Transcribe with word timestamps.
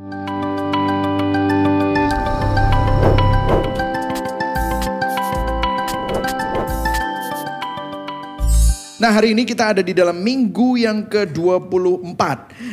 Nah 0.00 0.08
hari 9.12 9.36
ini 9.36 9.44
kita 9.44 9.76
ada 9.76 9.84
di 9.84 9.92
dalam 9.92 10.16
minggu 10.24 10.80
yang 10.80 11.04
ke-24 11.08 12.20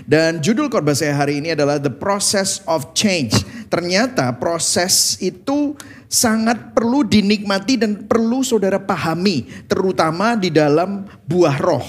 Dan 0.08 0.40
judul 0.40 0.72
khotbah 0.72 0.96
saya 0.96 1.20
hari 1.20 1.44
ini 1.44 1.52
adalah 1.52 1.84
The 1.84 1.92
Process 1.92 2.64
of 2.64 2.96
Change. 2.96 3.44
Ternyata 3.68 4.32
proses 4.40 5.20
itu 5.20 5.76
sangat 6.08 6.72
perlu 6.72 7.04
dinikmati 7.04 7.76
dan 7.76 8.08
perlu 8.08 8.40
saudara 8.40 8.80
pahami 8.80 9.68
Terutama 9.68 10.40
di 10.40 10.48
dalam 10.48 11.04
buah 11.28 11.60
roh. 11.60 11.88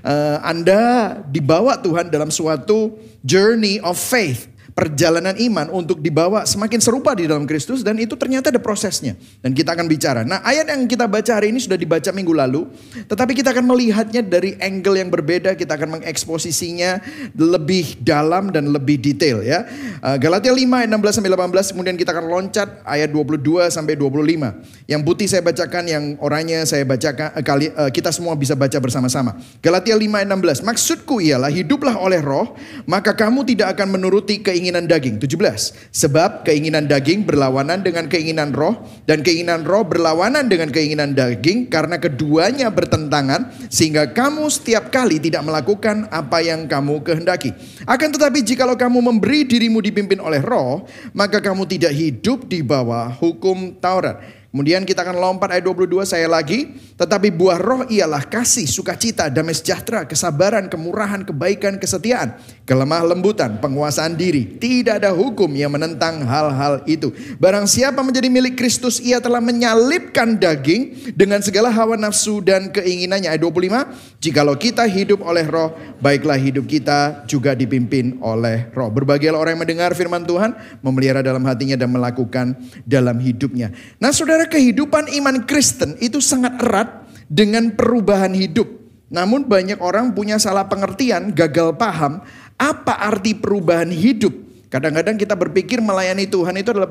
Uh, 0.00 0.40
Anda 0.40 1.16
dibawa 1.28 1.76
Tuhan 1.76 2.08
dalam 2.08 2.32
suatu 2.32 2.96
journey 3.20 3.84
of 3.84 4.00
faith 4.00 4.57
perjalanan 4.78 5.34
iman 5.34 5.66
untuk 5.74 5.98
dibawa 5.98 6.46
semakin 6.46 6.78
serupa 6.78 7.10
di 7.10 7.26
dalam 7.26 7.50
Kristus 7.50 7.82
dan 7.82 7.98
itu 7.98 8.14
ternyata 8.14 8.54
ada 8.54 8.62
prosesnya 8.62 9.18
dan 9.42 9.50
kita 9.50 9.74
akan 9.74 9.90
bicara. 9.90 10.22
Nah, 10.22 10.38
ayat 10.46 10.70
yang 10.70 10.86
kita 10.86 11.10
baca 11.10 11.34
hari 11.34 11.50
ini 11.50 11.58
sudah 11.58 11.74
dibaca 11.74 12.06
minggu 12.14 12.30
lalu, 12.30 12.70
tetapi 13.10 13.34
kita 13.34 13.50
akan 13.50 13.66
melihatnya 13.66 14.22
dari 14.22 14.54
angle 14.62 15.02
yang 15.02 15.10
berbeda, 15.10 15.58
kita 15.58 15.74
akan 15.74 15.98
mengeksposisinya 15.98 17.02
lebih 17.34 17.98
dalam 18.06 18.54
dan 18.54 18.70
lebih 18.70 19.02
detail 19.02 19.42
ya. 19.42 19.66
Uh, 19.98 20.14
Galatia 20.14 20.54
5 20.54 20.62
ayat 20.62 20.88
16 20.94 21.16
sampai 21.18 21.30
18 21.34 21.72
kemudian 21.74 21.96
kita 21.98 22.14
akan 22.14 22.26
loncat 22.30 22.68
ayat 22.86 23.10
22 23.10 23.74
sampai 23.74 23.98
25. 23.98 24.86
Yang 24.86 25.02
putih 25.02 25.26
saya 25.26 25.42
bacakan, 25.42 25.84
yang 25.90 26.04
oranye 26.22 26.62
saya 26.70 26.86
bacakan 26.86 27.34
uh, 27.34 27.42
kali 27.42 27.74
uh, 27.74 27.90
kita 27.90 28.14
semua 28.14 28.38
bisa 28.38 28.54
baca 28.54 28.78
bersama-sama. 28.78 29.34
Galatia 29.58 29.98
5 29.98 30.06
ayat 30.06 30.28
16. 30.30 30.62
Maksudku 30.62 31.18
ialah 31.18 31.50
hiduplah 31.50 31.98
oleh 31.98 32.22
roh, 32.22 32.54
maka 32.86 33.10
kamu 33.10 33.42
tidak 33.42 33.74
akan 33.74 33.98
menuruti 33.98 34.38
keinginan 34.38 34.67
keinginan 34.68 34.84
daging. 34.84 35.16
17. 35.16 35.72
Sebab 35.96 36.44
keinginan 36.44 36.84
daging 36.84 37.24
berlawanan 37.24 37.80
dengan 37.80 38.04
keinginan 38.04 38.52
roh 38.52 38.76
dan 39.08 39.24
keinginan 39.24 39.64
roh 39.64 39.80
berlawanan 39.80 40.44
dengan 40.44 40.68
keinginan 40.68 41.16
daging 41.16 41.72
karena 41.72 41.96
keduanya 41.96 42.68
bertentangan 42.68 43.48
sehingga 43.72 44.12
kamu 44.12 44.44
setiap 44.52 44.92
kali 44.92 45.16
tidak 45.16 45.40
melakukan 45.40 46.04
apa 46.12 46.44
yang 46.44 46.68
kamu 46.68 47.00
kehendaki. 47.00 47.56
Akan 47.88 48.12
tetapi 48.12 48.44
jikalau 48.44 48.76
kamu 48.76 49.00
memberi 49.00 49.48
dirimu 49.48 49.80
dipimpin 49.80 50.20
oleh 50.20 50.44
roh, 50.44 50.84
maka 51.16 51.40
kamu 51.40 51.64
tidak 51.64 51.96
hidup 51.96 52.44
di 52.44 52.60
bawah 52.60 53.08
hukum 53.16 53.72
Taurat. 53.80 54.37
Kemudian 54.48 54.88
kita 54.88 55.04
akan 55.04 55.20
lompat 55.20 55.52
ayat 55.52 55.68
22 55.68 56.08
saya 56.08 56.24
lagi. 56.24 56.72
Tetapi 56.98 57.28
buah 57.30 57.60
roh 57.60 57.82
ialah 57.86 58.24
kasih, 58.26 58.64
sukacita, 58.64 59.28
damai 59.28 59.52
sejahtera, 59.52 60.08
kesabaran, 60.08 60.72
kemurahan, 60.72 61.22
kebaikan, 61.22 61.76
kesetiaan, 61.76 62.34
kelemah 62.64 63.04
lembutan, 63.06 63.60
penguasaan 63.60 64.16
diri. 64.16 64.58
Tidak 64.58 64.98
ada 64.98 65.12
hukum 65.12 65.52
yang 65.52 65.70
menentang 65.70 66.24
hal-hal 66.24 66.82
itu. 66.88 67.12
Barang 67.36 67.68
siapa 67.68 68.00
menjadi 68.00 68.32
milik 68.32 68.56
Kristus, 68.58 68.98
ia 68.98 69.20
telah 69.20 69.38
menyalibkan 69.38 70.40
daging 70.40 71.12
dengan 71.12 71.38
segala 71.44 71.68
hawa 71.68 71.94
nafsu 72.00 72.40
dan 72.42 72.72
keinginannya. 72.72 73.28
Ayat 73.28 73.44
25, 73.44 74.18
jikalau 74.18 74.56
kita 74.58 74.88
hidup 74.88 75.22
oleh 75.22 75.44
roh, 75.46 75.76
baiklah 76.02 76.40
hidup 76.40 76.66
kita 76.66 77.22
juga 77.30 77.54
dipimpin 77.54 78.18
oleh 78.24 78.72
roh. 78.74 78.90
Berbahagialah 78.90 79.38
orang 79.38 79.54
yang 79.54 79.62
mendengar 79.62 79.90
firman 79.94 80.26
Tuhan, 80.26 80.56
memelihara 80.82 81.22
dalam 81.22 81.46
hatinya 81.46 81.78
dan 81.78 81.94
melakukan 81.94 82.58
dalam 82.82 83.22
hidupnya. 83.22 83.70
Nah 84.02 84.10
saudara 84.10 84.37
Saudara, 84.38 84.54
kehidupan 84.54 85.10
iman 85.18 85.42
Kristen 85.50 85.98
itu 85.98 86.22
sangat 86.22 86.62
erat 86.62 87.10
dengan 87.26 87.74
perubahan 87.74 88.30
hidup. 88.30 88.70
Namun 89.10 89.42
banyak 89.42 89.82
orang 89.82 90.14
punya 90.14 90.38
salah 90.38 90.70
pengertian, 90.70 91.34
gagal 91.34 91.74
paham 91.74 92.22
apa 92.54 93.02
arti 93.02 93.34
perubahan 93.34 93.90
hidup. 93.90 94.30
Kadang-kadang 94.70 95.18
kita 95.18 95.34
berpikir 95.34 95.82
melayani 95.82 96.30
Tuhan 96.30 96.54
itu 96.54 96.70
adalah 96.70 96.86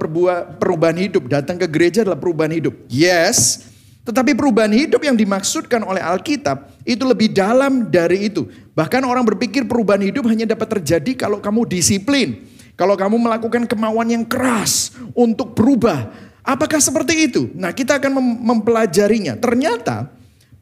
perubahan 0.60 1.00
hidup, 1.00 1.32
datang 1.32 1.56
ke 1.56 1.72
gereja 1.72 2.04
adalah 2.04 2.20
perubahan 2.20 2.52
hidup. 2.52 2.76
Yes, 2.92 3.64
tetapi 4.04 4.36
perubahan 4.36 4.76
hidup 4.76 5.08
yang 5.08 5.16
dimaksudkan 5.16 5.88
oleh 5.88 6.04
Alkitab 6.04 6.84
itu 6.84 7.08
lebih 7.08 7.32
dalam 7.32 7.88
dari 7.88 8.28
itu. 8.28 8.44
Bahkan 8.76 9.08
orang 9.08 9.24
berpikir 9.24 9.64
perubahan 9.64 10.04
hidup 10.04 10.28
hanya 10.28 10.52
dapat 10.52 10.68
terjadi 10.84 11.16
kalau 11.16 11.40
kamu 11.40 11.64
disiplin. 11.64 12.44
Kalau 12.76 13.00
kamu 13.00 13.16
melakukan 13.18 13.72
kemauan 13.72 14.12
yang 14.12 14.28
keras 14.28 14.92
untuk 15.16 15.56
berubah. 15.56 16.27
Apakah 16.48 16.80
seperti 16.80 17.28
itu? 17.28 17.52
Nah, 17.60 17.76
kita 17.76 18.00
akan 18.00 18.12
mem 18.16 18.28
mempelajarinya. 18.56 19.36
Ternyata 19.36 20.08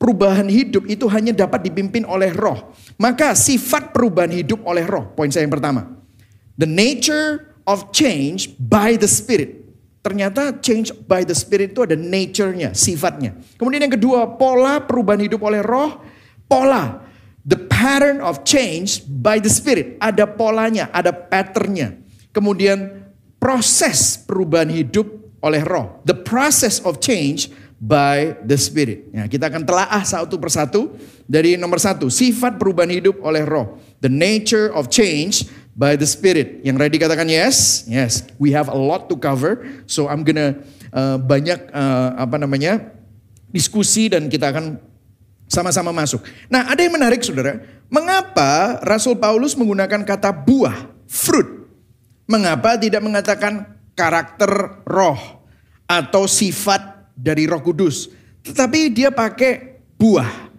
perubahan 0.01 0.49
hidup 0.49 0.89
itu 0.89 1.05
hanya 1.13 1.29
dapat 1.29 1.61
dipimpin 1.61 2.01
oleh 2.09 2.33
roh. 2.33 2.73
Maka 2.97 3.37
sifat 3.37 3.93
perubahan 3.93 4.33
hidup 4.33 4.65
oleh 4.65 4.81
roh. 4.81 5.13
Poin 5.13 5.29
saya 5.29 5.45
yang 5.45 5.53
pertama. 5.53 5.93
The 6.57 6.65
nature 6.65 7.53
of 7.69 7.93
change 7.93 8.57
by 8.57 8.97
the 8.97 9.05
spirit. 9.05 9.61
Ternyata 10.01 10.57
change 10.61 10.89
by 11.05 11.25
the 11.25 11.33
spirit 11.33 11.73
itu 11.73 11.81
ada 11.81 11.97
nature-nya, 11.97 12.77
sifatnya. 12.77 13.37
Kemudian 13.57 13.89
yang 13.89 13.93
kedua, 13.97 14.37
pola 14.37 14.81
perubahan 14.81 15.21
hidup 15.21 15.41
oleh 15.45 15.65
roh. 15.65 16.01
Pola. 16.49 17.05
The 17.45 17.61
pattern 17.69 18.25
of 18.25 18.41
change 18.41 19.05
by 19.05 19.37
the 19.37 19.49
spirit. 19.49 20.01
Ada 20.01 20.25
polanya, 20.29 20.89
ada 20.89 21.13
patternnya. 21.13 21.97
Kemudian 22.33 23.05
proses 23.37 24.17
perubahan 24.17 24.69
hidup 24.69 25.24
oleh 25.45 25.61
roh. 25.61 26.01
The 26.01 26.17
process 26.17 26.81
of 26.81 26.97
change 26.97 27.53
by 27.77 28.33
the 28.41 28.57
spirit. 28.57 29.13
Ya, 29.13 29.29
kita 29.29 29.53
akan 29.53 29.61
telaah 29.61 30.01
satu 30.01 30.41
persatu 30.41 30.97
dari 31.29 31.53
nomor 31.53 31.77
satu. 31.77 32.09
Sifat 32.09 32.57
perubahan 32.57 32.89
hidup 32.89 33.21
oleh 33.21 33.45
roh. 33.45 33.77
The 34.01 34.09
nature 34.09 34.73
of 34.73 34.89
change 34.89 35.45
by 35.77 35.93
the 35.93 36.07
spirit. 36.09 36.65
Yang 36.65 36.77
ready 36.81 36.97
katakan 36.97 37.29
yes? 37.29 37.85
Yes. 37.85 38.25
We 38.41 38.57
have 38.57 38.73
a 38.73 38.79
lot 38.79 39.05
to 39.13 39.15
cover. 39.21 39.61
So 39.85 40.09
I'm 40.09 40.25
gonna 40.25 40.57
uh, 40.89 41.21
banyak 41.21 41.69
uh, 41.69 42.09
apa 42.17 42.41
namanya 42.41 42.89
diskusi 43.53 44.09
dan 44.09 44.31
kita 44.31 44.49
akan 44.49 44.81
sama-sama 45.45 45.93
masuk. 45.93 46.25
Nah 46.49 46.73
ada 46.73 46.81
yang 46.81 46.95
menarik 46.95 47.21
saudara. 47.21 47.61
Mengapa 47.85 48.81
Rasul 48.81 49.13
Paulus 49.13 49.53
menggunakan 49.53 50.01
kata 50.01 50.33
buah, 50.33 50.89
fruit? 51.05 51.69
Mengapa 52.25 52.73
tidak 52.81 53.05
mengatakan 53.05 53.74
karakter 53.95 54.83
roh 54.85 55.17
atau 55.87 56.27
sifat 56.27 57.15
dari 57.15 57.47
Roh 57.47 57.63
Kudus, 57.63 58.11
tetapi 58.43 58.91
dia 58.91 59.09
pakai 59.09 59.81
buah. 59.95 60.51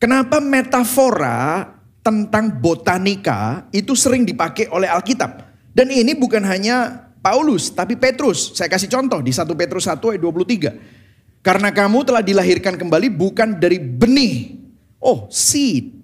Kenapa 0.00 0.40
metafora 0.40 1.68
tentang 2.00 2.48
botanika 2.56 3.68
itu 3.74 3.92
sering 3.92 4.24
dipakai 4.24 4.70
oleh 4.72 4.88
Alkitab? 4.88 5.44
Dan 5.76 5.92
ini 5.92 6.16
bukan 6.16 6.40
hanya 6.46 7.06
Paulus, 7.20 7.68
tapi 7.68 8.00
Petrus. 8.00 8.56
Saya 8.56 8.72
kasih 8.72 8.88
contoh 8.88 9.20
di 9.20 9.28
1 9.28 9.44
Petrus 9.52 9.84
1 9.84 10.00
ayat 10.16 10.22
23. 10.24 11.44
Karena 11.44 11.68
kamu 11.68 12.08
telah 12.08 12.24
dilahirkan 12.24 12.80
kembali 12.80 13.12
bukan 13.12 13.60
dari 13.60 13.76
benih. 13.76 14.56
Oh, 15.00 15.28
seed. 15.28 16.00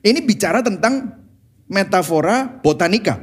Ini 0.00 0.20
bicara 0.24 0.64
tentang 0.64 1.12
metafora 1.68 2.48
botanika. 2.48 3.20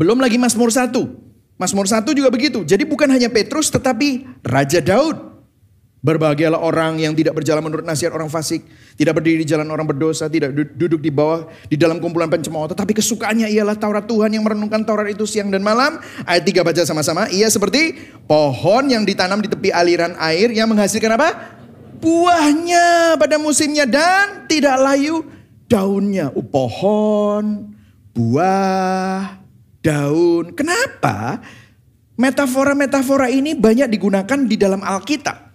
Belum 0.00 0.16
lagi 0.16 0.40
Mazmur 0.40 0.72
1. 0.72 1.23
Mazmur 1.54 1.86
1 1.86 2.02
juga 2.10 2.30
begitu. 2.34 2.66
Jadi 2.66 2.82
bukan 2.82 3.06
hanya 3.10 3.30
Petrus 3.30 3.70
tetapi 3.70 4.26
Raja 4.42 4.82
Daud. 4.82 5.34
Berbahagialah 6.04 6.60
orang 6.60 7.00
yang 7.00 7.16
tidak 7.16 7.32
berjalan 7.32 7.64
menurut 7.64 7.80
nasihat 7.80 8.12
orang 8.12 8.28
fasik, 8.28 8.60
tidak 8.92 9.16
berdiri 9.16 9.40
di 9.40 9.48
jalan 9.48 9.64
orang 9.72 9.88
berdosa, 9.88 10.28
tidak 10.28 10.52
duduk 10.52 11.00
di 11.00 11.08
bawah 11.08 11.48
di 11.64 11.80
dalam 11.80 11.96
kumpulan 11.96 12.28
pencemooh, 12.28 12.68
tetapi 12.68 12.92
kesukaannya 12.92 13.48
ialah 13.48 13.72
Taurat 13.72 14.04
Tuhan 14.04 14.28
yang 14.36 14.44
merenungkan 14.44 14.84
Taurat 14.84 15.08
itu 15.08 15.24
siang 15.24 15.48
dan 15.48 15.64
malam. 15.64 15.96
Ayat 16.28 16.44
3 16.44 16.60
baca 16.60 16.82
sama-sama. 16.84 17.24
Ia 17.32 17.48
seperti 17.48 17.96
pohon 18.28 18.92
yang 18.92 19.08
ditanam 19.08 19.40
di 19.40 19.48
tepi 19.48 19.72
aliran 19.72 20.12
air 20.20 20.52
yang 20.52 20.68
menghasilkan 20.68 21.16
apa? 21.16 21.56
Buahnya 22.04 23.16
pada 23.16 23.40
musimnya 23.40 23.88
dan 23.88 24.44
tidak 24.44 24.76
layu 24.76 25.24
daunnya. 25.72 26.28
Uh, 26.36 26.44
pohon, 26.44 27.72
buah, 28.12 29.43
daun. 29.84 30.56
Kenapa? 30.56 31.44
Metafora-metafora 32.16 33.28
ini 33.28 33.52
banyak 33.52 33.92
digunakan 33.92 34.38
di 34.48 34.56
dalam 34.56 34.80
Alkitab. 34.80 35.52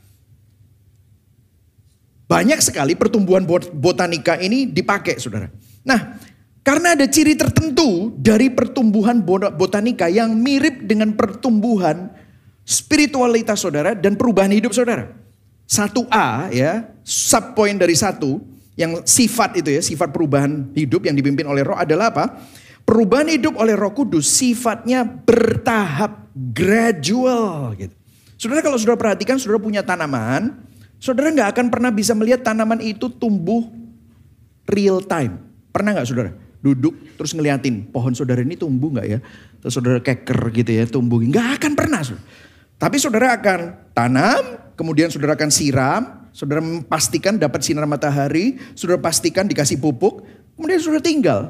Banyak 2.30 2.62
sekali 2.62 2.94
pertumbuhan 2.94 3.42
botanika 3.74 4.38
ini 4.38 4.70
dipakai, 4.70 5.18
saudara. 5.18 5.50
Nah, 5.81 6.22
karena 6.62 6.94
ada 6.94 7.10
ciri 7.10 7.34
tertentu 7.34 8.14
dari 8.14 8.54
pertumbuhan 8.54 9.26
botanika 9.58 10.06
yang 10.06 10.38
mirip 10.38 10.86
dengan 10.86 11.18
pertumbuhan 11.18 12.14
spiritualitas 12.62 13.66
saudara 13.66 13.98
dan 13.98 14.14
perubahan 14.14 14.54
hidup 14.54 14.78
saudara. 14.78 15.10
Satu 15.66 16.06
A 16.14 16.54
ya, 16.54 16.94
sub 17.02 17.58
point 17.58 17.74
dari 17.74 17.98
satu 17.98 18.46
yang 18.78 19.02
sifat 19.02 19.58
itu 19.58 19.74
ya, 19.74 19.82
sifat 19.82 20.14
perubahan 20.14 20.70
hidup 20.78 21.10
yang 21.10 21.18
dipimpin 21.18 21.50
oleh 21.50 21.66
roh 21.66 21.82
adalah 21.82 22.14
apa? 22.14 22.25
Perubahan 22.89 23.30
hidup 23.30 23.53
oleh 23.62 23.77
Roh 23.77 23.94
Kudus 23.94 24.25
sifatnya 24.25 25.06
bertahap, 25.06 26.33
gradual 26.33 27.77
gitu. 27.77 27.94
Saudara 28.33 28.65
kalau 28.65 28.81
sudah 28.81 28.97
perhatikan, 28.97 29.38
saudara 29.38 29.62
punya 29.62 29.86
tanaman, 29.86 30.57
saudara 30.97 31.30
nggak 31.30 31.53
akan 31.53 31.65
pernah 31.69 31.94
bisa 31.94 32.18
melihat 32.18 32.41
tanaman 32.41 32.81
itu 32.81 33.06
tumbuh 33.13 33.69
real 34.65 35.06
time. 35.06 35.38
Pernah 35.69 36.01
nggak 36.01 36.09
saudara? 36.09 36.33
duduk 36.59 36.91
terus 37.15 37.31
ngeliatin 37.31 37.88
pohon 37.88 38.12
saudara 38.12 38.44
ini 38.44 38.59
tumbuh 38.59 38.91
nggak 38.91 39.07
ya? 39.07 39.19
Terus 39.63 39.74
saudara 39.75 40.00
keker 40.01 40.39
gitu 40.51 40.71
ya, 40.74 40.83
tumbuh. 40.89 41.21
Nggak 41.21 41.62
akan 41.62 41.71
pernah. 41.77 42.01
Saudara. 42.01 42.25
Tapi 42.80 42.95
saudara 42.97 43.27
akan 43.36 43.59
tanam, 43.91 44.44
kemudian 44.80 45.12
saudara 45.12 45.36
akan 45.36 45.51
siram, 45.51 46.31
saudara 46.31 46.63
memastikan 46.63 47.36
dapat 47.36 47.62
sinar 47.63 47.83
matahari, 47.86 48.57
saudara 48.71 48.97
pastikan 48.97 49.45
dikasih 49.45 49.77
pupuk, 49.77 50.24
kemudian 50.56 50.80
saudara 50.80 51.03
tinggal. 51.03 51.41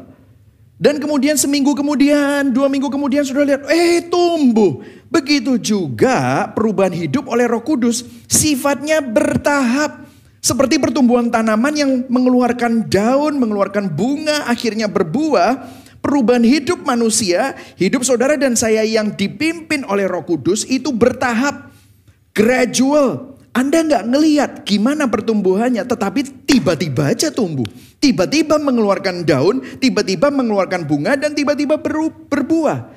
Dan 0.80 0.96
kemudian 1.04 1.36
seminggu 1.36 1.76
kemudian, 1.76 2.56
dua 2.56 2.72
minggu 2.72 2.88
kemudian 2.88 3.28
sudah 3.28 3.44
lihat, 3.44 3.68
eh 3.68 4.00
tumbuh. 4.08 4.80
Begitu 5.12 5.60
juga 5.60 6.48
perubahan 6.56 6.96
hidup 6.96 7.28
oleh 7.28 7.52
roh 7.52 7.60
kudus, 7.60 8.08
sifatnya 8.32 9.04
bertahap. 9.04 10.08
Seperti 10.40 10.80
pertumbuhan 10.80 11.28
tanaman 11.28 11.76
yang 11.76 11.92
mengeluarkan 12.08 12.88
daun, 12.88 13.36
mengeluarkan 13.44 13.92
bunga, 13.92 14.48
akhirnya 14.48 14.88
berbuah. 14.88 15.68
Perubahan 16.00 16.48
hidup 16.48 16.88
manusia, 16.88 17.60
hidup 17.76 18.08
saudara 18.08 18.40
dan 18.40 18.56
saya 18.56 18.88
yang 18.88 19.12
dipimpin 19.12 19.84
oleh 19.84 20.08
roh 20.08 20.24
kudus 20.24 20.64
itu 20.64 20.96
bertahap. 20.96 21.76
Gradual. 22.32 23.29
Anda 23.60 23.84
nggak 23.84 24.04
ngelihat 24.08 24.52
gimana 24.64 25.12
pertumbuhannya, 25.12 25.84
tetapi 25.84 26.48
tiba-tiba 26.48 27.12
aja 27.12 27.28
tumbuh. 27.28 27.68
Tiba-tiba 28.00 28.56
mengeluarkan 28.56 29.28
daun, 29.28 29.60
tiba-tiba 29.84 30.32
mengeluarkan 30.32 30.88
bunga, 30.88 31.20
dan 31.20 31.36
tiba-tiba 31.36 31.76
berbuah. 32.32 32.96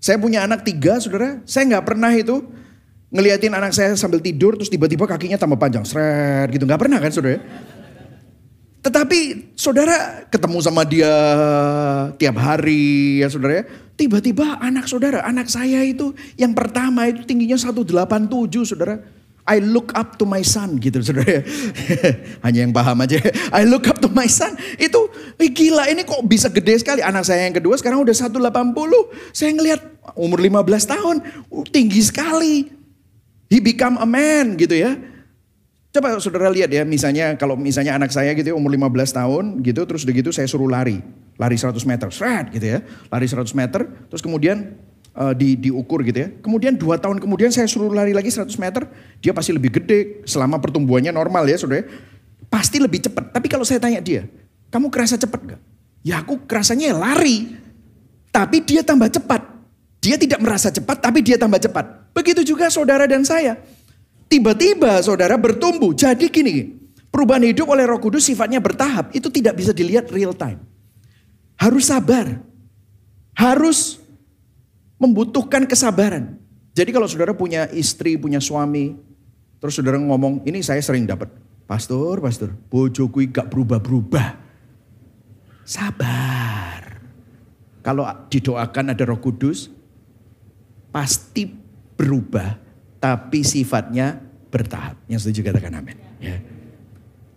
Saya 0.00 0.16
punya 0.16 0.48
anak 0.48 0.64
tiga, 0.64 0.96
saudara. 0.96 1.44
Saya 1.44 1.76
nggak 1.76 1.84
pernah 1.84 2.08
itu 2.16 2.40
ngeliatin 3.12 3.52
anak 3.52 3.76
saya 3.76 3.92
sambil 3.92 4.24
tidur, 4.24 4.56
terus 4.56 4.72
tiba-tiba 4.72 5.04
kakinya 5.04 5.36
tambah 5.36 5.60
panjang, 5.60 5.84
seret 5.84 6.48
gitu. 6.48 6.64
Nggak 6.64 6.80
pernah 6.88 6.96
kan, 6.96 7.12
saudara? 7.12 7.44
Tetapi 8.82 9.18
saudara 9.54 10.24
ketemu 10.32 10.58
sama 10.64 10.88
dia 10.88 11.12
tiap 12.16 12.34
hari 12.40 13.20
ya 13.20 13.28
saudara 13.28 13.60
ya. 13.60 13.64
Tiba-tiba 13.94 14.56
anak 14.56 14.88
saudara, 14.88 15.20
anak 15.22 15.52
saya 15.52 15.84
itu 15.84 16.16
yang 16.40 16.56
pertama 16.56 17.06
itu 17.12 17.28
tingginya 17.28 17.60
187 17.60 17.92
saudara. 18.64 18.98
I 19.42 19.58
look 19.58 19.90
up 19.98 20.22
to 20.22 20.24
my 20.24 20.38
son 20.46 20.78
gitu 20.78 21.02
saudara. 21.02 21.42
Hanya 22.46 22.62
yang 22.62 22.70
paham 22.70 22.94
aja. 23.02 23.18
I 23.50 23.66
look 23.66 23.90
up 23.90 23.98
to 23.98 24.06
my 24.06 24.30
son. 24.30 24.54
Itu 24.78 25.10
eh, 25.34 25.50
gila 25.50 25.90
ini 25.90 26.06
kok 26.06 26.22
bisa 26.30 26.46
gede 26.46 26.78
sekali. 26.78 27.02
Anak 27.02 27.26
saya 27.26 27.50
yang 27.50 27.58
kedua 27.58 27.74
sekarang 27.74 28.06
udah 28.06 28.14
180. 28.14 28.38
Saya 29.34 29.50
ngelihat 29.50 29.82
umur 30.14 30.38
15 30.38 30.62
tahun. 30.94 31.16
Uh, 31.50 31.66
tinggi 31.66 32.06
sekali. 32.06 32.70
He 33.50 33.58
become 33.58 33.98
a 33.98 34.06
man 34.06 34.54
gitu 34.54 34.78
ya. 34.78 34.94
Coba 35.92 36.16
saudara 36.22 36.48
lihat 36.48 36.70
ya 36.70 36.86
misalnya 36.86 37.34
kalau 37.34 37.58
misalnya 37.58 37.98
anak 37.98 38.14
saya 38.14 38.32
gitu 38.38 38.54
ya 38.54 38.56
umur 38.56 38.70
15 38.70 38.94
tahun 39.10 39.44
gitu. 39.66 39.82
Terus 39.90 40.06
udah 40.06 40.14
gitu 40.22 40.30
saya 40.30 40.46
suruh 40.46 40.70
lari. 40.70 41.02
Lari 41.34 41.58
100 41.58 41.82
meter. 41.82 42.14
Shred 42.14 42.54
gitu 42.54 42.78
ya. 42.78 42.86
Lari 43.10 43.26
100 43.26 43.50
meter. 43.58 43.90
Terus 44.06 44.22
kemudian 44.22 44.78
uh, 45.16 45.32
di, 45.36 45.56
diukur 45.56 46.04
gitu 46.04 46.18
ya. 46.24 46.28
Kemudian 46.40 46.76
dua 46.76 46.96
tahun 46.96 47.20
kemudian 47.20 47.52
saya 47.52 47.68
suruh 47.68 47.92
lari 47.92 48.16
lagi 48.16 48.32
100 48.32 48.48
meter, 48.56 48.88
dia 49.20 49.32
pasti 49.32 49.52
lebih 49.52 49.80
gede 49.80 50.24
selama 50.24 50.58
pertumbuhannya 50.58 51.12
normal 51.12 51.48
ya 51.48 51.56
saudara. 51.60 51.84
Pasti 52.52 52.76
lebih 52.76 53.00
cepat. 53.00 53.32
Tapi 53.32 53.46
kalau 53.48 53.64
saya 53.64 53.80
tanya 53.80 54.00
dia, 54.04 54.28
kamu 54.68 54.92
kerasa 54.92 55.16
cepat 55.16 55.56
gak? 55.56 55.60
Ya 56.04 56.20
aku 56.20 56.44
kerasanya 56.44 56.92
lari. 56.92 57.56
Tapi 58.32 58.64
dia 58.64 58.84
tambah 58.84 59.08
cepat. 59.08 59.44
Dia 60.02 60.18
tidak 60.18 60.42
merasa 60.42 60.68
cepat 60.68 60.98
tapi 60.98 61.22
dia 61.22 61.38
tambah 61.38 61.60
cepat. 61.62 62.12
Begitu 62.12 62.42
juga 62.42 62.68
saudara 62.68 63.06
dan 63.08 63.24
saya. 63.24 63.56
Tiba-tiba 64.26 64.98
saudara 65.04 65.36
bertumbuh. 65.36 65.92
Jadi 65.94 66.28
gini, 66.32 66.74
perubahan 67.12 67.44
hidup 67.44 67.68
oleh 67.68 67.84
roh 67.86 68.00
kudus 68.00 68.26
sifatnya 68.26 68.58
bertahap. 68.58 69.12
Itu 69.14 69.28
tidak 69.28 69.60
bisa 69.60 69.70
dilihat 69.70 70.08
real 70.10 70.32
time. 70.34 70.58
Harus 71.60 71.92
sabar. 71.92 72.40
Harus 73.32 74.01
membutuhkan 75.02 75.66
kesabaran. 75.66 76.38
Jadi 76.70 76.94
kalau 76.94 77.10
saudara 77.10 77.34
punya 77.34 77.66
istri, 77.74 78.14
punya 78.14 78.38
suami, 78.38 78.94
terus 79.58 79.74
saudara 79.74 79.98
ngomong, 79.98 80.46
ini 80.46 80.62
saya 80.62 80.78
sering 80.78 81.10
dapat. 81.10 81.26
Pastor, 81.66 82.22
pastor, 82.22 82.54
bojoku 82.70 83.26
gak 83.34 83.50
berubah-berubah. 83.50 84.38
Sabar. 85.66 87.02
Kalau 87.82 88.06
didoakan 88.30 88.94
ada 88.94 89.02
roh 89.02 89.18
kudus, 89.18 89.66
pasti 90.94 91.50
berubah, 91.98 92.62
tapi 93.02 93.42
sifatnya 93.42 94.22
bertahap. 94.54 95.02
Yang 95.10 95.26
setuju 95.26 95.50
katakan 95.50 95.82
amin. 95.82 95.98
Ya. 96.22 96.38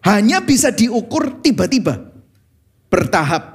Hanya 0.06 0.44
bisa 0.45 0.69
diukur 0.69 1.41
tiba-tiba. 1.41 2.13
Bertahap. 2.94 3.55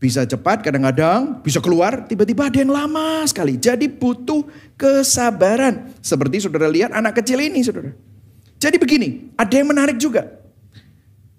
Bisa 0.00 0.24
cepat 0.24 0.64
kadang-kadang, 0.64 1.44
bisa 1.44 1.60
keluar, 1.60 2.08
tiba-tiba 2.08 2.48
ada 2.48 2.56
yang 2.56 2.72
lama 2.72 3.20
sekali. 3.28 3.60
Jadi 3.60 3.84
butuh 3.84 4.48
kesabaran. 4.72 5.92
Seperti 6.00 6.40
saudara 6.40 6.72
lihat 6.72 6.96
anak 6.96 7.20
kecil 7.20 7.36
ini 7.36 7.60
saudara. 7.60 7.92
Jadi 8.56 8.80
begini, 8.80 9.28
ada 9.36 9.52
yang 9.52 9.68
menarik 9.68 10.00
juga. 10.00 10.24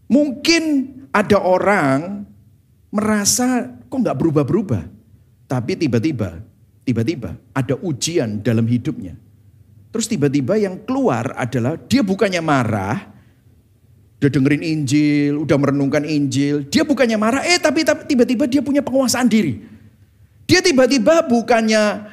Mungkin 0.06 0.94
ada 1.10 1.42
orang 1.42 2.22
merasa 2.94 3.66
kok 3.90 3.98
nggak 3.98 4.18
berubah-berubah. 4.18 4.84
Tapi 5.50 5.76
tiba-tiba, 5.76 6.40
tiba-tiba 6.86 7.36
ada 7.58 7.76
ujian 7.82 8.46
dalam 8.46 8.70
hidupnya. 8.70 9.18
Terus 9.92 10.08
tiba-tiba 10.08 10.56
yang 10.56 10.80
keluar 10.88 11.36
adalah 11.36 11.76
dia 11.76 12.00
bukannya 12.00 12.40
marah, 12.40 13.11
Udah 14.22 14.30
dengerin 14.30 14.62
Injil, 14.62 15.42
udah 15.42 15.58
merenungkan 15.58 16.06
Injil. 16.06 16.70
Dia 16.70 16.86
bukannya 16.86 17.18
marah, 17.18 17.42
eh 17.42 17.58
tapi 17.58 17.82
tiba-tiba 17.82 18.46
dia 18.46 18.62
punya 18.62 18.86
penguasaan 18.86 19.26
diri. 19.26 19.66
Dia 20.46 20.62
tiba-tiba 20.62 21.26
bukannya 21.26 22.06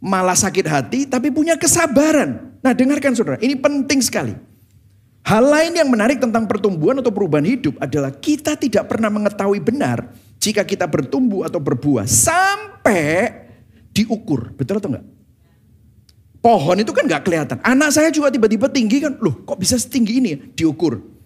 malah 0.00 0.32
sakit 0.32 0.64
hati, 0.64 1.00
tapi 1.04 1.28
punya 1.28 1.60
kesabaran. 1.60 2.56
Nah 2.64 2.72
dengarkan 2.72 3.12
saudara, 3.12 3.36
ini 3.44 3.60
penting 3.60 4.00
sekali. 4.00 4.32
Hal 5.20 5.44
lain 5.44 5.76
yang 5.76 5.92
menarik 5.92 6.16
tentang 6.16 6.48
pertumbuhan 6.48 6.96
atau 6.96 7.12
perubahan 7.12 7.44
hidup 7.44 7.76
adalah 7.76 8.08
kita 8.08 8.56
tidak 8.56 8.88
pernah 8.88 9.12
mengetahui 9.12 9.60
benar 9.60 10.16
jika 10.40 10.64
kita 10.64 10.88
bertumbuh 10.88 11.44
atau 11.44 11.60
berbuah 11.60 12.08
sampai 12.08 13.36
diukur. 13.92 14.48
Betul 14.56 14.80
atau 14.80 14.96
enggak? 14.96 15.04
Pohon 16.40 16.80
itu 16.80 16.96
kan 16.96 17.04
enggak 17.04 17.28
kelihatan. 17.28 17.60
Anak 17.60 17.92
saya 17.92 18.08
juga 18.08 18.32
tiba-tiba 18.32 18.72
tinggi 18.72 19.04
kan, 19.04 19.20
loh 19.20 19.44
kok 19.44 19.60
bisa 19.60 19.76
setinggi 19.76 20.24
ini 20.24 20.28
ya? 20.32 20.38
Diukur. 20.64 21.19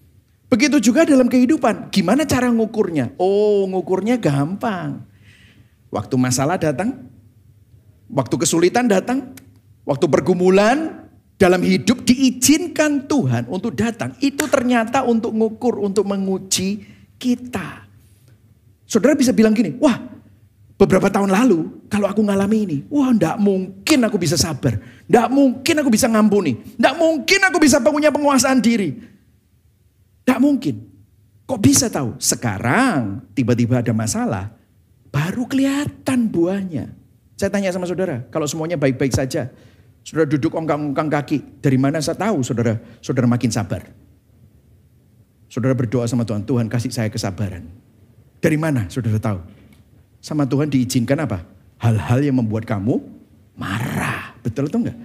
Begitu 0.49 0.79
juga 0.79 1.09
dalam 1.09 1.27
kehidupan. 1.27 1.91
Gimana 1.91 2.29
cara 2.29 2.53
ngukurnya? 2.53 3.17
Oh, 3.17 3.65
ngukurnya 3.67 4.21
gampang. 4.21 5.03
Waktu 5.91 6.15
masalah 6.19 6.59
datang, 6.59 7.07
waktu 8.11 8.35
kesulitan 8.39 8.87
datang, 8.87 9.33
waktu 9.87 10.07
pergumulan 10.11 11.07
dalam 11.35 11.63
hidup 11.63 12.07
diizinkan 12.07 13.11
Tuhan 13.11 13.51
untuk 13.51 13.75
datang. 13.75 14.15
Itu 14.23 14.47
ternyata 14.47 15.03
untuk 15.03 15.35
ngukur, 15.35 15.83
untuk 15.83 16.07
menguji 16.07 16.87
kita. 17.19 17.87
Saudara 18.85 19.17
bisa 19.17 19.35
bilang 19.35 19.57
gini, 19.57 19.75
wah 19.81 19.97
beberapa 20.75 21.09
tahun 21.09 21.31
lalu 21.31 21.89
kalau 21.91 22.11
aku 22.11 22.21
ngalami 22.23 22.59
ini, 22.67 22.79
wah 22.91 23.11
ndak 23.11 23.39
mungkin 23.41 23.99
aku 24.07 24.19
bisa 24.21 24.39
sabar. 24.39 24.79
Ndak 25.07 25.29
mungkin 25.31 25.75
aku 25.83 25.91
bisa 25.91 26.07
ngampuni. 26.07 26.59
Ndak 26.79 26.95
mungkin 26.99 27.41
aku 27.49 27.59
bisa 27.59 27.81
punya 27.81 28.11
penguasaan 28.11 28.61
diri. 28.63 29.14
Tidak 30.25 30.41
mungkin. 30.41 30.81
Kok 31.45 31.61
bisa 31.61 31.93
tahu? 31.93 32.17
Sekarang 32.17 33.21
tiba-tiba 33.37 33.85
ada 33.85 33.93
masalah, 33.93 34.57
baru 35.13 35.45
kelihatan 35.45 36.33
buahnya. 36.33 36.89
Saya 37.37 37.53
tanya 37.53 37.69
sama 37.69 37.85
saudara, 37.85 38.25
kalau 38.33 38.49
semuanya 38.49 38.81
baik-baik 38.81 39.13
saja, 39.13 39.53
saudara 40.01 40.25
duduk 40.25 40.57
ongkang-ongkang 40.57 41.13
kaki, 41.13 41.61
dari 41.61 41.77
mana 41.77 42.01
saya 42.01 42.17
tahu 42.17 42.41
saudara, 42.41 42.81
saudara 43.05 43.29
makin 43.29 43.53
sabar. 43.53 43.85
Saudara 45.53 45.77
berdoa 45.77 46.09
sama 46.09 46.25
Tuhan, 46.25 46.49
Tuhan 46.49 46.67
kasih 46.73 46.89
saya 46.89 47.13
kesabaran. 47.13 47.69
Dari 48.41 48.57
mana 48.57 48.89
saudara 48.89 49.21
tahu? 49.21 49.39
Sama 50.25 50.49
Tuhan 50.49 50.73
diizinkan 50.73 51.21
apa? 51.21 51.45
Hal-hal 51.77 52.25
yang 52.25 52.41
membuat 52.41 52.65
kamu 52.65 52.97
marah. 53.55 54.33
Betul 54.41 54.73
atau 54.73 54.81
enggak? 54.81 54.97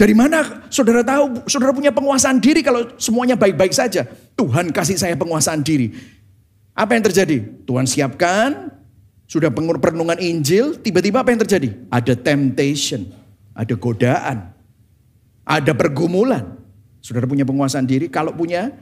Dari 0.00 0.16
mana 0.16 0.64
saudara 0.72 1.04
tahu, 1.04 1.44
saudara 1.44 1.76
punya 1.76 1.92
penguasaan 1.92 2.40
diri 2.40 2.64
kalau 2.64 2.88
semuanya 2.96 3.36
baik-baik 3.36 3.76
saja. 3.76 4.08
Tuhan 4.32 4.72
kasih 4.72 4.96
saya 4.96 5.12
penguasaan 5.12 5.60
diri. 5.60 5.92
Apa 6.72 6.96
yang 6.96 7.04
terjadi? 7.04 7.44
Tuhan 7.68 7.84
siapkan, 7.84 8.72
sudah 9.28 9.52
perenungan 9.52 10.16
Injil, 10.16 10.80
tiba-tiba 10.80 11.20
apa 11.20 11.36
yang 11.36 11.44
terjadi? 11.44 11.76
Ada 11.92 12.16
temptation, 12.16 13.12
ada 13.52 13.76
godaan, 13.76 14.56
ada 15.44 15.72
pergumulan. 15.76 16.48
Saudara 17.04 17.28
punya 17.28 17.44
penguasaan 17.44 17.84
diri, 17.84 18.08
kalau 18.08 18.32
punya, 18.32 18.72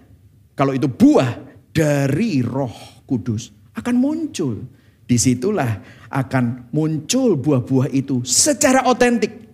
kalau 0.55 0.71
itu 0.71 0.87
buah 0.87 1.35
dari 1.75 2.47
roh 2.47 3.03
kudus 3.11 3.51
akan 3.75 3.95
muncul. 3.99 4.55
Di 5.03 5.19
situlah 5.19 5.83
akan 6.15 6.71
muncul 6.71 7.35
buah-buah 7.35 7.91
itu 7.91 8.23
secara 8.23 8.87
otentik 8.87 9.48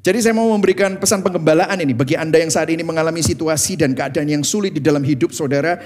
jadi 0.00 0.18
saya 0.24 0.32
mau 0.32 0.48
memberikan 0.48 0.96
pesan 0.96 1.20
penggembalaan 1.20 1.76
ini 1.76 1.92
bagi 1.92 2.16
Anda 2.16 2.40
yang 2.40 2.48
saat 2.48 2.72
ini 2.72 2.80
mengalami 2.80 3.20
situasi 3.20 3.76
dan 3.76 3.92
keadaan 3.92 4.32
yang 4.32 4.40
sulit 4.40 4.72
di 4.72 4.80
dalam 4.80 5.04
hidup 5.04 5.28
saudara 5.36 5.76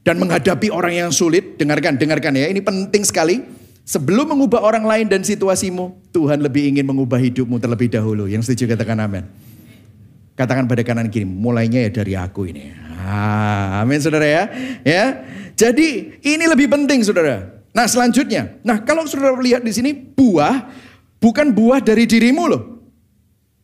dan 0.00 0.16
menghadapi 0.16 0.72
orang 0.72 0.96
yang 0.96 1.10
sulit, 1.12 1.60
dengarkan, 1.60 2.00
dengarkan 2.00 2.32
ya, 2.32 2.48
ini 2.48 2.64
penting 2.64 3.04
sekali. 3.04 3.44
Sebelum 3.88 4.28
mengubah 4.28 4.60
orang 4.60 4.84
lain 4.84 5.08
dan 5.08 5.24
situasimu, 5.24 6.12
Tuhan 6.12 6.44
lebih 6.44 6.68
ingin 6.68 6.84
mengubah 6.84 7.16
hidupmu 7.16 7.56
terlebih 7.56 7.88
dahulu. 7.88 8.28
Yang 8.28 8.48
setuju 8.48 8.76
katakan 8.76 9.00
amin. 9.00 9.24
Katakan 10.36 10.68
pada 10.68 10.84
kanan 10.84 11.08
kiri, 11.08 11.24
mulainya 11.24 11.88
ya 11.88 11.90
dari 11.92 12.12
aku 12.12 12.48
ini. 12.48 12.72
Ah, 13.00 13.80
amin 13.80 14.00
saudara 14.00 14.28
ya. 14.28 14.44
Ya. 14.84 15.04
Jadi 15.56 16.20
ini 16.20 16.44
lebih 16.44 16.68
penting 16.68 17.00
saudara. 17.00 17.64
Nah 17.72 17.88
selanjutnya, 17.88 18.60
nah 18.60 18.80
kalau 18.80 19.08
saudara 19.08 19.36
lihat 19.40 19.64
di 19.64 19.72
sini 19.72 19.92
buah 19.92 20.68
bukan 21.20 21.52
buah 21.52 21.80
dari 21.80 22.04
dirimu 22.04 22.44
loh. 22.48 22.77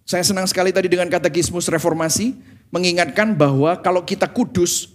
Saya 0.04 0.20
senang 0.20 0.44
sekali 0.44 0.68
tadi 0.68 0.92
dengan 0.92 1.08
kata 1.08 1.32
kismus 1.32 1.68
reformasi 1.68 2.36
mengingatkan 2.68 3.32
bahwa 3.32 3.76
kalau 3.80 4.04
kita 4.04 4.28
kudus, 4.28 4.94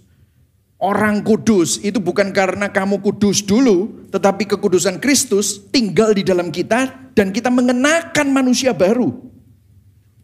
Orang 0.80 1.20
kudus 1.20 1.76
itu 1.84 2.00
bukan 2.00 2.32
karena 2.32 2.72
kamu 2.72 3.04
kudus 3.04 3.44
dulu, 3.44 4.08
tetapi 4.08 4.48
kekudusan 4.48 4.96
Kristus 4.96 5.60
tinggal 5.68 6.16
di 6.16 6.24
dalam 6.24 6.48
kita 6.48 7.12
dan 7.12 7.36
kita 7.36 7.52
mengenakan 7.52 8.32
manusia 8.32 8.72
baru. 8.72 9.12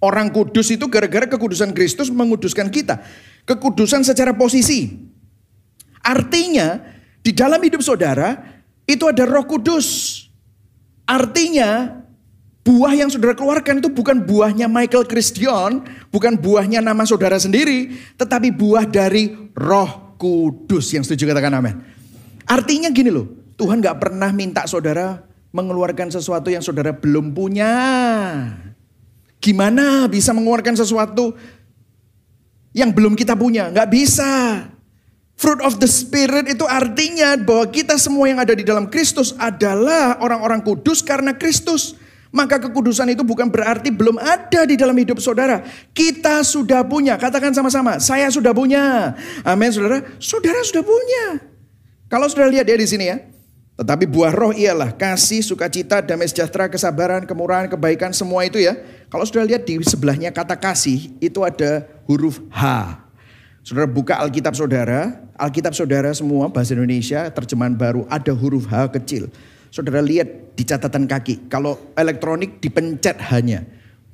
Orang 0.00 0.32
kudus 0.32 0.72
itu 0.72 0.88
gara-gara 0.88 1.28
kekudusan 1.28 1.76
Kristus 1.76 2.08
menguduskan 2.08 2.72
kita. 2.72 3.04
Kekudusan 3.44 4.00
secara 4.00 4.32
posisi. 4.32 4.96
Artinya 6.00 6.80
di 7.20 7.36
dalam 7.36 7.60
hidup 7.60 7.84
saudara 7.84 8.40
itu 8.88 9.04
ada 9.04 9.28
roh 9.28 9.44
kudus. 9.44 10.24
Artinya 11.04 12.00
buah 12.66 12.98
yang 12.98 13.06
saudara 13.06 13.38
keluarkan 13.38 13.78
itu 13.78 13.86
bukan 13.86 14.26
buahnya 14.26 14.66
Michael 14.66 15.06
Christian, 15.06 15.86
bukan 16.10 16.34
buahnya 16.34 16.82
nama 16.82 17.06
saudara 17.06 17.38
sendiri, 17.38 17.94
tetapi 18.18 18.50
buah 18.50 18.82
dari 18.82 19.30
roh 19.54 20.18
kudus. 20.18 20.90
Yang 20.90 21.14
setuju 21.14 21.30
katakan 21.30 21.62
amin. 21.62 21.78
Artinya 22.42 22.90
gini 22.90 23.14
loh, 23.14 23.30
Tuhan 23.54 23.78
gak 23.78 24.02
pernah 24.02 24.34
minta 24.34 24.66
saudara 24.66 25.22
mengeluarkan 25.54 26.10
sesuatu 26.10 26.50
yang 26.50 26.60
saudara 26.60 26.90
belum 26.90 27.30
punya. 27.30 27.70
Gimana 29.38 30.10
bisa 30.10 30.34
mengeluarkan 30.34 30.74
sesuatu 30.74 31.38
yang 32.74 32.90
belum 32.90 33.14
kita 33.14 33.38
punya? 33.38 33.70
Gak 33.70 33.94
bisa. 33.94 34.66
Fruit 35.38 35.60
of 35.62 35.78
the 35.78 35.86
Spirit 35.86 36.50
itu 36.50 36.64
artinya 36.66 37.36
bahwa 37.38 37.68
kita 37.70 37.94
semua 38.00 38.26
yang 38.26 38.40
ada 38.40 38.56
di 38.56 38.64
dalam 38.66 38.88
Kristus 38.90 39.36
adalah 39.38 40.18
orang-orang 40.18 40.64
kudus 40.66 41.04
karena 41.04 41.36
Kristus. 41.36 42.05
Maka 42.36 42.60
kekudusan 42.60 43.08
itu 43.16 43.24
bukan 43.24 43.48
berarti 43.48 43.88
belum 43.88 44.20
ada 44.20 44.68
di 44.68 44.76
dalam 44.76 44.92
hidup 44.92 45.16
saudara. 45.24 45.64
Kita 45.96 46.44
sudah 46.44 46.84
punya. 46.84 47.16
Katakan 47.16 47.56
sama-sama, 47.56 47.96
saya 47.96 48.28
sudah 48.28 48.52
punya. 48.52 49.16
Amin 49.40 49.72
saudara. 49.72 50.04
Saudara 50.20 50.60
sudah 50.60 50.84
punya. 50.84 51.40
Kalau 52.12 52.28
sudah 52.28 52.44
lihat 52.52 52.68
ya 52.68 52.76
di 52.76 52.84
sini 52.84 53.08
ya. 53.08 53.24
Tetapi 53.76 54.08
buah 54.08 54.32
roh 54.32 54.52
ialah 54.52 54.92
kasih, 54.92 55.44
sukacita, 55.44 56.00
damai 56.00 56.28
sejahtera, 56.28 56.68
kesabaran, 56.68 57.28
kemurahan, 57.28 57.68
kebaikan, 57.68 58.12
semua 58.12 58.44
itu 58.44 58.60
ya. 58.60 58.72
Kalau 59.08 59.24
sudah 59.24 59.44
lihat 59.44 59.68
di 59.68 59.80
sebelahnya 59.84 60.32
kata 60.32 60.56
kasih, 60.56 61.12
itu 61.20 61.40
ada 61.44 61.84
huruf 62.08 62.40
H. 62.52 62.62
Saudara 63.60 63.84
buka 63.84 64.16
Alkitab 64.16 64.56
saudara, 64.56 65.20
Alkitab 65.36 65.76
saudara 65.76 66.08
semua 66.16 66.48
bahasa 66.48 66.72
Indonesia, 66.72 67.28
terjemahan 67.28 67.76
baru, 67.76 68.08
ada 68.08 68.32
huruf 68.32 68.64
H 68.64 68.92
kecil. 68.96 69.28
Saudara 69.70 70.00
lihat 70.00 70.56
di 70.56 70.64
catatan 70.64 71.04
kaki, 71.04 71.50
kalau 71.52 71.92
elektronik 71.98 72.58
dipencet 72.62 73.20
hanya, 73.32 73.66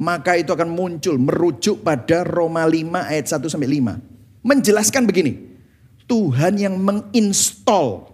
maka 0.03 0.35
itu 0.35 0.51
akan 0.51 0.73
muncul 0.73 1.15
merujuk 1.21 1.87
pada 1.87 2.27
Roma 2.27 2.67
5 2.67 3.11
ayat 3.13 3.27
1 3.31 3.47
sampai 3.47 3.71
5. 3.79 4.43
Menjelaskan 4.43 5.07
begini, 5.07 5.39
Tuhan 6.11 6.59
yang 6.59 6.75
menginstall. 6.77 8.11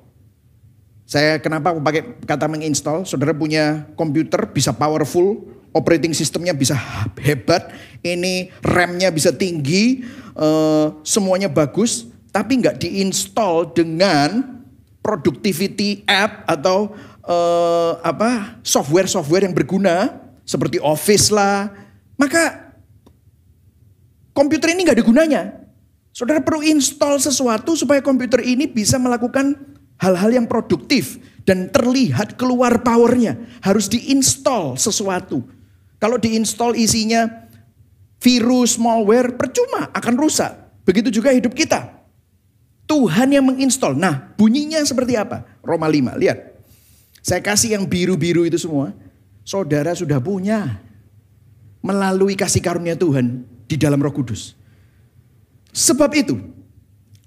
Saya 1.08 1.40
kenapa 1.40 1.72
pakai 1.72 2.20
kata 2.28 2.44
menginstall? 2.52 3.08
Saudara 3.08 3.32
punya 3.32 3.88
komputer 3.96 4.52
bisa 4.52 4.76
powerful, 4.76 5.48
operating 5.72 6.12
sistemnya 6.12 6.52
bisa 6.52 6.76
hebat, 7.16 7.72
ini 8.04 8.52
RAM-nya 8.60 9.08
bisa 9.08 9.32
tinggi, 9.32 10.04
uh, 10.36 11.00
semuanya 11.00 11.48
bagus, 11.48 12.04
tapi 12.28 12.60
nggak 12.60 12.84
diinstal 12.84 13.72
dengan 13.72 14.60
productivity 15.00 16.04
app 16.04 16.44
atau 16.44 16.92
uh, 17.28 18.00
apa 18.00 18.58
software-software 18.64 19.44
yang 19.44 19.54
berguna 19.54 20.16
seperti 20.48 20.80
Office 20.80 21.28
lah, 21.28 21.68
maka 22.16 22.72
komputer 24.32 24.72
ini 24.72 24.88
nggak 24.88 24.96
ada 24.96 25.06
gunanya. 25.06 25.42
Saudara 26.16 26.42
perlu 26.42 26.64
install 26.64 27.20
sesuatu 27.22 27.76
supaya 27.78 28.02
komputer 28.02 28.42
ini 28.42 28.66
bisa 28.66 28.98
melakukan 28.98 29.54
hal-hal 30.00 30.34
yang 30.34 30.46
produktif 30.50 31.20
dan 31.46 31.70
terlihat 31.70 32.34
keluar 32.34 32.82
powernya. 32.82 33.38
Harus 33.62 33.86
diinstal 33.86 34.74
sesuatu. 34.74 35.46
Kalau 36.02 36.18
diinstal 36.18 36.74
isinya 36.74 37.46
virus, 38.18 38.80
malware, 38.80 39.36
percuma 39.38 39.94
akan 39.94 40.14
rusak. 40.18 40.50
Begitu 40.82 41.22
juga 41.22 41.30
hidup 41.30 41.54
kita. 41.54 41.94
Tuhan 42.88 43.30
yang 43.30 43.44
menginstal. 43.44 43.92
Nah 43.92 44.32
bunyinya 44.34 44.80
seperti 44.82 45.14
apa? 45.14 45.44
Roma 45.60 45.86
5, 45.86 46.16
lihat. 46.16 46.47
Saya 47.28 47.44
kasih 47.44 47.76
yang 47.76 47.84
biru-biru 47.84 48.48
itu 48.48 48.56
semua. 48.56 48.96
Saudara 49.44 49.92
sudah 49.92 50.16
punya. 50.16 50.80
Melalui 51.84 52.32
kasih 52.32 52.64
karunia 52.64 52.96
Tuhan 52.96 53.44
di 53.68 53.76
dalam 53.76 54.00
roh 54.00 54.16
kudus. 54.16 54.56
Sebab 55.76 56.08
itu, 56.16 56.40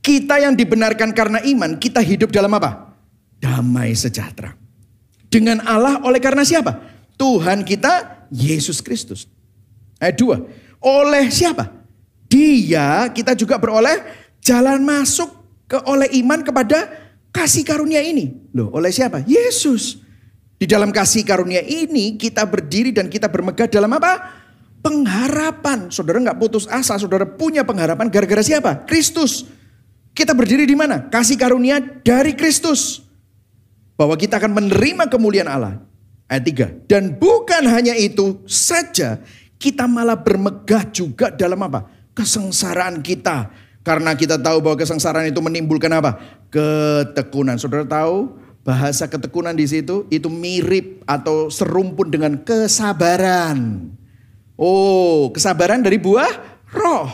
kita 0.02 0.42
yang 0.42 0.58
dibenarkan 0.58 1.14
karena 1.14 1.38
iman, 1.46 1.78
kita 1.78 2.02
hidup 2.02 2.34
dalam 2.34 2.50
apa? 2.58 2.98
Damai 3.38 3.94
sejahtera. 3.94 4.58
Dengan 5.30 5.62
Allah 5.70 6.02
oleh 6.02 6.18
karena 6.18 6.42
siapa? 6.42 6.82
Tuhan 7.22 7.62
kita, 7.62 8.26
Yesus 8.34 8.82
Kristus. 8.82 9.30
Ayat 10.02 10.18
2. 10.18 10.82
Oleh 10.82 11.30
siapa? 11.30 11.70
Dia 12.26 13.06
kita 13.14 13.38
juga 13.38 13.62
beroleh 13.62 14.02
jalan 14.42 14.82
masuk 14.82 15.30
ke 15.70 15.78
oleh 15.86 16.10
iman 16.26 16.42
kepada 16.42 16.90
kasih 17.32 17.64
karunia 17.66 18.04
ini. 18.04 18.52
Loh, 18.54 18.70
oleh 18.76 18.92
siapa? 18.92 19.24
Yesus. 19.26 20.00
Di 20.62 20.70
dalam 20.70 20.94
kasih 20.94 21.26
karunia 21.26 21.66
ini 21.66 22.22
kita 22.22 22.46
berdiri 22.46 22.94
dan 22.94 23.10
kita 23.10 23.26
bermegah 23.26 23.66
dalam 23.66 23.90
apa? 23.98 24.38
Pengharapan. 24.86 25.90
Saudara 25.90 26.22
nggak 26.22 26.38
putus 26.38 26.70
asa, 26.70 27.02
saudara 27.02 27.26
punya 27.26 27.66
pengharapan 27.66 28.06
gara-gara 28.14 28.46
siapa? 28.46 28.86
Kristus. 28.86 29.50
Kita 30.14 30.38
berdiri 30.38 30.70
di 30.70 30.78
mana? 30.78 31.10
Kasih 31.10 31.40
karunia 31.40 31.82
dari 31.82 32.38
Kristus. 32.38 33.02
Bahwa 33.98 34.14
kita 34.14 34.38
akan 34.38 34.54
menerima 34.62 35.10
kemuliaan 35.10 35.50
Allah. 35.50 35.82
Ayat 36.30 36.46
3. 36.86 36.86
Dan 36.86 37.18
bukan 37.18 37.66
hanya 37.66 37.98
itu 37.98 38.46
saja, 38.46 39.18
kita 39.58 39.90
malah 39.90 40.20
bermegah 40.20 40.86
juga 40.94 41.34
dalam 41.34 41.58
apa? 41.66 41.90
Kesengsaraan 42.14 43.02
kita. 43.02 43.50
Karena 43.82 44.14
kita 44.14 44.38
tahu 44.38 44.62
bahwa 44.62 44.78
kesengsaraan 44.78 45.30
itu 45.30 45.42
menimbulkan 45.42 45.90
apa? 45.90 46.22
ketekunan. 46.52 47.58
Saudara 47.58 47.88
tahu 47.88 48.38
bahasa 48.62 49.10
ketekunan 49.10 49.58
di 49.58 49.66
situ 49.66 50.06
itu 50.14 50.30
mirip 50.30 51.02
atau 51.10 51.50
serumpun 51.50 52.12
dengan 52.12 52.38
kesabaran. 52.38 53.90
Oh, 54.60 55.34
kesabaran 55.34 55.82
dari 55.82 55.98
buah 55.98 56.30
roh. 56.70 57.10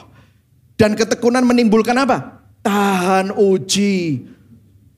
Dan 0.75 0.93
ketekunan 0.93 1.47
menimbulkan 1.47 1.95
apa? 1.95 2.43
Tahan 2.61 3.31
uji. 3.31 4.27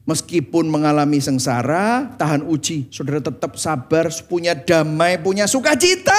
Meskipun 0.10 0.66
mengalami 0.66 1.22
sengsara, 1.22 2.18
tahan 2.18 2.42
uji. 2.42 2.90
Saudara 2.90 3.22
tetap 3.22 3.54
sabar, 3.62 4.10
punya 4.26 4.58
damai, 4.58 5.22
punya 5.22 5.46
sukacita. 5.46 6.18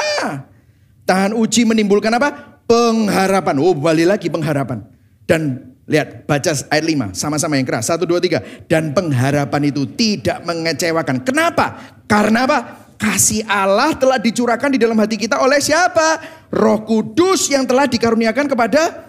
Tahan 1.03 1.35
uji 1.35 1.67
menimbulkan 1.67 2.15
apa? 2.15 2.63
Pengharapan. 2.71 3.59
Oh, 3.59 3.75
balik 3.75 4.15
lagi 4.15 4.31
pengharapan. 4.31 4.87
Dan 5.31 5.71
Lihat, 5.91 6.23
baca 6.23 6.55
ayat 6.71 6.87
5, 6.87 7.19
sama-sama 7.19 7.59
yang 7.59 7.67
keras. 7.67 7.91
Satu, 7.91 8.07
dua, 8.07 8.23
tiga. 8.23 8.39
Dan 8.71 8.95
pengharapan 8.95 9.75
itu 9.75 9.91
tidak 9.91 10.39
mengecewakan. 10.47 11.27
Kenapa? 11.27 11.99
Karena 12.07 12.47
apa? 12.47 12.59
Kasih 12.95 13.43
Allah 13.51 13.99
telah 13.99 14.23
dicurahkan 14.23 14.71
di 14.71 14.79
dalam 14.79 14.95
hati 14.95 15.19
kita 15.19 15.43
oleh 15.43 15.59
siapa? 15.59 16.23
Roh 16.55 16.87
Kudus 16.87 17.51
yang 17.51 17.67
telah 17.67 17.91
dikaruniakan 17.91 18.47
kepada 18.47 19.09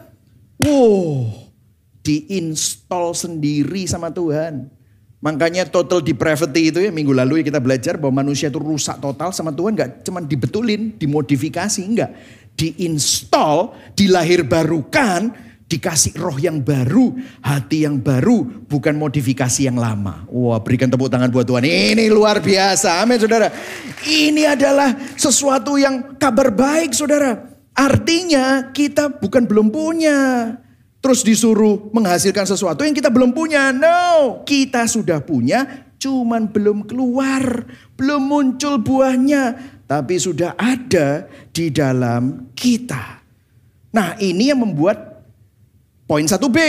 wow, 0.58 1.30
diinstal 2.02 3.14
sendiri 3.14 3.86
sama 3.86 4.10
Tuhan. 4.10 4.66
Makanya 5.22 5.70
total 5.70 6.02
depravity 6.02 6.74
itu 6.74 6.82
ya 6.82 6.90
minggu 6.90 7.14
lalu 7.14 7.46
ya 7.46 7.54
kita 7.54 7.62
belajar 7.62 7.94
bahwa 8.02 8.26
manusia 8.26 8.50
itu 8.50 8.58
rusak 8.58 8.98
total 8.98 9.30
sama 9.30 9.54
Tuhan 9.54 9.78
nggak 9.78 10.02
cuma 10.02 10.18
dibetulin, 10.18 10.98
dimodifikasi 10.98 11.82
enggak. 11.86 12.10
Diinstal, 12.58 13.78
dilahir 13.94 14.42
barukan 14.42 15.51
dikasih 15.72 16.20
roh 16.20 16.36
yang 16.36 16.60
baru, 16.60 17.16
hati 17.40 17.88
yang 17.88 18.04
baru, 18.04 18.68
bukan 18.68 19.00
modifikasi 19.00 19.64
yang 19.64 19.80
lama. 19.80 20.28
Wah, 20.28 20.60
berikan 20.60 20.92
tepuk 20.92 21.08
tangan 21.08 21.32
buat 21.32 21.48
Tuhan. 21.48 21.64
Ini 21.64 22.12
luar 22.12 22.44
biasa. 22.44 23.00
Amin, 23.00 23.16
Saudara. 23.16 23.48
Ini 24.04 24.52
adalah 24.52 24.92
sesuatu 25.16 25.80
yang 25.80 26.20
kabar 26.20 26.52
baik, 26.52 26.92
Saudara. 26.92 27.48
Artinya 27.72 28.76
kita 28.76 29.08
bukan 29.24 29.48
belum 29.48 29.72
punya. 29.72 30.20
terus 31.02 31.26
disuruh 31.26 31.90
menghasilkan 31.92 32.46
sesuatu 32.46 32.86
yang 32.86 32.94
kita 32.94 33.10
belum 33.10 33.34
punya. 33.34 33.74
No, 33.74 34.46
kita 34.46 34.86
sudah 34.86 35.20
punya, 35.20 35.90
cuman 35.98 36.48
belum 36.54 36.86
keluar, 36.86 37.66
belum 37.98 38.22
muncul 38.22 38.78
buahnya, 38.78 39.58
tapi 39.90 40.22
sudah 40.22 40.54
ada 40.56 41.26
di 41.50 41.74
dalam 41.74 42.54
kita. 42.54 43.20
Nah, 43.92 44.16
ini 44.22 44.54
yang 44.54 44.62
membuat 44.64 45.11
poin 46.12 46.28
1B, 46.28 46.60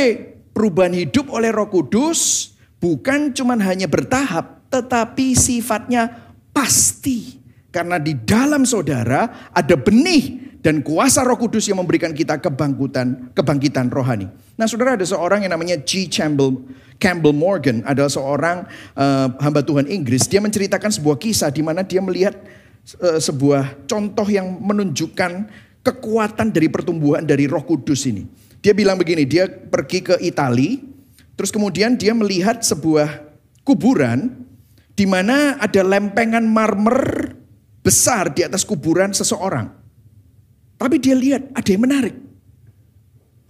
perubahan 0.54 0.94
hidup 0.94 1.26
oleh 1.34 1.50
Roh 1.50 1.66
Kudus 1.66 2.54
bukan 2.78 3.34
cuman 3.34 3.58
hanya 3.58 3.90
bertahap, 3.90 4.70
tetapi 4.70 5.34
sifatnya 5.34 6.30
pasti. 6.54 7.42
Karena 7.74 7.98
di 7.98 8.14
dalam 8.14 8.62
saudara 8.62 9.50
ada 9.50 9.74
benih 9.74 10.54
dan 10.62 10.78
kuasa 10.86 11.26
Roh 11.26 11.34
Kudus 11.34 11.66
yang 11.66 11.82
memberikan 11.82 12.14
kita 12.14 12.38
kebangkitan 12.38 13.34
kebangkitan 13.34 13.90
rohani. 13.90 14.30
Nah, 14.54 14.70
Saudara 14.70 14.94
ada 14.94 15.02
seorang 15.02 15.42
yang 15.42 15.58
namanya 15.58 15.74
G. 15.82 16.06
Campbell 16.06 16.62
Campbell 17.02 17.34
Morgan 17.34 17.82
adalah 17.82 18.12
seorang 18.12 18.62
uh, 18.94 19.26
hamba 19.42 19.66
Tuhan 19.66 19.90
Inggris. 19.90 20.30
Dia 20.30 20.38
menceritakan 20.38 20.94
sebuah 20.94 21.18
kisah 21.18 21.50
di 21.50 21.66
mana 21.66 21.82
dia 21.82 21.98
melihat 21.98 22.38
uh, 23.02 23.18
sebuah 23.18 23.90
contoh 23.90 24.28
yang 24.30 24.62
menunjukkan 24.62 25.50
kekuatan 25.82 26.54
dari 26.54 26.70
pertumbuhan 26.70 27.26
dari 27.26 27.50
Roh 27.50 27.66
Kudus 27.66 28.06
ini. 28.06 28.41
Dia 28.62 28.72
bilang 28.72 28.94
begini, 28.94 29.26
dia 29.26 29.50
pergi 29.50 30.06
ke 30.06 30.14
Italia, 30.22 30.78
terus 31.34 31.50
kemudian 31.50 31.98
dia 31.98 32.14
melihat 32.14 32.62
sebuah 32.62 33.34
kuburan 33.66 34.46
di 34.94 35.02
mana 35.02 35.58
ada 35.58 35.82
lempengan 35.82 36.46
marmer 36.46 37.34
besar 37.82 38.30
di 38.30 38.46
atas 38.46 38.62
kuburan 38.62 39.10
seseorang. 39.10 39.66
Tapi 40.78 40.96
dia 41.02 41.18
lihat 41.18 41.50
ada 41.58 41.68
yang 41.74 41.82
menarik. 41.82 42.14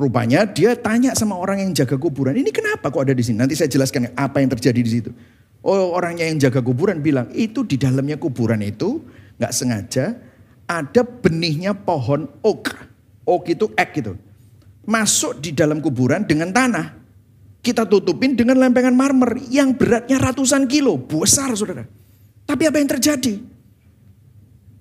Rupanya 0.01 0.49
dia 0.49 0.73
tanya 0.81 1.13
sama 1.13 1.37
orang 1.37 1.61
yang 1.61 1.77
jaga 1.77 2.01
kuburan, 2.01 2.33
ini 2.33 2.49
kenapa 2.49 2.89
kok 2.89 3.05
ada 3.05 3.13
di 3.13 3.21
sini? 3.21 3.37
Nanti 3.37 3.53
saya 3.53 3.69
jelaskan 3.69 4.17
apa 4.17 4.41
yang 4.41 4.49
terjadi 4.49 4.81
di 4.81 4.91
situ. 4.91 5.11
Oh 5.61 5.93
orangnya 5.93 6.25
yang 6.25 6.41
jaga 6.41 6.65
kuburan 6.65 7.05
bilang, 7.05 7.29
itu 7.37 7.63
di 7.69 7.77
dalamnya 7.77 8.17
kuburan 8.17 8.65
itu 8.65 9.05
nggak 9.37 9.53
sengaja 9.53 10.17
ada 10.65 11.05
benihnya 11.05 11.77
pohon 11.77 12.27
oak. 12.41 12.73
Oak 13.29 13.45
itu 13.53 13.69
ek 13.77 14.01
gitu. 14.01 14.17
Masuk 14.83 15.39
di 15.39 15.55
dalam 15.55 15.79
kuburan 15.79 16.27
dengan 16.27 16.51
tanah. 16.51 17.01
Kita 17.63 17.87
tutupin 17.87 18.35
dengan 18.35 18.59
lempengan 18.59 18.95
marmer 18.95 19.39
yang 19.47 19.79
beratnya 19.79 20.19
ratusan 20.19 20.67
kilo. 20.67 20.99
Besar 20.99 21.55
saudara. 21.55 21.87
Tapi 22.43 22.63
apa 22.67 22.77
yang 22.83 22.91
terjadi? 22.91 23.39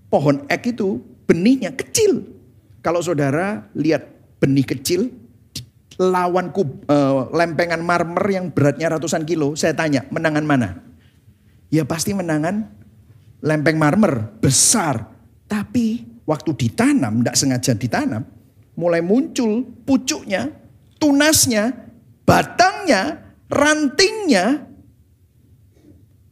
Pohon 0.09 0.43
ek 0.49 0.73
itu 0.73 0.97
benihnya 1.29 1.71
kecil. 1.77 2.25
Kalau 2.81 2.99
saudara 3.05 3.69
lihat 3.77 4.09
benih 4.41 4.65
kecil 4.65 5.13
lawan 6.01 6.49
kub, 6.49 6.81
uh, 6.89 7.29
lempengan 7.29 7.77
marmer 7.85 8.25
yang 8.33 8.49
beratnya 8.49 8.89
ratusan 8.97 9.21
kilo, 9.21 9.53
saya 9.53 9.77
tanya, 9.77 10.01
menangan 10.09 10.41
mana? 10.41 10.69
Ya 11.69 11.85
pasti 11.85 12.17
menangan 12.17 12.65
lempeng 13.45 13.77
marmer 13.77 14.33
besar. 14.41 15.13
Tapi 15.45 16.01
waktu 16.25 16.57
ditanam, 16.57 17.21
tidak 17.21 17.35
sengaja 17.37 17.71
ditanam, 17.77 18.25
mulai 18.81 19.05
muncul 19.05 19.61
pucuknya, 19.85 20.49
tunasnya, 20.97 21.69
batangnya, 22.25 23.21
rantingnya, 23.45 24.65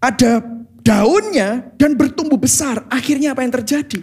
ada 0.02 0.42
daunnya 0.82 1.70
dan 1.78 1.94
bertumbuh 1.94 2.42
besar. 2.42 2.90
Akhirnya 2.90 3.38
apa 3.38 3.46
yang 3.46 3.54
terjadi? 3.62 4.02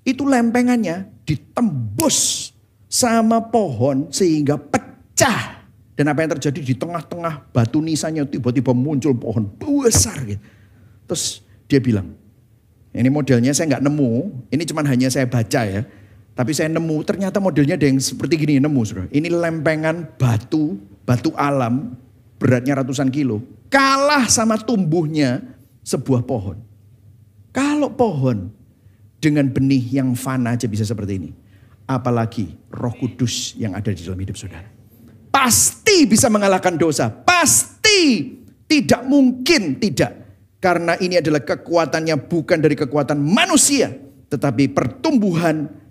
Itu 0.00 0.24
lempengannya 0.24 1.12
ditembus 1.28 2.48
sama 2.88 3.44
pohon 3.44 4.08
sehingga 4.08 4.56
pecah. 4.56 5.60
Dan 5.94 6.10
apa 6.10 6.26
yang 6.26 6.32
terjadi 6.40 6.58
di 6.58 6.74
tengah-tengah 6.74 7.54
batu 7.54 7.78
nisannya 7.78 8.26
tiba-tiba 8.26 8.74
muncul 8.74 9.14
pohon 9.14 9.46
besar 9.46 10.18
gitu. 10.26 10.42
Terus 11.06 11.44
dia 11.70 11.78
bilang, 11.78 12.18
ini 12.90 13.06
modelnya 13.06 13.54
saya 13.54 13.76
nggak 13.76 13.84
nemu, 13.86 14.12
ini 14.50 14.62
cuma 14.66 14.82
hanya 14.82 15.06
saya 15.06 15.30
baca 15.30 15.62
ya. 15.62 15.86
Tapi 16.34 16.50
saya 16.50 16.66
nemu, 16.66 17.06
ternyata 17.06 17.38
modelnya 17.38 17.78
ada 17.78 17.86
yang 17.86 18.02
seperti 18.02 18.34
gini 18.34 18.58
nemu. 18.58 18.80
Saudara. 18.82 19.06
Ini 19.14 19.30
lempengan 19.30 20.18
batu, 20.18 20.74
batu 21.06 21.30
alam, 21.38 21.94
beratnya 22.42 22.82
ratusan 22.82 23.06
kilo. 23.14 23.38
Kalah 23.70 24.26
sama 24.26 24.58
tumbuhnya 24.58 25.42
sebuah 25.86 26.26
pohon. 26.26 26.58
Kalau 27.54 27.94
pohon 27.94 28.50
dengan 29.22 29.46
benih 29.46 30.02
yang 30.02 30.18
fana 30.18 30.58
aja 30.58 30.66
bisa 30.66 30.82
seperti 30.82 31.22
ini. 31.22 31.30
Apalagi 31.86 32.50
roh 32.74 32.92
kudus 32.98 33.54
yang 33.54 33.78
ada 33.78 33.94
di 33.94 34.02
dalam 34.02 34.18
hidup 34.18 34.34
saudara. 34.34 34.66
Pasti 35.30 36.04
bisa 36.10 36.26
mengalahkan 36.26 36.74
dosa. 36.74 37.12
Pasti 37.14 38.34
tidak 38.66 39.06
mungkin 39.06 39.78
tidak. 39.78 40.24
Karena 40.58 40.96
ini 40.96 41.20
adalah 41.20 41.44
kekuatannya 41.44 42.16
bukan 42.26 42.58
dari 42.58 42.74
kekuatan 42.74 43.20
manusia. 43.20 43.92
Tetapi 44.32 44.72
pertumbuhan 44.72 45.83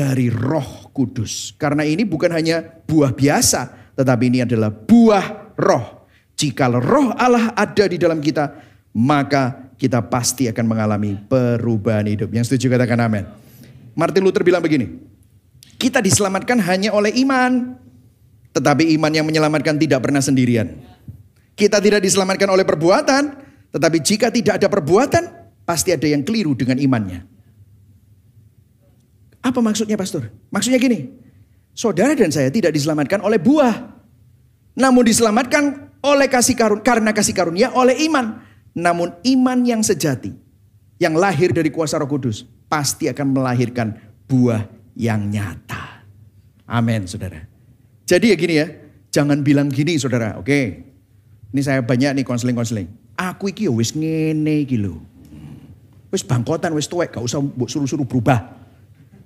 dari 0.00 0.32
roh 0.32 0.88
kudus. 0.96 1.52
Karena 1.60 1.84
ini 1.84 2.08
bukan 2.08 2.32
hanya 2.32 2.64
buah 2.88 3.12
biasa. 3.12 3.92
Tetapi 4.00 4.32
ini 4.32 4.40
adalah 4.48 4.72
buah 4.72 5.52
roh. 5.60 6.08
Jika 6.40 6.72
roh 6.72 7.12
Allah 7.20 7.52
ada 7.52 7.84
di 7.84 8.00
dalam 8.00 8.16
kita, 8.24 8.48
maka 8.96 9.68
kita 9.76 10.00
pasti 10.00 10.48
akan 10.48 10.64
mengalami 10.64 11.20
perubahan 11.20 12.08
hidup. 12.08 12.32
Yang 12.32 12.48
setuju 12.48 12.80
katakan 12.80 12.96
amin. 13.04 13.28
Martin 13.92 14.24
Luther 14.24 14.40
bilang 14.40 14.64
begini, 14.64 14.88
kita 15.76 16.00
diselamatkan 16.00 16.56
hanya 16.64 16.96
oleh 16.96 17.12
iman, 17.20 17.76
tetapi 18.56 18.96
iman 18.96 19.12
yang 19.12 19.28
menyelamatkan 19.28 19.76
tidak 19.76 20.00
pernah 20.00 20.24
sendirian. 20.24 20.80
Kita 21.52 21.76
tidak 21.76 22.00
diselamatkan 22.00 22.48
oleh 22.48 22.64
perbuatan, 22.64 23.36
tetapi 23.68 24.00
jika 24.00 24.32
tidak 24.32 24.64
ada 24.64 24.68
perbuatan, 24.72 25.28
pasti 25.68 25.92
ada 25.92 26.08
yang 26.08 26.24
keliru 26.24 26.56
dengan 26.56 26.80
imannya. 26.80 27.39
Apa 29.40 29.58
maksudnya 29.64 29.96
pastor? 29.96 30.28
Maksudnya 30.52 30.76
gini, 30.76 31.08
saudara 31.72 32.12
dan 32.12 32.28
saya 32.28 32.52
tidak 32.52 32.76
diselamatkan 32.76 33.24
oleh 33.24 33.40
buah, 33.40 33.72
namun 34.76 35.02
diselamatkan 35.04 35.92
oleh 36.04 36.28
kasih 36.28 36.56
karun 36.56 36.80
karena 36.84 37.12
kasih 37.16 37.32
karunia 37.32 37.72
oleh 37.72 37.96
iman. 38.08 38.44
Namun 38.70 39.16
iman 39.26 39.58
yang 39.66 39.82
sejati, 39.82 40.30
yang 41.02 41.18
lahir 41.18 41.50
dari 41.50 41.74
kuasa 41.74 41.98
roh 41.98 42.06
kudus, 42.06 42.46
pasti 42.70 43.10
akan 43.10 43.34
melahirkan 43.34 43.98
buah 44.30 44.68
yang 44.94 45.26
nyata. 45.26 46.06
Amin 46.70 47.08
saudara. 47.10 47.42
Jadi 48.06 48.30
ya 48.30 48.36
gini 48.38 48.54
ya, 48.62 48.66
jangan 49.10 49.42
bilang 49.42 49.66
gini 49.72 49.98
saudara, 49.98 50.38
oke. 50.38 50.60
Ini 51.50 51.60
saya 51.66 51.82
banyak 51.82 52.22
nih 52.22 52.24
konseling-konseling. 52.26 52.86
Aku 53.18 53.50
iki 53.50 53.66
ya 53.66 53.74
wis 53.74 53.90
ngene 53.90 54.62
iki 54.62 54.78
lho. 54.78 55.02
Wis 56.14 56.22
bangkotan, 56.22 56.70
wis 56.78 56.86
tuwek, 56.86 57.10
gak 57.10 57.26
usah 57.26 57.42
suruh-suruh 57.42 58.06
berubah. 58.06 58.54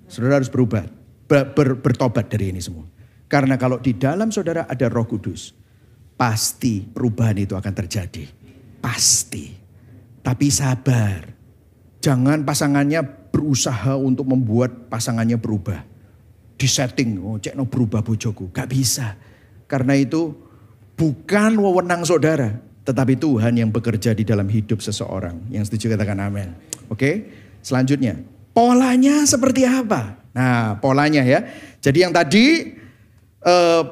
Saudara 0.09 0.41
harus 0.41 0.53
berubah, 0.53 0.85
ber, 1.27 1.57
ber, 1.57 1.69
bertobat 1.81 2.29
dari 2.29 2.53
ini 2.53 2.61
semua. 2.61 2.85
Karena 3.29 3.57
kalau 3.57 3.81
di 3.81 3.97
dalam 3.97 4.29
saudara 4.31 4.69
ada 4.69 4.87
roh 4.87 5.09
kudus, 5.09 5.57
pasti 6.15 6.85
perubahan 6.85 7.35
itu 7.41 7.57
akan 7.57 7.73
terjadi. 7.75 8.25
Pasti. 8.79 9.51
Tapi 10.25 10.47
sabar. 10.53 11.21
Jangan 12.05 12.45
pasangannya 12.45 13.01
berusaha 13.33 13.97
untuk 13.97 14.29
membuat 14.29 14.93
pasangannya 14.93 15.41
berubah. 15.41 15.83
Di 16.55 16.69
setting, 16.71 17.19
oh 17.19 17.37
cek 17.41 17.57
no 17.59 17.67
berubah 17.67 18.05
bojoku. 18.05 18.53
Gak 18.55 18.71
bisa. 18.71 19.17
Karena 19.67 19.97
itu 19.99 20.31
bukan 20.95 21.59
wewenang 21.59 22.07
saudara. 22.07 22.61
Tetapi 22.85 23.17
Tuhan 23.17 23.57
yang 23.57 23.73
bekerja 23.73 24.13
di 24.13 24.29
dalam 24.29 24.45
hidup 24.47 24.85
seseorang. 24.85 25.49
Yang 25.49 25.73
setuju 25.73 25.97
katakan 25.97 26.21
amin. 26.21 26.53
Oke, 26.93 27.33
selanjutnya. 27.65 28.21
Polanya 28.55 29.27
seperti 29.27 29.67
apa? 29.67 30.17
Nah 30.31 30.79
polanya 30.79 31.27
ya. 31.27 31.43
Jadi 31.83 32.07
yang 32.07 32.15
tadi 32.15 32.73
uh, 33.43 33.83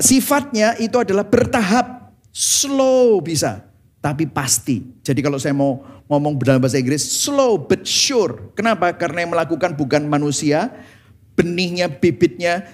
sifatnya 0.00 0.80
itu 0.80 0.96
adalah 0.96 1.28
bertahap. 1.28 2.00
Slow 2.32 3.20
bisa 3.20 3.72
tapi 4.02 4.26
pasti. 4.26 4.82
Jadi 5.06 5.22
kalau 5.22 5.38
saya 5.38 5.54
mau 5.54 5.78
ngomong 6.10 6.34
dalam 6.42 6.58
bahasa 6.58 6.82
Inggris, 6.82 7.06
slow 7.06 7.54
but 7.56 7.86
sure. 7.86 8.50
Kenapa? 8.58 8.90
Karena 8.98 9.22
yang 9.22 9.32
melakukan 9.36 9.78
bukan 9.78 10.10
manusia, 10.10 10.74
benihnya, 11.38 11.86
bibitnya 11.86 12.66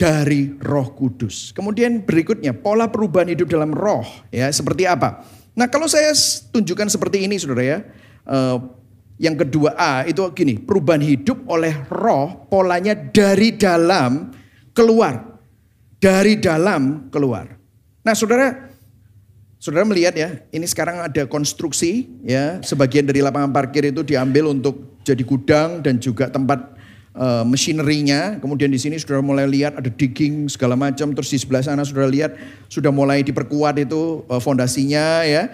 dari 0.00 0.56
roh 0.64 0.88
kudus. 0.96 1.52
Kemudian 1.52 2.00
berikutnya, 2.00 2.56
pola 2.56 2.88
perubahan 2.88 3.28
hidup 3.28 3.52
dalam 3.52 3.76
roh. 3.76 4.08
ya 4.32 4.48
Seperti 4.48 4.88
apa? 4.88 5.20
Nah 5.52 5.68
kalau 5.68 5.84
saya 5.84 6.16
tunjukkan 6.48 6.88
seperti 6.88 7.28
ini 7.28 7.36
saudara 7.36 7.62
ya. 7.62 7.78
Uh, 8.24 8.79
yang 9.20 9.36
kedua 9.36 9.76
A 9.76 10.08
itu 10.08 10.24
gini, 10.32 10.56
perubahan 10.56 11.04
hidup 11.04 11.44
oleh 11.44 11.76
roh, 11.92 12.48
polanya 12.48 12.96
dari 12.96 13.52
dalam 13.52 14.32
keluar. 14.72 15.36
Dari 16.00 16.40
dalam 16.40 17.12
keluar. 17.12 17.60
Nah 18.00 18.16
saudara, 18.16 18.70
Saudara 19.60 19.84
melihat 19.84 20.16
ya, 20.16 20.40
ini 20.56 20.64
sekarang 20.64 21.04
ada 21.04 21.28
konstruksi 21.28 22.08
ya, 22.24 22.64
sebagian 22.64 23.04
dari 23.04 23.20
lapangan 23.20 23.52
parkir 23.52 23.92
itu 23.92 24.00
diambil 24.00 24.48
untuk 24.48 24.96
jadi 25.04 25.20
gudang 25.20 25.84
dan 25.84 26.00
juga 26.00 26.32
tempat 26.32 26.80
uh, 27.12 27.44
machinery-nya. 27.44 28.40
Kemudian 28.40 28.72
di 28.72 28.80
sini 28.80 28.96
sudah 28.96 29.20
mulai 29.20 29.44
lihat 29.44 29.76
ada 29.76 29.92
digging 29.92 30.48
segala 30.48 30.80
macam. 30.80 31.12
Terus 31.12 31.28
di 31.28 31.38
sebelah 31.44 31.60
sana 31.60 31.84
sudah 31.84 32.08
lihat 32.08 32.40
sudah 32.72 32.88
mulai 32.88 33.20
diperkuat 33.20 33.84
itu 33.84 34.24
uh, 34.32 34.40
fondasinya 34.40 35.28
ya. 35.28 35.52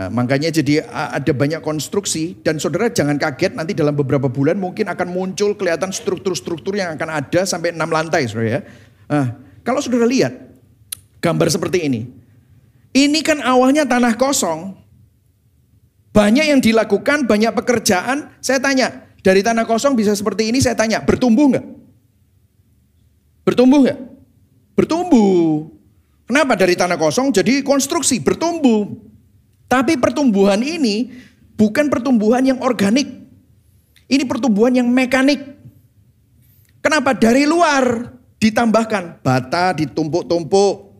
Nah, 0.00 0.08
makanya 0.08 0.48
jadi 0.48 0.80
ada 0.88 1.28
banyak 1.28 1.60
konstruksi 1.60 2.40
dan 2.40 2.56
saudara 2.56 2.88
jangan 2.88 3.20
kaget 3.20 3.52
nanti 3.52 3.76
dalam 3.76 3.92
beberapa 3.92 4.32
bulan 4.32 4.56
mungkin 4.56 4.88
akan 4.88 5.12
muncul 5.12 5.52
kelihatan 5.52 5.92
struktur-struktur 5.92 6.72
yang 6.72 6.96
akan 6.96 7.20
ada 7.20 7.44
sampai 7.44 7.76
enam 7.76 7.92
lantai 7.92 8.24
saudara 8.24 8.48
ya. 8.48 8.60
Nah, 9.12 9.36
kalau 9.60 9.84
saudara 9.84 10.08
lihat 10.08 10.32
gambar 11.20 11.52
seperti 11.52 11.84
ini, 11.84 12.08
ini 12.96 13.20
kan 13.20 13.44
awalnya 13.44 13.84
tanah 13.84 14.16
kosong, 14.16 14.72
banyak 16.16 16.48
yang 16.48 16.64
dilakukan, 16.64 17.28
banyak 17.28 17.52
pekerjaan. 17.52 18.32
Saya 18.40 18.56
tanya, 18.56 19.04
dari 19.20 19.44
tanah 19.44 19.68
kosong 19.68 20.00
bisa 20.00 20.16
seperti 20.16 20.48
ini, 20.48 20.64
saya 20.64 20.80
tanya, 20.80 21.04
bertumbuh 21.04 21.52
nggak? 21.52 21.66
Bertumbuh 23.44 23.84
nggak? 23.84 24.00
Bertumbuh. 24.72 25.68
Kenapa 26.24 26.56
dari 26.56 26.72
tanah 26.72 26.96
kosong 26.96 27.36
jadi 27.36 27.60
konstruksi, 27.60 28.16
bertumbuh. 28.16 29.09
Tapi 29.70 29.94
pertumbuhan 29.94 30.58
ini 30.66 31.14
bukan 31.54 31.86
pertumbuhan 31.86 32.42
yang 32.42 32.58
organik. 32.58 33.06
Ini 34.10 34.26
pertumbuhan 34.26 34.74
yang 34.74 34.90
mekanik. 34.90 35.38
Kenapa? 36.82 37.14
Dari 37.14 37.46
luar 37.46 38.10
ditambahkan 38.42 39.22
bata 39.22 39.70
ditumpuk-tumpuk. 39.78 40.90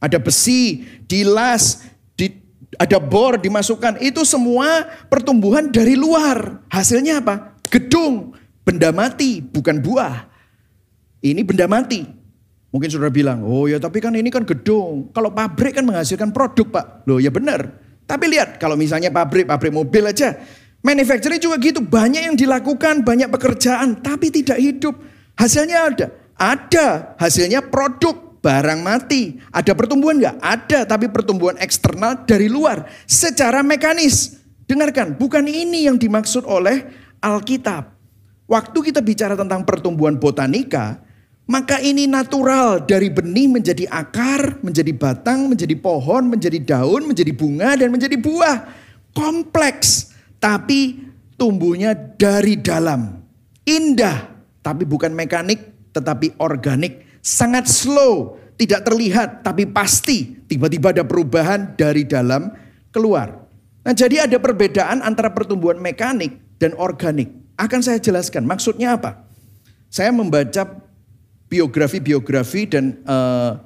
Ada 0.00 0.16
besi, 0.16 0.88
dilas, 1.04 1.84
di, 2.16 2.32
ada 2.80 2.96
bor 2.96 3.36
dimasukkan. 3.36 4.00
Itu 4.00 4.24
semua 4.24 4.88
pertumbuhan 5.12 5.68
dari 5.68 5.92
luar. 5.92 6.64
Hasilnya 6.72 7.20
apa? 7.20 7.52
Gedung, 7.68 8.32
benda 8.64 8.96
mati, 8.96 9.44
bukan 9.44 9.76
buah. 9.76 10.24
Ini 11.20 11.44
benda 11.44 11.68
mati. 11.68 12.08
Mungkin 12.72 12.88
saudara 12.88 13.12
bilang, 13.12 13.44
oh 13.44 13.68
ya 13.68 13.76
tapi 13.76 14.00
kan 14.00 14.16
ini 14.16 14.32
kan 14.32 14.48
gedung. 14.48 15.12
Kalau 15.12 15.28
pabrik 15.28 15.76
kan 15.76 15.84
menghasilkan 15.84 16.32
produk 16.32 16.80
pak. 16.80 16.86
Loh 17.04 17.20
ya 17.20 17.28
benar. 17.28 17.89
Tapi 18.10 18.26
lihat 18.26 18.58
kalau 18.58 18.74
misalnya 18.74 19.14
pabrik, 19.14 19.46
pabrik 19.46 19.70
mobil 19.70 20.10
aja. 20.10 20.34
Manufacturing 20.82 21.38
juga 21.38 21.60
gitu, 21.62 21.78
banyak 21.78 22.26
yang 22.26 22.34
dilakukan, 22.34 23.06
banyak 23.06 23.30
pekerjaan, 23.30 24.02
tapi 24.02 24.34
tidak 24.34 24.58
hidup. 24.58 24.98
Hasilnya 25.38 25.78
ada, 25.92 26.06
ada 26.34 26.86
hasilnya 27.20 27.62
produk, 27.70 28.40
barang 28.40 28.80
mati. 28.80 29.38
Ada 29.52 29.76
pertumbuhan 29.76 30.18
nggak? 30.18 30.36
Ada, 30.40 30.78
tapi 30.88 31.12
pertumbuhan 31.12 31.60
eksternal 31.60 32.24
dari 32.24 32.48
luar, 32.48 32.88
secara 33.04 33.60
mekanis. 33.60 34.40
Dengarkan, 34.64 35.14
bukan 35.20 35.44
ini 35.46 35.84
yang 35.86 36.00
dimaksud 36.00 36.48
oleh 36.48 36.88
Alkitab. 37.20 37.92
Waktu 38.48 38.78
kita 38.90 39.04
bicara 39.04 39.36
tentang 39.38 39.62
pertumbuhan 39.62 40.16
botanika, 40.16 40.98
maka 41.48 41.82
ini 41.82 42.06
natural 42.06 42.84
dari 42.84 43.10
benih 43.10 43.50
menjadi 43.50 43.88
akar, 43.90 44.62
menjadi 44.62 44.92
batang, 44.94 45.50
menjadi 45.50 45.74
pohon, 45.74 46.30
menjadi 46.30 46.58
daun, 46.62 47.10
menjadi 47.10 47.32
bunga 47.34 47.74
dan 47.74 47.88
menjadi 47.90 48.16
buah. 48.18 48.56
Kompleks 49.10 50.14
tapi 50.38 51.10
tumbuhnya 51.34 51.96
dari 51.96 52.54
dalam. 52.60 53.18
Indah 53.66 54.30
tapi 54.62 54.86
bukan 54.86 55.10
mekanik 55.10 55.90
tetapi 55.90 56.38
organik. 56.38 57.08
Sangat 57.20 57.68
slow, 57.68 58.40
tidak 58.54 58.86
terlihat 58.86 59.42
tapi 59.42 59.66
pasti 59.68 60.40
tiba-tiba 60.46 60.94
ada 60.94 61.04
perubahan 61.04 61.74
dari 61.74 62.06
dalam 62.06 62.52
keluar. 62.94 63.48
Nah, 63.80 63.96
jadi 63.96 64.28
ada 64.28 64.36
perbedaan 64.36 65.00
antara 65.00 65.32
pertumbuhan 65.32 65.80
mekanik 65.80 66.36
dan 66.60 66.76
organik. 66.76 67.32
Akan 67.56 67.80
saya 67.80 67.96
jelaskan 67.96 68.44
maksudnya 68.44 68.96
apa? 68.96 69.24
Saya 69.88 70.12
membaca 70.12 70.89
biografi-biografi 71.50 72.70
dan 72.70 73.02
uh, 73.04 73.58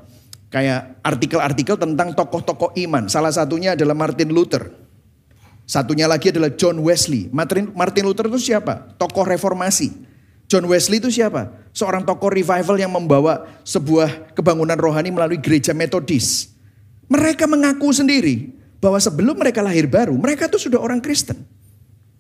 kayak 0.49 1.05
artikel-artikel 1.05 1.77
tentang 1.77 2.17
tokoh-tokoh 2.17 2.73
iman. 2.89 3.07
Salah 3.13 3.31
satunya 3.31 3.77
adalah 3.77 3.93
Martin 3.93 4.33
Luther. 4.33 4.73
Satunya 5.69 6.09
lagi 6.09 6.33
adalah 6.33 6.53
John 6.57 6.81
Wesley. 6.81 7.29
Martin, 7.29 7.73
Martin 7.77 8.09
Luther 8.09 8.33
itu 8.33 8.41
siapa? 8.41 8.97
Tokoh 8.97 9.29
reformasi. 9.29 9.93
John 10.49 10.65
Wesley 10.69 11.01
itu 11.01 11.13
siapa? 11.13 11.53
Seorang 11.73 12.05
tokoh 12.05 12.33
revival 12.33 12.77
yang 12.77 12.93
membawa 12.93 13.49
sebuah 13.65 14.33
kebangunan 14.37 14.77
rohani 14.77 15.13
melalui 15.13 15.41
gereja 15.41 15.73
metodis. 15.77 16.53
Mereka 17.09 17.45
mengaku 17.49 17.93
sendiri 17.93 18.53
bahwa 18.81 19.01
sebelum 19.01 19.37
mereka 19.37 19.65
lahir 19.65 19.89
baru, 19.89 20.17
mereka 20.17 20.49
itu 20.49 20.69
sudah 20.69 20.81
orang 20.81 21.01
Kristen. 21.01 21.41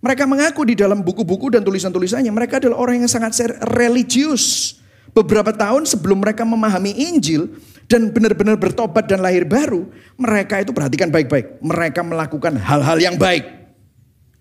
Mereka 0.04 0.28
mengaku 0.28 0.68
di 0.68 0.76
dalam 0.76 1.00
buku-buku 1.00 1.52
dan 1.52 1.64
tulisan-tulisannya, 1.64 2.28
mereka 2.28 2.60
adalah 2.60 2.76
orang 2.76 3.04
yang 3.04 3.08
sangat 3.08 3.36
religius 3.72 4.76
beberapa 5.14 5.54
tahun 5.54 5.86
sebelum 5.86 6.20
mereka 6.20 6.42
memahami 6.42 6.90
Injil 6.90 7.48
dan 7.86 8.10
benar-benar 8.10 8.58
bertobat 8.58 9.06
dan 9.06 9.22
lahir 9.22 9.46
baru, 9.46 9.86
mereka 10.18 10.60
itu 10.60 10.74
perhatikan 10.74 11.08
baik-baik. 11.08 11.62
Mereka 11.62 12.02
melakukan 12.02 12.58
hal-hal 12.58 12.98
yang 12.98 13.16
baik. 13.16 13.46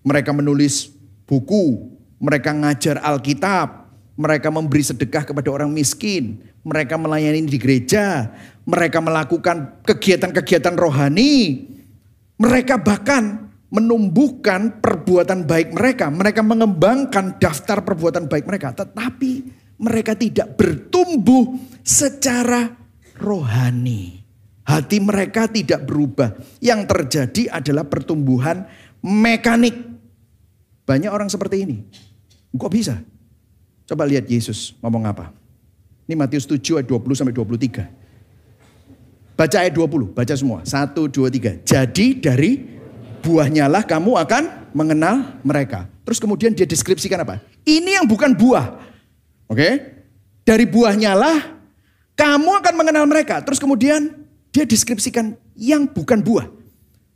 Mereka 0.04 0.34
menulis 0.34 0.92
buku, 1.24 1.94
mereka 2.20 2.52
ngajar 2.52 3.00
Alkitab, 3.00 3.88
mereka 4.18 4.52
memberi 4.52 4.84
sedekah 4.84 5.24
kepada 5.24 5.48
orang 5.48 5.72
miskin, 5.72 6.42
mereka 6.60 7.00
melayani 7.00 7.48
di 7.48 7.56
gereja, 7.56 8.28
mereka 8.68 9.00
melakukan 9.00 9.80
kegiatan-kegiatan 9.86 10.74
rohani. 10.76 11.70
Mereka 12.34 12.82
bahkan 12.82 13.48
menumbuhkan 13.70 14.82
perbuatan 14.82 15.46
baik 15.46 15.72
mereka, 15.72 16.10
mereka 16.10 16.42
mengembangkan 16.42 17.38
daftar 17.38 17.82
perbuatan 17.82 18.26
baik 18.26 18.44
mereka, 18.44 18.74
tetapi 18.74 19.63
mereka 19.84 20.16
tidak 20.16 20.56
bertumbuh 20.56 21.60
secara 21.84 22.72
rohani. 23.20 24.24
Hati 24.64 24.96
mereka 24.96 25.44
tidak 25.44 25.84
berubah. 25.84 26.32
Yang 26.64 26.88
terjadi 26.88 27.42
adalah 27.60 27.84
pertumbuhan 27.84 28.64
mekanik. 29.04 29.76
Banyak 30.88 31.12
orang 31.12 31.28
seperti 31.28 31.68
ini. 31.68 31.84
Kok 32.56 32.72
bisa? 32.72 32.96
Coba 33.84 34.08
lihat 34.08 34.24
Yesus 34.24 34.72
ngomong 34.80 35.04
apa. 35.04 35.28
Ini 36.08 36.16
Matius 36.16 36.48
7 36.48 36.80
ayat 36.80 36.88
20 36.88 37.12
sampai 37.12 37.36
23. 37.36 37.84
Baca 39.34 39.56
ayat 39.60 39.74
20, 39.76 40.14
baca 40.16 40.34
semua. 40.36 40.64
1, 40.64 41.10
2, 41.12 41.28
3. 41.28 41.60
Jadi 41.66 42.06
dari 42.22 42.60
buahnya 43.20 43.68
lah 43.68 43.84
kamu 43.84 44.16
akan 44.16 44.72
mengenal 44.72 45.40
mereka. 45.44 45.88
Terus 46.04 46.20
kemudian 46.20 46.52
dia 46.52 46.68
deskripsikan 46.68 47.20
apa? 47.20 47.40
Ini 47.64 48.00
yang 48.00 48.06
bukan 48.08 48.36
buah. 48.36 48.93
Oke? 49.54 49.70
Dari 50.42 50.66
buahnya 50.66 51.14
lah 51.14 51.38
kamu 52.18 52.50
akan 52.62 52.74
mengenal 52.74 53.06
mereka. 53.06 53.38
Terus 53.42 53.62
kemudian 53.62 54.10
dia 54.50 54.66
deskripsikan 54.66 55.38
yang 55.54 55.86
bukan 55.86 56.22
buah. 56.22 56.50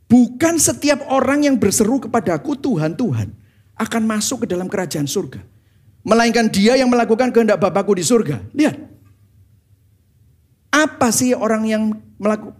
Bukan 0.09 0.57
setiap 0.57 1.05
orang 1.11 1.45
yang 1.45 1.55
berseru 1.59 2.01
kepadaku 2.01 2.57
Tuhan, 2.57 2.97
Tuhan 2.97 3.29
akan 3.77 4.01
masuk 4.07 4.43
ke 4.43 4.47
dalam 4.49 4.65
kerajaan 4.65 5.05
surga. 5.05 5.43
Melainkan 6.01 6.49
dia 6.49 6.79
yang 6.79 6.89
melakukan 6.89 7.29
kehendak 7.29 7.59
Bapakku 7.61 7.93
di 7.93 8.01
surga. 8.01 8.41
Lihat. 8.55 8.75
Apa 10.73 11.13
sih 11.13 11.35
orang 11.35 11.63
yang 11.67 11.83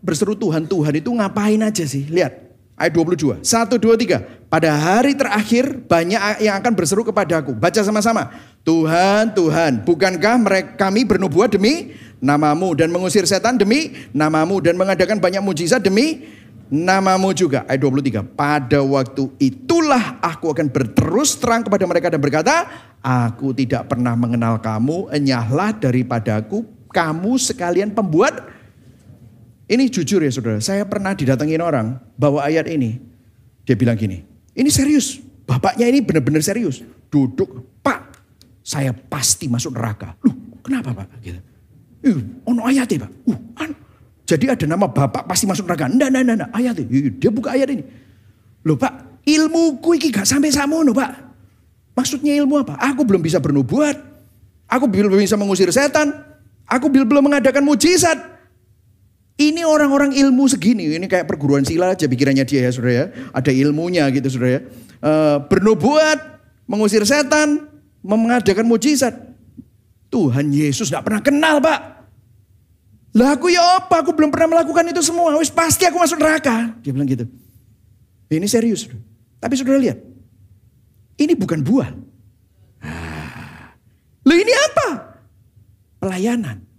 berseru 0.03 0.35
Tuhan, 0.37 0.67
Tuhan 0.69 0.93
itu 0.99 1.09
ngapain 1.09 1.59
aja 1.63 1.87
sih? 1.87 2.05
Lihat. 2.05 2.51
Ayat 2.79 2.95
22. 2.95 3.43
1, 3.43 3.75
2, 3.75 3.99
3. 3.99 4.47
Pada 4.47 4.71
hari 4.71 5.11
terakhir 5.11 5.83
banyak 5.83 6.39
yang 6.39 6.55
akan 6.63 6.73
berseru 6.77 7.03
kepadaku. 7.03 7.51
Baca 7.51 7.83
sama-sama. 7.83 8.31
Tuhan, 8.67 9.33
Tuhan, 9.33 9.81
bukankah 9.87 10.35
mereka, 10.39 10.69
kami 10.77 11.07
bernubuat 11.07 11.55
demi 11.55 11.95
namamu 12.19 12.75
dan 12.75 12.91
mengusir 12.91 13.23
setan 13.23 13.55
demi 13.55 13.95
namamu 14.11 14.59
dan 14.59 14.75
mengadakan 14.75 15.17
banyak 15.17 15.41
mujizat 15.41 15.79
demi 15.79 16.27
namamu 16.69 17.33
juga. 17.33 17.65
Ayat 17.65 17.81
23. 17.81 18.21
Pada 18.37 18.79
waktu 18.85 19.31
itulah 19.41 20.21
aku 20.21 20.53
akan 20.53 20.67
berterus 20.69 21.39
terang 21.39 21.65
kepada 21.65 21.87
mereka 21.89 22.13
dan 22.13 22.21
berkata, 22.21 22.55
aku 23.01 23.55
tidak 23.55 23.89
pernah 23.89 24.13
mengenal 24.13 24.61
kamu, 24.61 25.09
enyahlah 25.09 25.73
daripadaku, 25.73 26.67
kamu 26.93 27.39
sekalian 27.41 27.95
pembuat 27.95 28.59
ini 29.69 29.85
jujur 29.85 30.25
ya 30.25 30.33
saudara, 30.33 30.57
saya 30.57 30.81
pernah 30.89 31.13
didatengin 31.13 31.61
orang 31.61 32.01
bawa 32.17 32.49
ayat 32.49 32.65
ini. 32.73 32.97
Dia 33.69 33.77
bilang 33.77 33.93
gini, 33.93 34.25
ini 34.57 34.69
serius. 34.73 35.21
Bapaknya 35.45 35.85
ini 35.85 36.01
benar-benar 36.01 36.41
serius. 36.41 36.81
Duduk, 37.13 37.77
Pak, 37.85 38.08
saya 38.69 38.93
pasti 38.93 39.49
masuk 39.49 39.73
neraka. 39.73 40.13
Loh, 40.21 40.61
kenapa 40.61 40.93
Pak? 40.93 41.07
Gitu. 41.25 41.41
Uh, 42.05 42.21
ono 42.45 42.69
ayatnya 42.69 43.09
Pak. 43.09 43.11
Uh, 43.25 43.39
an. 43.57 43.73
Jadi 44.29 44.45
ada 44.45 44.65
nama 44.69 44.85
Bapak 44.85 45.25
pasti 45.25 45.49
masuk 45.49 45.65
neraka. 45.65 45.89
Enggak, 45.89 46.13
enggak, 46.13 46.37
enggak, 46.37 46.51
ayatnya. 46.53 46.85
Dia 47.17 47.33
buka 47.33 47.57
ayat 47.57 47.73
ini. 47.73 47.81
Loh 48.61 48.77
Pak, 48.77 49.25
ilmuku 49.25 49.97
ini 49.97 50.13
gak 50.13 50.29
sampai 50.29 50.53
sama 50.53 50.85
no 50.85 50.93
Pak. 50.93 51.11
Maksudnya 51.97 52.37
ilmu 52.37 52.61
apa? 52.61 52.77
Aku 52.93 53.01
belum 53.09 53.25
bisa 53.25 53.41
bernubuat. 53.41 53.97
Aku 54.69 54.85
belum 54.85 55.17
bisa 55.17 55.33
mengusir 55.33 55.73
setan. 55.73 56.13
Aku 56.69 56.93
belum 56.93 57.25
mengadakan 57.25 57.65
mujizat. 57.65 58.37
Ini 59.39 59.63
orang-orang 59.63 60.13
ilmu 60.19 60.51
segini, 60.51 60.99
ini 60.99 61.07
kayak 61.07 61.23
perguruan 61.23 61.63
silat 61.63 61.95
aja 61.95 62.11
pikirannya 62.11 62.43
dia 62.43 62.67
ya 62.67 62.71
saudara 62.75 62.93
ya. 62.93 63.05
Ada 63.31 63.55
ilmunya 63.55 64.03
gitu 64.11 64.27
saudara 64.27 64.59
ya. 64.59 64.61
E, 64.99 65.11
bernubuat, 65.47 66.19
mengusir 66.67 67.07
setan, 67.07 67.78
mengadakan 68.03 68.65
mujizat. 68.65 69.15
Tuhan 70.09 70.49
Yesus 70.49 70.89
gak 70.89 71.05
pernah 71.05 71.21
kenal 71.21 71.61
pak. 71.61 72.01
Lah 73.13 73.37
aku 73.37 73.49
ya 73.49 73.81
apa? 73.81 74.01
Aku 74.01 74.13
belum 74.13 74.29
pernah 74.29 74.57
melakukan 74.57 74.85
itu 74.89 75.01
semua. 75.05 75.37
Wis 75.37 75.53
pasti 75.53 75.85
aku 75.85 75.97
masuk 75.97 76.17
neraka. 76.21 76.73
Dia 76.81 76.93
bilang 76.93 77.09
gitu. 77.09 77.25
Ini 78.29 78.45
serius. 78.45 78.89
Tapi 79.41 79.53
saudara 79.57 79.81
lihat. 79.81 79.97
Ini 81.19 81.33
bukan 81.33 81.59
buah. 81.65 81.89
Ah. 82.85 83.73
Loh 84.23 84.37
ini 84.37 84.53
apa? 84.53 84.87
Pelayanan. 85.99 86.69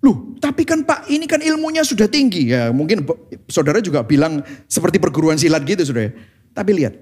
Loh, 0.00 0.32
tapi 0.40 0.64
kan 0.64 0.80
Pak, 0.80 1.12
ini 1.12 1.28
kan 1.28 1.44
ilmunya 1.44 1.84
sudah 1.84 2.08
tinggi. 2.08 2.56
Ya, 2.56 2.72
mungkin 2.72 3.04
saudara 3.52 3.84
juga 3.84 4.00
bilang 4.00 4.40
seperti 4.64 4.96
perguruan 4.96 5.36
silat 5.36 5.60
gitu, 5.68 5.84
saudara. 5.84 6.08
Tapi 6.56 6.70
lihat, 6.72 6.96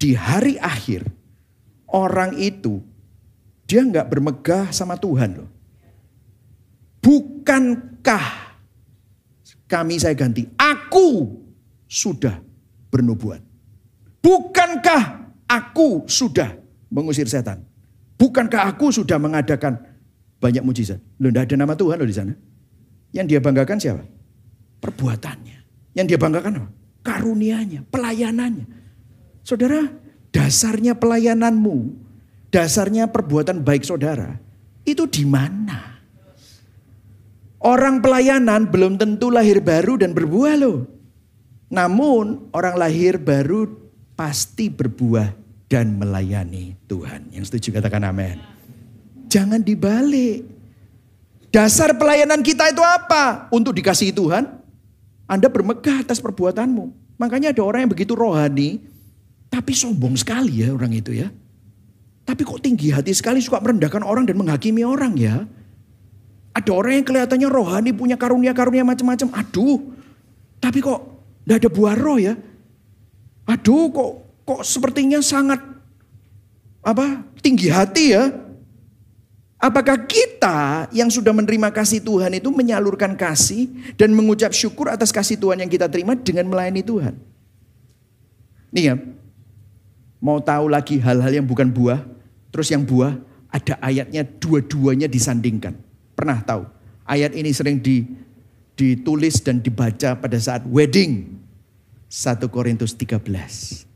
di 0.00 0.16
hari 0.16 0.56
akhir, 0.56 1.04
orang 1.94 2.38
itu, 2.38 2.82
dia 3.66 3.86
nggak 3.86 4.06
bermegah 4.10 4.70
sama 4.74 4.98
Tuhan 4.98 5.42
loh. 5.42 5.50
Bukankah 7.00 8.24
kami 9.70 10.02
saya 10.02 10.14
ganti, 10.18 10.46
aku 10.58 11.38
sudah 11.86 12.38
bernubuat. 12.90 13.42
Bukankah 14.20 15.32
aku 15.46 16.04
sudah 16.10 16.58
mengusir 16.92 17.24
setan? 17.30 17.64
Bukankah 18.20 18.68
aku 18.68 18.92
sudah 18.92 19.16
mengadakan 19.16 19.80
banyak 20.40 20.60
mujizat. 20.60 21.00
Tidak 21.20 21.42
ada 21.46 21.56
nama 21.56 21.72
Tuhan 21.72 21.96
loh 22.00 22.08
di 22.08 22.16
sana. 22.16 22.34
Yang 23.16 23.26
dia 23.36 23.40
banggakan 23.40 23.78
siapa? 23.80 24.04
Perbuatannya. 24.80 25.58
Yang 25.96 26.06
dia 26.14 26.18
banggakan 26.20 26.52
apa? 26.60 26.68
Karunianya, 27.00 27.80
pelayanannya. 27.88 28.66
Saudara, 29.40 29.88
dasarnya 30.30 30.98
pelayananmu, 30.98 31.94
dasarnya 32.50 33.10
perbuatan 33.10 33.62
baik 33.62 33.86
saudara, 33.86 34.38
itu 34.86 35.06
di 35.06 35.26
mana? 35.26 36.00
Orang 37.60 38.00
pelayanan 38.00 38.72
belum 38.72 38.96
tentu 38.96 39.28
lahir 39.28 39.60
baru 39.60 40.00
dan 40.00 40.16
berbuah 40.16 40.56
loh. 40.56 40.88
Namun 41.68 42.50
orang 42.56 42.74
lahir 42.80 43.20
baru 43.20 43.68
pasti 44.16 44.72
berbuah 44.72 45.36
dan 45.68 45.94
melayani 46.00 46.74
Tuhan. 46.88 47.30
Yang 47.30 47.52
setuju 47.52 47.78
katakan 47.78 48.08
amin. 48.08 48.40
Jangan 49.30 49.62
dibalik. 49.62 50.42
Dasar 51.54 51.94
pelayanan 51.94 52.42
kita 52.42 52.72
itu 52.72 52.82
apa? 52.82 53.46
Untuk 53.54 53.76
dikasihi 53.76 54.10
Tuhan. 54.10 54.50
Anda 55.30 55.46
bermegah 55.46 56.02
atas 56.02 56.18
perbuatanmu. 56.18 57.14
Makanya 57.20 57.54
ada 57.54 57.62
orang 57.62 57.86
yang 57.86 57.92
begitu 57.92 58.18
rohani. 58.18 58.82
Tapi 59.50 59.74
sombong 59.74 60.14
sekali 60.14 60.62
ya 60.62 60.70
orang 60.70 60.94
itu 60.94 61.10
ya. 61.10 61.26
Tapi 62.22 62.46
kok 62.46 62.62
tinggi 62.62 62.94
hati 62.94 63.10
sekali 63.10 63.42
suka 63.42 63.58
merendahkan 63.58 64.06
orang 64.06 64.22
dan 64.22 64.38
menghakimi 64.38 64.86
orang 64.86 65.18
ya. 65.18 65.42
Ada 66.54 66.70
orang 66.70 67.02
yang 67.02 67.06
kelihatannya 67.06 67.48
rohani 67.50 67.90
punya 67.90 68.14
karunia-karunia 68.14 68.86
macam-macam. 68.86 69.34
Aduh. 69.34 69.90
Tapi 70.62 70.78
kok 70.78 71.00
tidak 71.42 71.66
ada 71.66 71.70
buah 71.74 71.94
roh 71.98 72.18
ya. 72.22 72.38
Aduh 73.50 73.90
kok 73.90 74.10
kok 74.46 74.62
sepertinya 74.62 75.18
sangat 75.18 75.58
apa 76.86 77.26
tinggi 77.42 77.66
hati 77.66 78.14
ya. 78.14 78.30
Apakah 79.60 80.08
kita 80.08 80.88
yang 80.88 81.12
sudah 81.12 81.36
menerima 81.36 81.68
kasih 81.68 82.00
Tuhan 82.00 82.32
itu 82.32 82.48
menyalurkan 82.48 83.12
kasih 83.12 83.68
dan 83.92 84.16
mengucap 84.16 84.56
syukur 84.56 84.88
atas 84.88 85.12
kasih 85.12 85.36
Tuhan 85.36 85.60
yang 85.60 85.68
kita 85.68 85.84
terima 85.84 86.16
dengan 86.16 86.48
melayani 86.48 86.80
Tuhan? 86.80 87.12
Nih 88.72 88.84
ya, 88.88 88.94
mau 90.20 90.38
tahu 90.38 90.68
lagi 90.68 91.00
hal-hal 91.00 91.42
yang 91.42 91.48
bukan 91.48 91.72
buah, 91.72 92.04
terus 92.52 92.68
yang 92.70 92.84
buah 92.84 93.16
ada 93.50 93.74
ayatnya 93.82 94.22
dua-duanya 94.22 95.10
disandingkan. 95.10 95.74
Pernah 96.14 96.38
tahu? 96.44 96.62
Ayat 97.08 97.34
ini 97.34 97.50
sering 97.50 97.82
di, 97.82 98.06
ditulis 98.78 99.42
dan 99.42 99.58
dibaca 99.58 100.14
pada 100.14 100.38
saat 100.38 100.62
wedding. 100.68 101.40
1 102.10 102.42
Korintus 102.50 102.94
13. 102.94 103.86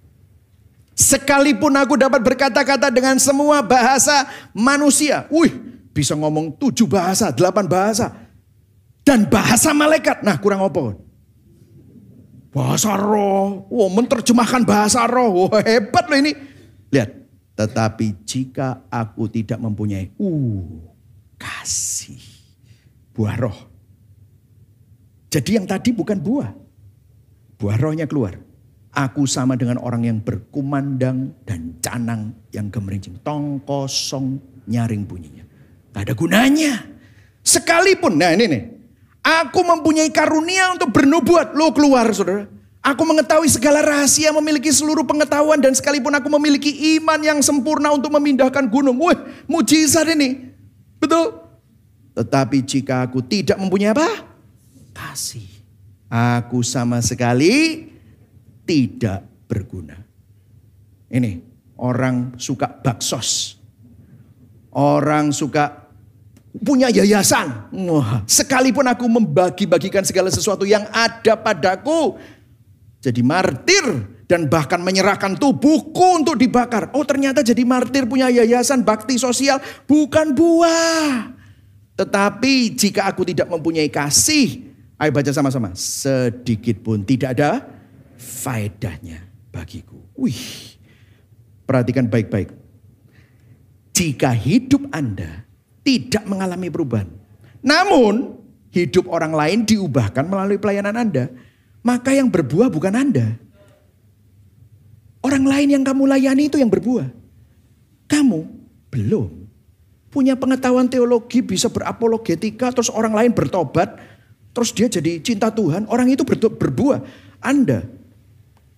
Sekalipun 0.94 1.74
aku 1.74 1.98
dapat 1.98 2.22
berkata-kata 2.22 2.90
dengan 2.94 3.18
semua 3.18 3.58
bahasa 3.62 4.30
manusia. 4.54 5.26
Wih, 5.26 5.50
bisa 5.90 6.14
ngomong 6.14 6.54
tujuh 6.54 6.87
bahasa, 6.87 7.34
delapan 7.34 7.66
bahasa. 7.66 8.14
Dan 9.02 9.26
bahasa 9.26 9.74
malaikat. 9.74 10.22
Nah 10.22 10.38
kurang 10.38 10.62
apa? 10.62 10.96
Bahasa 12.55 12.95
roh. 12.95 13.67
Wow, 13.67 13.90
menerjemahkan 13.90 14.62
bahasa 14.62 15.11
roh. 15.11 15.51
Wow, 15.51 15.59
hebat 15.59 16.07
loh 16.07 16.19
ini. 16.23 16.33
Lihat. 16.95 17.11
Tetapi 17.55 18.27
jika 18.27 18.87
aku 18.90 19.31
tidak 19.31 19.62
mempunyai 19.62 20.11
uh, 20.19 20.62
kasih. 21.38 22.19
Buah 23.14 23.35
roh. 23.38 23.59
Jadi 25.31 25.59
yang 25.59 25.67
tadi 25.67 25.90
bukan 25.95 26.19
buah. 26.19 26.51
Buah 27.59 27.79
rohnya 27.79 28.07
keluar. 28.11 28.38
Aku 28.95 29.27
sama 29.27 29.59
dengan 29.59 29.83
orang 29.83 30.07
yang 30.07 30.19
berkumandang 30.23 31.35
dan 31.43 31.79
canang 31.83 32.35
yang 32.55 32.71
gemerincing. 32.71 33.19
Tong 33.23 33.62
kosong 33.67 34.38
nyaring 34.71 35.03
bunyinya. 35.03 35.43
Gak 35.95 36.11
ada 36.11 36.14
gunanya. 36.14 36.75
Sekalipun, 37.43 38.19
nah 38.19 38.35
ini 38.35 38.47
nih. 38.51 38.62
Aku 39.24 39.64
mempunyai 39.64 40.12
karunia 40.12 40.76
untuk 40.76 40.92
bernubuat. 40.92 41.56
Lo 41.56 41.72
keluar 41.72 42.12
saudara. 42.12 42.44
Aku 42.84 43.08
mengetahui 43.08 43.48
segala 43.48 43.80
rahasia, 43.80 44.28
memiliki 44.28 44.68
seluruh 44.68 45.08
pengetahuan 45.08 45.56
dan 45.56 45.72
sekalipun 45.72 46.12
aku 46.12 46.28
memiliki 46.37 47.00
iman 47.00 47.16
yang 47.24 47.40
sempurna 47.40 47.88
untuk 47.88 48.12
memindahkan 48.12 48.68
gunung. 48.68 49.00
Wah, 49.00 49.16
mujizat 49.48 50.04
ini. 50.12 50.52
Betul? 51.00 51.32
Tetapi 52.12 52.60
jika 52.60 53.08
aku 53.08 53.24
tidak 53.24 53.56
mempunyai 53.56 53.96
apa? 53.96 54.04
Kasih. 54.92 55.48
Aku 56.12 56.60
sama 56.60 57.00
sekali 57.00 57.88
tidak 58.68 59.24
berguna. 59.48 59.96
Ini 61.08 61.40
orang 61.80 62.37
suka 62.37 62.68
baksos. 62.68 63.56
Orang 64.76 65.32
suka 65.32 65.84
punya 66.62 66.87
yayasan. 66.93 67.75
Sekalipun 68.31 68.87
aku 68.87 69.07
membagi-bagikan 69.11 70.07
segala 70.07 70.31
sesuatu 70.31 70.62
yang 70.62 70.87
ada 70.95 71.35
padaku. 71.35 72.14
Jadi 73.03 73.21
martir 73.21 73.85
dan 74.25 74.49
bahkan 74.49 74.81
menyerahkan 74.81 75.37
tubuhku 75.37 76.25
untuk 76.25 76.40
dibakar. 76.40 76.88
Oh 76.97 77.05
ternyata 77.05 77.45
jadi 77.45 77.61
martir 77.67 78.09
punya 78.09 78.33
yayasan 78.33 78.81
bakti 78.81 79.21
sosial 79.21 79.61
bukan 79.85 80.33
buah. 80.33 81.37
Tetapi 81.95 82.75
jika 82.75 83.07
aku 83.12 83.23
tidak 83.29 83.47
mempunyai 83.47 83.87
kasih, 83.93 84.67
ayo 84.99 85.11
baca 85.12 85.31
sama-sama. 85.31 85.71
Sedikit 85.77 86.81
pun 86.81 87.05
tidak 87.05 87.38
ada 87.38 87.62
faedahnya 88.17 89.23
bagiku. 89.53 90.01
Wih, 90.17 90.75
perhatikan 91.69 92.09
baik-baik. 92.09 92.51
Jika 93.95 94.35
hidup 94.35 94.90
Anda 94.90 95.43
tidak 95.85 96.25
mengalami 96.25 96.73
perubahan, 96.73 97.07
namun 97.61 98.40
hidup 98.75 99.07
orang 99.07 99.31
lain 99.37 99.62
diubahkan 99.62 100.27
melalui 100.27 100.59
pelayanan 100.59 100.97
Anda, 100.97 101.31
maka 101.85 102.11
yang 102.11 102.33
berbuah 102.33 102.73
bukan 102.73 102.94
Anda. 102.97 103.38
Orang 105.25 105.49
lain 105.49 105.73
yang 105.73 105.85
kamu 105.87 106.05
layani 106.05 106.53
itu 106.53 106.61
yang 106.61 106.68
berbuah. 106.68 107.09
Kamu 108.11 108.44
belum 108.92 109.44
punya 110.12 110.38
pengetahuan 110.38 110.87
teologi, 110.87 111.40
bisa 111.40 111.66
berapologetika, 111.66 112.70
terus 112.70 112.92
orang 112.92 113.16
lain 113.16 113.33
bertobat, 113.35 113.99
terus 114.55 114.70
dia 114.70 114.87
jadi 114.87 115.18
cinta 115.18 115.51
Tuhan, 115.51 115.90
orang 115.90 116.12
itu 116.12 116.23
berbuah. 116.29 117.03
Anda 117.42 117.83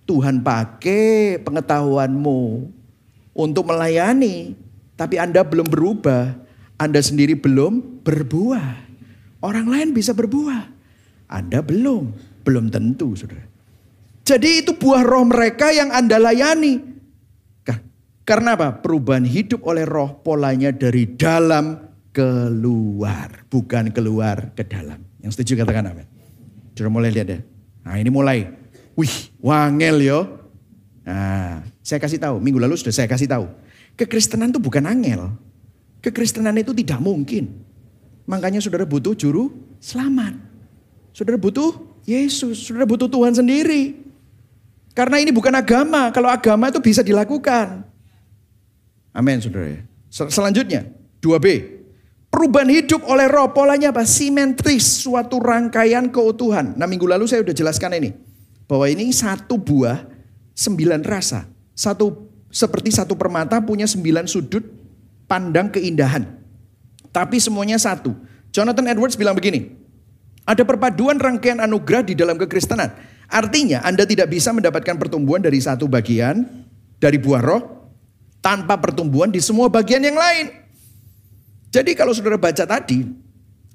Tuhan 0.07 0.41
pakai 0.41 1.43
pengetahuanmu 1.43 2.41
untuk 3.37 3.63
melayani, 3.69 4.55
tapi 4.95 5.19
Anda 5.19 5.43
belum 5.43 5.67
berubah, 5.69 6.46
Anda 6.77 7.01
sendiri 7.01 7.37
belum 7.37 8.05
berbuah. 8.05 8.85
Orang 9.41 9.69
lain 9.69 9.93
bisa 9.93 10.17
berbuah, 10.17 10.65
Anda 11.29 11.61
belum, 11.61 12.09
belum 12.41 12.73
tentu, 12.73 13.13
saudara. 13.13 13.45
Jadi 14.25 14.65
itu 14.65 14.73
buah 14.73 15.05
roh 15.05 15.25
mereka 15.29 15.69
yang 15.69 15.93
Anda 15.93 16.17
layani. 16.17 16.97
Karena 18.27 18.59
apa? 18.59 18.83
Perubahan 18.83 19.23
hidup 19.23 19.63
oleh 19.63 19.87
roh 19.87 20.19
polanya 20.19 20.75
dari 20.75 21.15
dalam 21.15 21.79
keluar, 22.11 23.47
bukan 23.47 23.87
keluar 23.95 24.51
ke 24.51 24.67
dalam. 24.67 24.99
Yang 25.23 25.39
setuju 25.39 25.63
katakan 25.63 25.95
apa? 25.95 26.03
Sudah 26.75 26.91
mulai 26.91 27.07
lihat 27.15 27.31
ya. 27.31 27.39
Nah 27.87 27.95
ini 27.95 28.11
mulai 28.11 28.51
Wih, 28.97 29.29
wangel 29.37 30.01
yo. 30.01 30.19
Nah, 31.05 31.61
saya 31.85 32.01
kasih 32.01 32.17
tahu, 32.17 32.41
minggu 32.41 32.57
lalu 32.57 32.73
sudah 32.81 32.89
saya 32.89 33.05
kasih 33.05 33.29
tahu. 33.29 33.45
Kekristenan 33.93 34.49
itu 34.49 34.57
bukan 34.57 34.89
angel. 34.89 35.37
Kekristenan 36.07 36.55
itu 36.55 36.71
tidak 36.71 37.03
mungkin. 37.03 37.51
Makanya 38.23 38.63
saudara 38.63 38.87
butuh 38.87 39.11
juru 39.11 39.51
selamat. 39.83 40.39
Saudara 41.11 41.35
butuh 41.35 41.75
Yesus, 42.07 42.63
saudara 42.63 42.87
butuh 42.87 43.11
Tuhan 43.11 43.35
sendiri. 43.35 43.99
Karena 44.95 45.19
ini 45.19 45.35
bukan 45.35 45.51
agama. 45.51 46.07
Kalau 46.15 46.31
agama 46.31 46.71
itu 46.71 46.79
bisa 46.79 47.03
dilakukan. 47.03 47.83
Amin 49.11 49.43
saudara. 49.43 49.83
Selanjutnya, 50.07 50.87
2B. 51.19 51.75
Perubahan 52.31 52.71
hidup 52.71 53.03
oleh 53.03 53.27
roh, 53.27 53.51
polanya 53.51 53.91
apa? 53.91 54.07
Simetris, 54.07 55.03
suatu 55.03 55.43
rangkaian 55.43 56.07
keutuhan. 56.07 56.75
Nah 56.79 56.87
minggu 56.87 57.03
lalu 57.03 57.27
saya 57.27 57.43
sudah 57.43 57.55
jelaskan 57.55 57.99
ini. 57.99 58.15
Bahwa 58.63 58.87
ini 58.87 59.11
satu 59.11 59.59
buah, 59.59 60.07
sembilan 60.55 61.03
rasa. 61.03 61.47
Satu 61.75 62.31
seperti 62.47 62.95
satu 62.95 63.19
permata 63.19 63.59
punya 63.59 63.83
sembilan 63.83 64.23
sudut 64.27 64.76
pandang 65.27 65.69
keindahan. 65.69 66.25
Tapi 67.11 67.37
semuanya 67.37 67.77
satu. 67.77 68.15
Jonathan 68.51 68.87
Edwards 68.89 69.19
bilang 69.19 69.35
begini, 69.35 69.75
ada 70.47 70.63
perpaduan 70.63 71.19
rangkaian 71.19 71.59
anugerah 71.59 72.01
di 72.07 72.15
dalam 72.15 72.39
kekristenan. 72.39 72.89
Artinya 73.27 73.83
Anda 73.83 74.07
tidak 74.07 74.31
bisa 74.31 74.55
mendapatkan 74.55 74.95
pertumbuhan 74.95 75.43
dari 75.43 75.59
satu 75.59 75.85
bagian 75.85 76.47
dari 76.97 77.19
buah 77.19 77.43
roh 77.43 77.61
tanpa 78.39 78.79
pertumbuhan 78.79 79.27
di 79.27 79.43
semua 79.43 79.67
bagian 79.67 79.99
yang 79.99 80.15
lain. 80.15 80.55
Jadi 81.67 81.91
kalau 81.99 82.15
saudara 82.15 82.39
baca 82.39 82.63
tadi, 82.63 83.03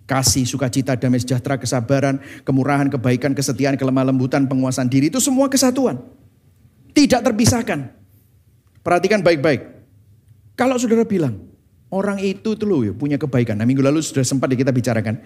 kasih, 0.09 0.49
sukacita, 0.49 0.97
damai 0.97 1.21
sejahtera, 1.21 1.61
kesabaran, 1.61 2.17
kemurahan, 2.43 2.89
kebaikan, 2.89 3.37
kesetiaan, 3.37 3.77
kelemah 3.77 4.09
lembutan, 4.09 4.49
penguasaan 4.49 4.89
diri 4.89 5.13
itu 5.13 5.21
semua 5.21 5.53
kesatuan. 5.53 6.01
Tidak 6.97 7.21
terpisahkan. 7.21 7.93
Perhatikan 8.81 9.21
baik-baik. 9.21 9.82
Kalau 10.63 10.79
saudara 10.79 11.03
bilang, 11.03 11.43
orang 11.91 12.23
itu 12.23 12.55
tuh 12.55 12.71
loh 12.71 12.87
ya, 12.87 12.95
punya 12.95 13.19
kebaikan. 13.19 13.59
Nah 13.59 13.67
minggu 13.67 13.83
lalu 13.83 13.99
sudah 13.99 14.23
sempat 14.23 14.47
kita 14.55 14.71
bicarakan. 14.71 15.19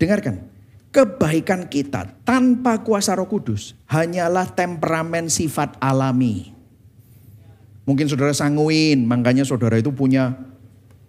Dengarkan, 0.00 0.48
kebaikan 0.88 1.68
kita 1.68 2.08
tanpa 2.24 2.80
kuasa 2.80 3.12
roh 3.12 3.28
kudus 3.28 3.76
hanyalah 3.92 4.48
temperamen 4.48 5.28
sifat 5.28 5.76
alami. 5.84 6.56
Mungkin 7.84 8.08
saudara 8.08 8.32
sanguin, 8.32 9.04
makanya 9.04 9.44
saudara 9.44 9.76
itu 9.76 9.92
punya 9.92 10.32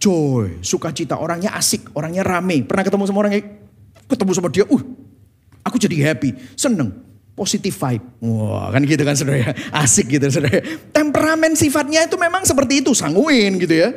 joy, 0.04 0.60
sukacita, 0.60 1.16
orangnya 1.16 1.56
asik, 1.56 1.96
orangnya 1.96 2.28
rame. 2.28 2.68
Pernah 2.68 2.84
ketemu 2.84 3.08
sama 3.08 3.24
orangnya, 3.24 3.56
ketemu 4.12 4.32
sama 4.36 4.52
dia, 4.52 4.68
uh, 4.68 4.84
aku 5.64 5.80
jadi 5.80 6.12
happy, 6.12 6.36
seneng, 6.60 6.92
positive 7.36 7.74
vibe. 7.74 8.06
Wah 8.22 8.70
kan 8.70 8.82
gitu 8.86 9.04
kan 9.04 9.16
saudara 9.16 9.40
ya, 9.40 9.52
asik 9.82 10.12
gitu 10.20 10.28
saudara. 10.30 10.62
Temperamen 10.92 11.56
sifatnya 11.56 12.06
itu 12.06 12.16
memang 12.20 12.44
seperti 12.44 12.84
itu, 12.84 12.92
sanguin 12.94 13.58
gitu 13.58 13.76
ya. 13.76 13.90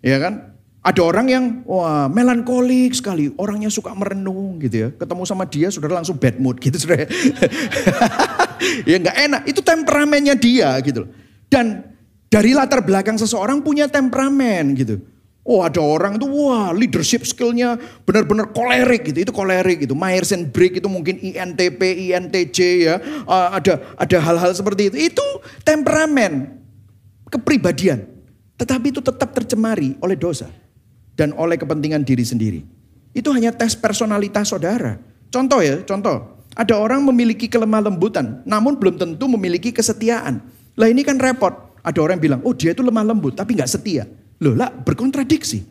Ya 0.00 0.16
kan, 0.16 0.56
ada 0.80 1.00
orang 1.04 1.26
yang 1.28 1.44
wah 1.68 2.08
melankolik 2.08 2.96
sekali, 2.96 3.28
orangnya 3.36 3.68
suka 3.68 3.92
merenung 3.92 4.56
gitu 4.64 4.76
ya. 4.86 4.88
Ketemu 4.96 5.22
sama 5.28 5.44
dia 5.44 5.68
sudah 5.68 6.00
langsung 6.00 6.16
bad 6.16 6.40
mood 6.40 6.56
gitu 6.56 6.80
sudah. 6.80 7.04
ya 8.90 8.96
nggak 8.96 9.16
enak, 9.28 9.42
itu 9.44 9.60
temperamennya 9.60 10.34
dia 10.40 10.72
gitu. 10.80 11.04
Dan 11.52 11.84
dari 12.32 12.56
latar 12.56 12.80
belakang 12.80 13.20
seseorang 13.20 13.60
punya 13.60 13.90
temperamen 13.90 14.72
gitu. 14.78 15.04
Oh 15.50 15.66
ada 15.66 15.82
orang 15.82 16.14
itu 16.14 16.30
wah 16.30 16.70
leadership 16.70 17.26
skillnya 17.26 17.74
benar-benar 18.06 18.54
kolerik 18.54 19.10
gitu. 19.10 19.26
Itu 19.26 19.34
kolerik 19.34 19.82
gitu. 19.82 19.98
Myers 19.98 20.30
and 20.30 20.54
Briggs 20.54 20.78
itu 20.78 20.86
mungkin 20.86 21.18
INTP, 21.18 21.82
INTJ 22.06 22.58
ya. 22.86 23.02
Uh, 23.26 23.58
ada 23.58 23.82
ada 23.98 24.16
hal-hal 24.22 24.54
seperti 24.54 24.94
itu. 24.94 25.10
Itu 25.10 25.26
temperamen, 25.66 26.54
kepribadian. 27.34 28.06
Tetapi 28.62 28.94
itu 28.94 29.02
tetap 29.02 29.34
tercemari 29.34 29.98
oleh 29.98 30.14
dosa. 30.14 30.46
Dan 31.18 31.34
oleh 31.34 31.58
kepentingan 31.58 32.06
diri 32.06 32.22
sendiri. 32.22 32.62
Itu 33.10 33.34
hanya 33.34 33.50
tes 33.50 33.74
personalitas 33.74 34.54
saudara. 34.54 35.02
Contoh 35.34 35.58
ya, 35.66 35.82
contoh. 35.82 36.38
Ada 36.54 36.78
orang 36.78 37.02
memiliki 37.02 37.50
kelemah 37.50 37.90
lembutan, 37.90 38.46
namun 38.46 38.78
belum 38.78 39.02
tentu 39.02 39.26
memiliki 39.26 39.74
kesetiaan. 39.74 40.46
Lah 40.78 40.86
ini 40.86 41.02
kan 41.02 41.18
repot. 41.18 41.74
Ada 41.82 41.98
orang 41.98 42.22
yang 42.22 42.24
bilang, 42.38 42.40
oh 42.46 42.54
dia 42.54 42.70
itu 42.70 42.86
lemah 42.86 43.02
lembut 43.02 43.34
tapi 43.34 43.58
nggak 43.58 43.70
setia. 43.70 44.06
Loh 44.40 44.56
lah 44.56 44.72
berkontradiksi. 44.72 45.62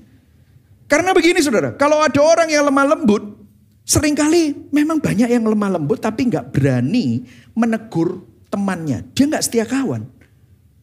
Karena 0.89 1.13
begini 1.13 1.41
saudara, 1.41 1.73
kalau 1.77 2.01
ada 2.01 2.17
orang 2.21 2.49
yang 2.49 2.65
lemah 2.65 2.97
lembut, 2.97 3.37
sering 3.85 4.17
kali 4.17 4.57
memang 4.73 4.97
banyak 4.97 5.29
yang 5.29 5.45
lemah 5.45 5.77
lembut 5.77 6.01
tapi 6.01 6.29
nggak 6.29 6.49
berani 6.53 7.25
menegur 7.53 8.25
temannya. 8.49 9.05
Dia 9.13 9.25
nggak 9.29 9.43
setia 9.45 9.65
kawan. 9.65 10.05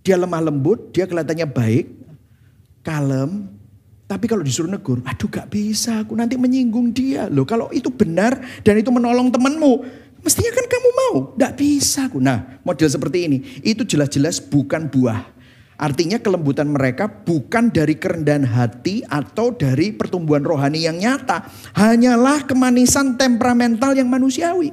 Dia 0.06 0.14
lemah 0.14 0.38
lembut, 0.38 0.94
dia 0.94 1.10
kelihatannya 1.10 1.50
baik, 1.50 1.86
kalem, 2.86 3.50
tapi 4.06 4.30
kalau 4.30 4.46
disuruh 4.46 4.70
negur, 4.70 5.02
aduh 5.02 5.26
gak 5.26 5.50
bisa, 5.50 6.06
aku 6.06 6.14
nanti 6.14 6.38
menyinggung 6.38 6.94
dia. 6.94 7.26
Loh 7.26 7.42
kalau 7.42 7.74
itu 7.74 7.90
benar 7.90 8.38
dan 8.62 8.78
itu 8.78 8.94
menolong 8.94 9.34
temanmu, 9.34 9.82
Mestinya 10.26 10.50
kan 10.58 10.66
kamu 10.66 10.88
mau, 10.90 11.14
tidak 11.38 11.52
bisa. 11.54 12.10
Nah 12.18 12.58
model 12.66 12.90
seperti 12.90 13.30
ini, 13.30 13.38
itu 13.62 13.86
jelas-jelas 13.86 14.42
bukan 14.42 14.90
buah. 14.90 15.22
Artinya 15.76 16.16
kelembutan 16.20 16.72
mereka 16.72 17.08
bukan 17.08 17.68
dari 17.68 18.00
kerendahan 18.00 18.48
hati 18.48 19.04
atau 19.04 19.52
dari 19.52 19.92
pertumbuhan 19.92 20.40
rohani 20.40 20.88
yang 20.88 20.96
nyata. 20.96 21.46
Hanyalah 21.76 22.48
kemanisan 22.48 23.20
temperamental 23.20 23.92
yang 23.92 24.08
manusiawi. 24.08 24.72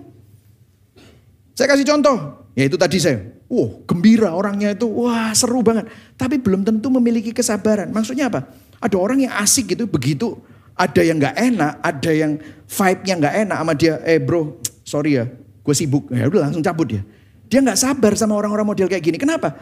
Saya 1.54 1.68
kasih 1.70 1.86
contoh, 1.86 2.48
yaitu 2.56 2.80
tadi 2.80 2.98
saya. 2.98 3.20
Wah 3.52 3.84
gembira 3.86 4.34
orangnya 4.34 4.74
itu, 4.74 4.88
wah 4.90 5.30
seru 5.36 5.62
banget. 5.62 5.92
Tapi 6.18 6.42
belum 6.42 6.66
tentu 6.66 6.90
memiliki 6.90 7.36
kesabaran. 7.36 7.92
Maksudnya 7.92 8.32
apa? 8.32 8.50
Ada 8.82 8.96
orang 8.98 9.28
yang 9.28 9.34
asik 9.38 9.76
gitu, 9.76 9.86
begitu 9.86 10.40
ada 10.74 11.02
yang 11.06 11.22
gak 11.22 11.38
enak, 11.38 11.74
ada 11.86 12.12
yang 12.12 12.32
vibe-nya 12.66 13.14
gak 13.22 13.36
enak 13.46 13.58
sama 13.62 13.74
dia. 13.78 13.94
Eh 14.04 14.18
bro, 14.18 14.58
sorry 14.82 15.22
ya, 15.22 15.26
gue 15.62 15.76
sibuk, 15.76 16.10
ya 16.10 16.26
udah 16.26 16.50
langsung 16.50 16.66
cabut 16.66 16.98
dia. 16.98 17.02
Dia 17.50 17.62
nggak 17.62 17.78
sabar 17.78 18.18
sama 18.18 18.34
orang-orang 18.34 18.66
model 18.66 18.90
kayak 18.90 19.04
gini. 19.06 19.18
Kenapa? 19.22 19.54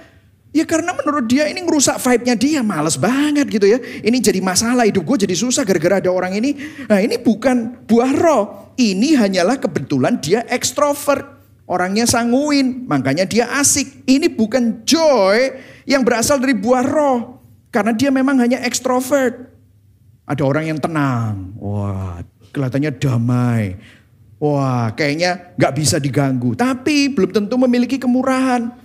Ya 0.52 0.68
karena 0.68 0.92
menurut 0.92 1.32
dia 1.32 1.48
ini 1.48 1.64
ngerusak 1.64 1.96
vibe-nya 1.96 2.36
dia, 2.36 2.60
males 2.60 3.00
banget 3.00 3.48
gitu 3.48 3.64
ya. 3.72 3.80
Ini 3.80 4.20
jadi 4.20 4.44
masalah, 4.44 4.84
hidup 4.84 5.08
gue 5.08 5.24
jadi 5.24 5.32
susah 5.32 5.64
gara-gara 5.64 6.04
ada 6.04 6.12
orang 6.12 6.36
ini. 6.36 6.60
Nah 6.92 7.00
ini 7.00 7.16
bukan 7.16 7.88
buah 7.88 8.12
roh, 8.12 8.76
ini 8.76 9.16
hanyalah 9.16 9.56
kebetulan 9.64 10.20
dia 10.20 10.44
ekstrovert. 10.52 11.40
Orangnya 11.72 12.04
sanguin, 12.04 12.84
makanya 12.84 13.24
dia 13.24 13.48
asik. 13.56 14.04
Ini 14.04 14.28
bukan 14.36 14.84
joy 14.84 15.56
yang 15.88 16.04
berasal 16.04 16.36
dari 16.44 16.52
buah 16.52 16.84
roh. 16.84 17.40
Karena 17.72 17.96
dia 17.96 18.12
memang 18.12 18.36
hanya 18.44 18.60
ekstrovert. 18.68 19.56
Ada 20.28 20.44
orang 20.44 20.68
yang 20.68 20.80
tenang, 20.84 21.56
wah 21.56 22.20
kelihatannya 22.52 22.92
damai. 23.00 23.80
Wah, 24.42 24.90
kayaknya 24.98 25.54
nggak 25.56 25.74
bisa 25.78 25.96
diganggu. 26.02 26.58
Tapi 26.58 27.14
belum 27.14 27.30
tentu 27.30 27.56
memiliki 27.62 28.02
kemurahan. 28.02 28.81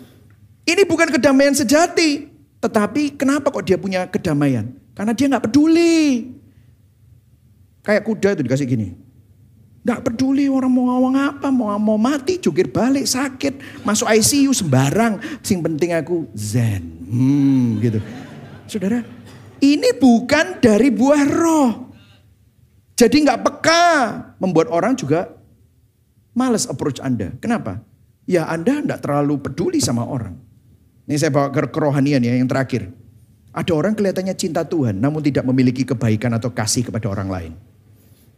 Ini 0.66 0.82
bukan 0.82 1.14
kedamaian 1.14 1.54
sejati. 1.54 2.26
Tetapi 2.58 3.14
kenapa 3.14 3.54
kok 3.54 3.62
dia 3.62 3.78
punya 3.78 4.10
kedamaian? 4.10 4.74
Karena 4.98 5.14
dia 5.14 5.30
nggak 5.30 5.46
peduli. 5.46 6.34
Kayak 7.86 8.02
kuda 8.02 8.28
itu 8.34 8.42
dikasih 8.42 8.66
gini. 8.66 8.88
Nggak 9.86 10.02
peduli 10.02 10.50
orang 10.50 10.66
mau 10.66 10.90
ngomong 10.90 11.14
apa, 11.14 11.46
mau 11.54 11.70
mau 11.78 11.94
mati, 11.94 12.42
jungkir 12.42 12.66
balik, 12.74 13.06
sakit, 13.06 13.86
masuk 13.86 14.10
ICU 14.10 14.50
sembarang. 14.50 15.22
Sing 15.46 15.62
penting 15.62 15.94
aku 15.94 16.26
zen. 16.34 16.82
Hmm, 17.06 17.78
gitu. 17.78 18.02
Saudara, 18.66 19.06
ini 19.62 19.94
bukan 19.94 20.58
dari 20.58 20.90
buah 20.90 21.22
roh. 21.30 21.70
Jadi 22.98 23.22
nggak 23.22 23.40
peka, 23.46 23.84
membuat 24.42 24.74
orang 24.74 24.98
juga 24.98 25.30
Males 26.36 26.68
approach 26.68 26.98
Anda. 26.98 27.32
Kenapa? 27.38 27.80
Ya 28.28 28.44
Anda 28.50 28.82
tidak 28.82 29.00
terlalu 29.06 29.40
peduli 29.40 29.78
sama 29.78 30.02
orang. 30.02 30.45
Ini 31.06 31.16
saya 31.16 31.30
bawa 31.30 31.54
ke 31.54 31.70
kerohanian 31.70 32.18
ya 32.18 32.34
yang 32.34 32.50
terakhir. 32.50 32.90
Ada 33.54 33.72
orang 33.72 33.94
kelihatannya 33.94 34.34
cinta 34.36 34.66
Tuhan 34.66 34.98
namun 34.98 35.22
tidak 35.22 35.46
memiliki 35.46 35.86
kebaikan 35.86 36.34
atau 36.34 36.50
kasih 36.50 36.84
kepada 36.84 37.06
orang 37.08 37.30
lain. 37.30 37.52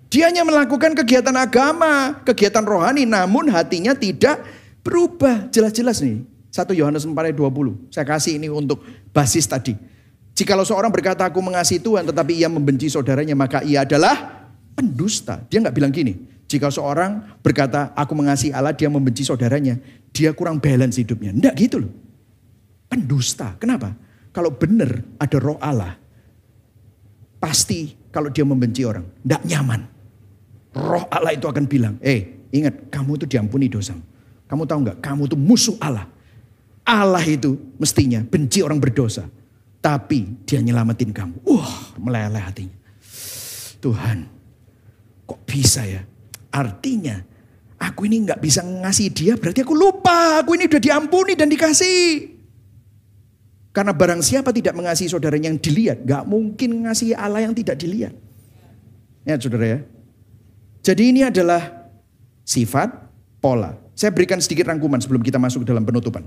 Dia 0.08 0.28
hanya 0.32 0.44
melakukan 0.44 0.96
kegiatan 0.96 1.34
agama, 1.36 2.20
kegiatan 2.24 2.64
rohani 2.64 3.04
namun 3.04 3.48
hatinya 3.52 3.92
tidak 3.92 4.40
berubah. 4.84 5.48
Jelas-jelas 5.52 6.00
nih. 6.00 6.24
1 6.48 6.64
Yohanes 6.72 7.04
4 7.04 7.12
ayat 7.12 7.36
20. 7.36 7.92
Saya 7.92 8.06
kasih 8.08 8.40
ini 8.40 8.48
untuk 8.48 8.80
basis 9.12 9.44
tadi. 9.44 9.76
Jikalau 10.32 10.64
seorang 10.64 10.88
berkata 10.88 11.28
aku 11.28 11.42
mengasihi 11.44 11.82
Tuhan 11.82 12.08
tetapi 12.08 12.40
ia 12.40 12.48
membenci 12.48 12.88
saudaranya 12.88 13.36
maka 13.36 13.60
ia 13.66 13.84
adalah 13.84 14.48
pendusta. 14.72 15.44
Dia 15.50 15.60
nggak 15.60 15.76
bilang 15.76 15.92
gini. 15.92 16.14
Jika 16.48 16.72
seorang 16.72 17.36
berkata, 17.44 17.92
aku 17.92 18.16
mengasihi 18.16 18.56
Allah, 18.56 18.72
dia 18.72 18.88
membenci 18.88 19.20
saudaranya. 19.20 19.76
Dia 20.16 20.32
kurang 20.32 20.56
balance 20.56 20.96
hidupnya. 20.96 21.36
Enggak 21.36 21.54
gitu 21.60 21.84
loh. 21.84 21.92
Pendusta. 22.88 23.54
Kenapa? 23.60 23.92
Kalau 24.32 24.52
benar 24.52 25.04
ada 25.20 25.36
roh 25.36 25.60
Allah, 25.60 25.96
pasti 27.40 27.92
kalau 28.08 28.32
dia 28.32 28.44
membenci 28.44 28.84
orang, 28.84 29.04
enggak 29.24 29.42
nyaman. 29.44 29.80
Roh 30.76 31.04
Allah 31.12 31.32
itu 31.36 31.46
akan 31.48 31.64
bilang, 31.68 31.94
eh 32.00 32.48
ingat 32.52 32.88
kamu 32.92 33.20
itu 33.20 33.26
diampuni 33.28 33.68
dosa. 33.68 33.96
Kamu 34.48 34.64
tahu 34.64 34.78
enggak, 34.88 34.98
kamu 35.04 35.28
itu 35.28 35.36
musuh 35.36 35.76
Allah. 35.80 36.08
Allah 36.88 37.24
itu 37.28 37.56
mestinya 37.76 38.24
benci 38.24 38.64
orang 38.64 38.80
berdosa. 38.80 39.28
Tapi 39.78 40.44
dia 40.48 40.58
nyelamatin 40.64 41.12
kamu. 41.12 41.44
Wah 41.44 41.92
meleleh 42.00 42.40
hatinya. 42.40 42.76
Tuhan 43.78 44.26
kok 45.28 45.38
bisa 45.46 45.86
ya 45.86 46.02
Artinya 46.48 47.20
aku 47.78 48.08
ini 48.08 48.24
nggak 48.24 48.40
bisa 48.40 48.64
ngasih 48.64 49.08
dia 49.12 49.32
berarti 49.36 49.62
aku 49.62 49.76
lupa. 49.76 50.40
Aku 50.42 50.56
ini 50.56 50.66
udah 50.66 50.80
diampuni 50.80 51.36
dan 51.36 51.52
dikasih. 51.52 52.37
Karena 53.78 53.94
barang 53.94 54.26
siapa 54.26 54.50
tidak 54.50 54.74
mengasihi 54.74 55.06
saudaranya 55.06 55.54
yang 55.54 55.62
dilihat, 55.62 56.02
nggak 56.02 56.26
mungkin 56.26 56.82
ngasih 56.82 57.14
Allah 57.14 57.46
yang 57.46 57.54
tidak 57.54 57.78
dilihat. 57.78 58.10
Ya 59.22 59.38
saudara 59.38 59.78
ya. 59.78 59.78
Jadi 60.82 61.14
ini 61.14 61.22
adalah 61.22 61.86
sifat, 62.42 62.90
pola. 63.38 63.78
Saya 63.94 64.10
berikan 64.10 64.42
sedikit 64.42 64.66
rangkuman 64.66 64.98
sebelum 64.98 65.22
kita 65.22 65.38
masuk 65.38 65.62
dalam 65.62 65.86
penutupan. 65.86 66.26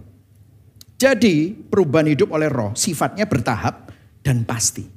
Jadi 0.95 1.51
perubahan 1.51 2.15
hidup 2.15 2.31
oleh 2.31 2.47
roh 2.47 2.71
sifatnya 2.71 3.27
bertahap 3.27 3.91
dan 4.23 4.47
pasti. 4.47 4.87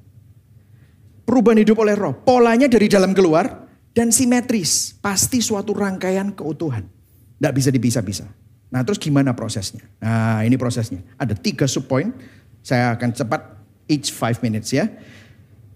Perubahan 1.27 1.59
hidup 1.59 1.83
oleh 1.83 1.99
roh, 1.99 2.15
polanya 2.23 2.71
dari 2.71 2.87
dalam 2.87 3.19
keluar 3.19 3.67
dan 3.91 4.15
simetris. 4.15 4.95
Pasti 5.03 5.43
suatu 5.43 5.75
rangkaian 5.75 6.31
keutuhan. 6.31 6.87
Tidak 7.35 7.51
bisa 7.51 7.75
dipisah-pisah. 7.75 8.31
Nah 8.71 8.87
terus 8.87 9.03
gimana 9.03 9.35
prosesnya? 9.35 9.83
Nah 9.99 10.47
ini 10.47 10.55
prosesnya. 10.55 11.03
Ada 11.19 11.35
tiga 11.35 11.67
subpoint. 11.67 12.15
Saya 12.65 12.97
akan 12.97 13.13
cepat 13.13 13.61
each 13.93 14.09
five 14.09 14.41
minutes 14.41 14.73
ya. 14.73 14.89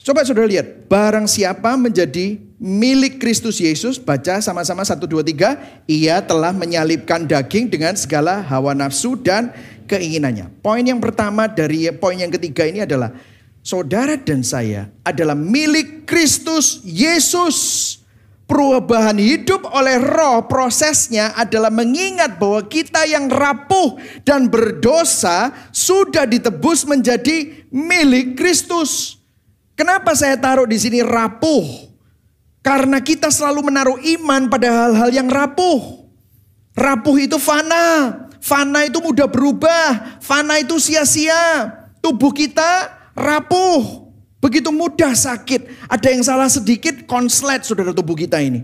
Coba 0.01 0.24
saudara 0.24 0.49
lihat, 0.49 0.89
barang 0.89 1.28
siapa 1.28 1.76
menjadi 1.76 2.41
milik 2.57 3.20
Kristus 3.20 3.61
Yesus, 3.61 4.01
baca 4.01 4.41
sama-sama 4.41 4.80
1, 4.80 4.97
2, 4.97 5.20
3, 5.20 5.84
ia 5.84 6.16
telah 6.24 6.57
menyalibkan 6.57 7.28
daging 7.28 7.68
dengan 7.68 7.93
segala 7.93 8.41
hawa 8.41 8.72
nafsu 8.72 9.20
dan 9.20 9.53
keinginannya. 9.84 10.49
Poin 10.64 10.80
yang 10.80 10.97
pertama 10.97 11.45
dari 11.45 11.93
poin 11.93 12.16
yang 12.16 12.32
ketiga 12.32 12.64
ini 12.64 12.89
adalah, 12.89 13.12
saudara 13.61 14.16
dan 14.16 14.41
saya 14.41 14.89
adalah 15.05 15.36
milik 15.36 16.09
Kristus 16.09 16.80
Yesus. 16.89 17.97
Perubahan 18.49 19.20
hidup 19.20 19.68
oleh 19.76 20.01
roh 20.01 20.49
prosesnya 20.49 21.36
adalah 21.36 21.68
mengingat 21.68 22.40
bahwa 22.40 22.64
kita 22.64 23.05
yang 23.05 23.28
rapuh 23.28 24.01
dan 24.24 24.49
berdosa 24.49 25.53
sudah 25.68 26.24
ditebus 26.24 26.88
menjadi 26.88 27.68
milik 27.68 28.40
Kristus. 28.40 29.20
Kenapa 29.76 30.16
saya 30.16 30.40
taruh 30.40 30.64
di 30.64 30.80
sini 30.80 31.05
rapuh? 31.05 31.92
Karena 32.64 33.05
kita 33.05 33.28
selalu 33.28 33.68
menaruh 33.68 34.01
iman 34.16 34.49
pada 34.49 34.72
hal-hal 34.72 35.12
yang 35.12 35.28
rapuh. 35.28 36.09
Rapuh 36.72 37.16
itu 37.20 37.36
fana. 37.36 38.16
Fana 38.40 38.88
itu 38.88 38.96
mudah 39.05 39.28
berubah. 39.28 40.16
Fana 40.24 40.57
itu 40.57 40.80
sia-sia. 40.80 41.68
Tubuh 42.01 42.32
kita 42.32 42.96
rapuh. 43.12 44.07
Begitu 44.39 44.70
mudah 44.70 45.14
sakit. 45.14 45.91
Ada 45.91 46.09
yang 46.14 46.22
salah 46.22 46.51
sedikit 46.51 47.05
konslet 47.11 47.66
saudara 47.66 47.91
tubuh 47.91 48.14
kita 48.14 48.39
ini. 48.39 48.62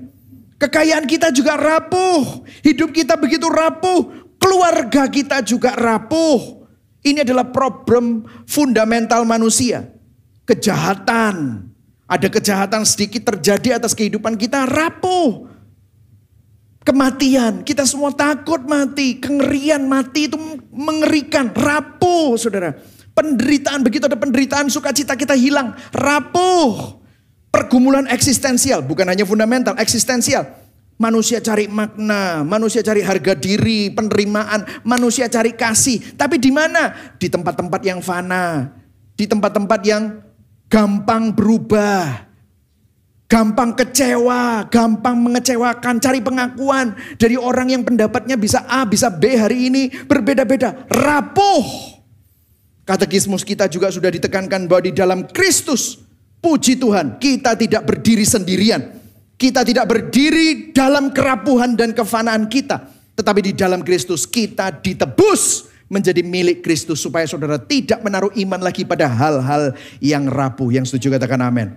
Kekayaan 0.59 1.05
kita 1.05 1.35
juga 1.35 1.59
rapuh. 1.59 2.47
Hidup 2.63 2.95
kita 2.95 3.19
begitu 3.19 3.51
rapuh. 3.51 4.31
Keluarga 4.39 5.11
kita 5.11 5.43
juga 5.43 5.75
rapuh. 5.75 6.63
Ini 7.05 7.27
adalah 7.27 7.51
problem 7.51 8.25
fundamental 8.47 9.27
manusia 9.29 9.95
kejahatan. 10.49 11.69
Ada 12.05 12.29
kejahatan 12.29 12.85
sedikit 12.85 13.35
terjadi 13.35 13.81
atas 13.81 13.97
kehidupan 13.97 14.37
kita, 14.37 14.69
rapuh. 14.69 15.49
Kematian, 16.85 17.65
kita 17.65 17.89
semua 17.89 18.13
takut 18.13 18.61
mati. 18.69 19.17
Kengerian 19.17 19.89
mati 19.89 20.29
itu 20.29 20.37
mengerikan, 20.69 21.49
rapuh 21.49 22.37
saudara. 22.37 22.77
Penderitaan, 23.15 23.87
begitu 23.87 24.11
ada 24.11 24.19
penderitaan, 24.19 24.67
sukacita 24.67 25.15
kita 25.15 25.39
hilang, 25.39 25.79
rapuh. 25.95 26.99
Pergumulan 27.55 28.11
eksistensial, 28.11 28.83
bukan 28.83 29.07
hanya 29.07 29.23
fundamental, 29.23 29.79
eksistensial. 29.79 30.43
Manusia 30.99 31.39
cari 31.39 31.71
makna, 31.71 32.43
manusia 32.43 32.83
cari 32.83 33.07
harga 33.07 33.39
diri, 33.39 33.95
penerimaan, 33.95 34.67
manusia 34.83 35.31
cari 35.31 35.55
kasih. 35.55 36.19
Tapi 36.19 36.43
di 36.43 36.51
mana? 36.51 37.15
Di 37.15 37.31
tempat-tempat 37.31 37.81
yang 37.87 38.03
fana, 38.03 38.75
di 39.15 39.31
tempat-tempat 39.31 39.81
yang 39.87 40.19
gampang 40.67 41.31
berubah, 41.31 42.27
gampang 43.31 43.79
kecewa, 43.79 44.67
gampang 44.67 45.15
mengecewakan, 45.23 46.03
cari 46.03 46.19
pengakuan 46.19 46.99
dari 47.15 47.39
orang 47.39 47.71
yang 47.71 47.87
pendapatnya 47.87 48.35
bisa 48.35 48.67
A, 48.67 48.83
bisa 48.83 49.15
B 49.15 49.39
hari 49.39 49.71
ini 49.71 49.83
berbeda-beda, 50.11 50.91
rapuh. 50.91 51.94
Katekismus 52.85 53.49
kita 53.49 53.65
juga 53.73 53.89
sudah 53.89 54.13
ditekankan 54.13 54.69
bahwa 54.69 54.85
di 54.85 54.93
dalam 54.93 55.25
Kristus, 55.25 56.05
puji 56.45 56.77
Tuhan, 56.77 57.17
kita 57.17 57.57
tidak 57.57 57.89
berdiri 57.89 58.29
sendirian. 58.29 59.01
Kita 59.35 59.65
tidak 59.65 59.89
berdiri 59.89 60.71
dalam 60.71 61.11
kerapuhan 61.11 61.75
dan 61.75 61.91
kefanaan 61.97 62.47
kita, 62.47 62.87
tetapi 63.19 63.51
di 63.51 63.53
dalam 63.57 63.83
Kristus 63.83 64.31
kita 64.31 64.71
ditebus 64.71 65.75
menjadi 65.91 66.23
milik 66.23 66.63
Kristus 66.63 67.03
supaya 67.03 67.27
saudara 67.27 67.59
tidak 67.59 68.01
menaruh 68.05 68.31
iman 68.37 68.61
lagi 68.63 68.87
pada 68.87 69.11
hal-hal 69.11 69.75
yang 69.99 70.31
rapuh. 70.31 70.71
Yang 70.71 70.95
setuju 70.95 71.19
katakan 71.19 71.41
amin. 71.45 71.75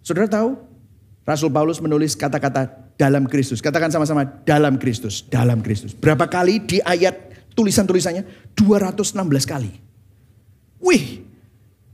Saudara 0.00 0.30
tahu 0.30 0.56
Rasul 1.26 1.50
Paulus 1.50 1.82
menulis 1.82 2.14
kata-kata 2.14 2.70
dalam 2.96 3.26
Kristus. 3.28 3.60
Katakan 3.60 3.92
sama-sama 3.92 4.24
dalam 4.46 4.80
Kristus, 4.80 5.26
dalam 5.26 5.60
Kristus. 5.60 5.92
Berapa 5.92 6.30
kali 6.30 6.64
di 6.64 6.78
ayat 6.80 7.35
tulisan-tulisannya? 7.56 8.52
216 8.52 9.16
kali. 9.48 9.72
Wih, 10.84 11.24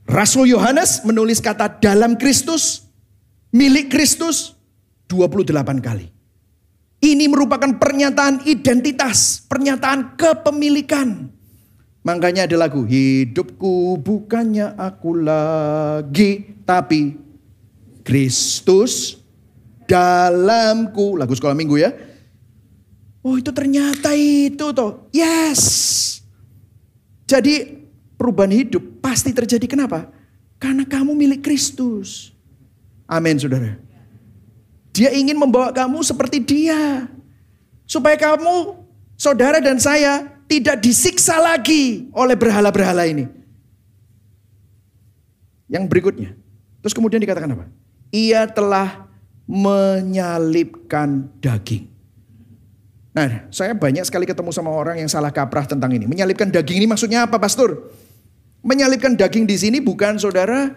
Rasul 0.05 0.51
Yohanes 0.51 1.07
menulis 1.07 1.39
kata 1.39 1.79
dalam 1.79 2.19
Kristus, 2.19 2.85
milik 3.55 3.89
Kristus 3.89 4.59
28 5.07 5.79
kali. 5.79 6.11
Ini 7.03 7.27
merupakan 7.27 7.71
pernyataan 7.79 8.47
identitas, 8.47 9.43
pernyataan 9.47 10.15
kepemilikan. 10.15 11.31
Makanya 12.03 12.51
ada 12.51 12.67
lagu, 12.67 12.83
hidupku 12.83 13.99
bukannya 14.03 14.75
aku 14.75 15.23
lagi, 15.23 16.63
tapi 16.67 17.15
Kristus 18.03 19.19
dalamku. 19.87 21.15
Lagu 21.19 21.35
sekolah 21.35 21.55
minggu 21.55 21.79
ya. 21.79 21.91
Oh 23.23 23.39
itu 23.39 23.55
ternyata 23.55 24.11
itu 24.19 24.75
toh. 24.75 25.07
Yes. 25.15 25.63
Jadi 27.31 27.87
perubahan 28.19 28.51
hidup 28.51 28.99
pasti 28.99 29.31
terjadi. 29.31 29.63
Kenapa? 29.71 30.11
Karena 30.59 30.83
kamu 30.83 31.15
milik 31.15 31.47
Kristus. 31.47 32.35
Amin 33.07 33.39
saudara. 33.39 33.79
Dia 34.93 35.15
ingin 35.15 35.39
membawa 35.39 35.71
kamu 35.71 36.03
seperti 36.03 36.43
dia. 36.43 37.07
Supaya 37.87 38.19
kamu, 38.19 38.77
saudara 39.15 39.63
dan 39.63 39.79
saya, 39.79 40.29
tidak 40.51 40.83
disiksa 40.83 41.39
lagi 41.39 42.11
oleh 42.13 42.35
berhala-berhala 42.37 43.07
ini. 43.07 43.29
Yang 45.71 45.85
berikutnya. 45.89 46.31
Terus 46.85 46.93
kemudian 46.93 47.23
dikatakan 47.23 47.55
apa? 47.55 47.67
Ia 48.13 48.45
telah 48.51 49.09
menyalipkan 49.49 51.29
daging. 51.41 51.92
Nah, 53.13 53.45
saya 53.53 53.77
banyak 53.77 54.09
sekali 54.09 54.25
ketemu 54.25 54.57
sama 54.57 54.73
orang 54.73 54.97
yang 54.97 55.09
salah 55.09 55.29
kaprah 55.29 55.69
tentang 55.69 55.93
ini. 55.93 56.09
Menyalipkan 56.09 56.49
daging 56.49 56.81
ini 56.81 56.89
maksudnya 56.89 57.29
apa, 57.29 57.37
Pastor? 57.37 57.93
Menyalipkan 58.65 59.13
daging 59.13 59.45
di 59.45 59.57
sini 59.61 59.79
bukan 59.85 60.17
saudara 60.17 60.73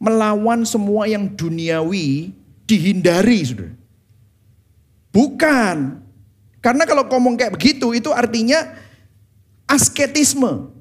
melawan 0.00 0.64
semua 0.64 1.04
yang 1.04 1.28
duniawi 1.28 2.32
dihindari, 2.64 3.44
saudara. 3.44 3.74
Bukan. 5.12 5.76
Karena 6.64 6.88
kalau 6.88 7.04
ngomong 7.04 7.36
kayak 7.36 7.52
begitu, 7.52 7.92
itu 7.92 8.08
artinya 8.16 8.64
asketisme. 9.68 10.72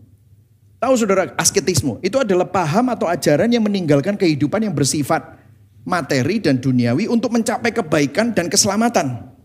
Tahu 0.79 0.93
saudara, 0.95 1.35
asketisme 1.35 1.99
itu 1.99 2.15
adalah 2.15 2.47
paham 2.47 2.93
atau 2.93 3.09
ajaran 3.11 3.49
yang 3.51 3.65
meninggalkan 3.65 4.15
kehidupan 4.15 4.63
yang 4.63 4.71
bersifat 4.77 5.35
materi 5.83 6.39
dan 6.39 6.61
duniawi 6.61 7.11
untuk 7.11 7.33
mencapai 7.35 7.75
kebaikan 7.75 8.31
dan 8.31 8.47
keselamatan. 8.47 9.36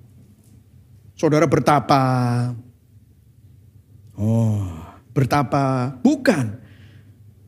Saudara 1.16 1.46
bertapa. 1.46 2.02
Oh, 4.16 4.64
bertapa. 5.12 5.96
Bukan. 6.00 6.62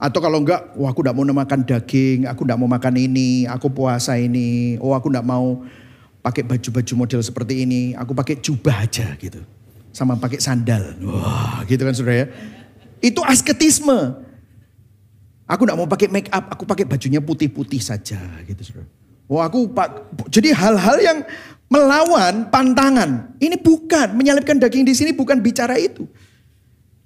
Atau 0.04 0.20
kalau 0.20 0.42
enggak, 0.42 0.74
wah 0.76 0.92
aku 0.92 1.00
enggak 1.00 1.16
mau 1.16 1.24
makan 1.24 1.60
daging, 1.64 2.28
aku 2.28 2.44
enggak 2.44 2.60
mau 2.60 2.68
makan 2.68 2.94
ini, 2.98 3.48
aku 3.48 3.72
puasa 3.72 4.20
ini, 4.20 4.76
oh 4.82 4.92
aku 4.92 5.08
enggak 5.08 5.24
mau 5.24 5.64
pakai 6.20 6.44
baju-baju 6.44 6.92
model 7.06 7.20
seperti 7.24 7.64
ini, 7.64 7.96
aku 7.96 8.12
pakai 8.12 8.36
jubah 8.36 8.84
aja 8.84 9.16
gitu. 9.16 9.40
Sama 9.94 10.18
pakai 10.18 10.42
sandal. 10.42 10.98
Wah 11.00 11.64
gitu 11.64 11.88
kan 11.88 11.94
saudara 11.96 12.26
ya. 12.26 12.26
Itu 13.00 13.24
asketisme. 13.24 13.96
Aku 15.48 15.64
enggak 15.64 15.78
mau 15.78 15.88
pakai 15.88 16.08
make 16.12 16.28
up, 16.28 16.52
aku 16.52 16.68
pakai 16.68 16.84
bajunya 16.84 17.24
putih-putih 17.24 17.80
saja 17.80 18.20
gitu 18.44 18.60
saudara. 18.60 18.90
Wah 19.24 19.48
aku 19.48 19.72
pak, 19.72 20.12
jadi 20.28 20.52
hal-hal 20.52 20.96
yang 21.00 21.18
melawan 21.68 22.48
pantangan. 22.48 23.34
Ini 23.40 23.60
bukan, 23.60 24.14
menyalipkan 24.16 24.60
daging 24.60 24.84
di 24.86 24.94
sini 24.94 25.10
bukan 25.12 25.40
bicara 25.40 25.76
itu. 25.80 26.06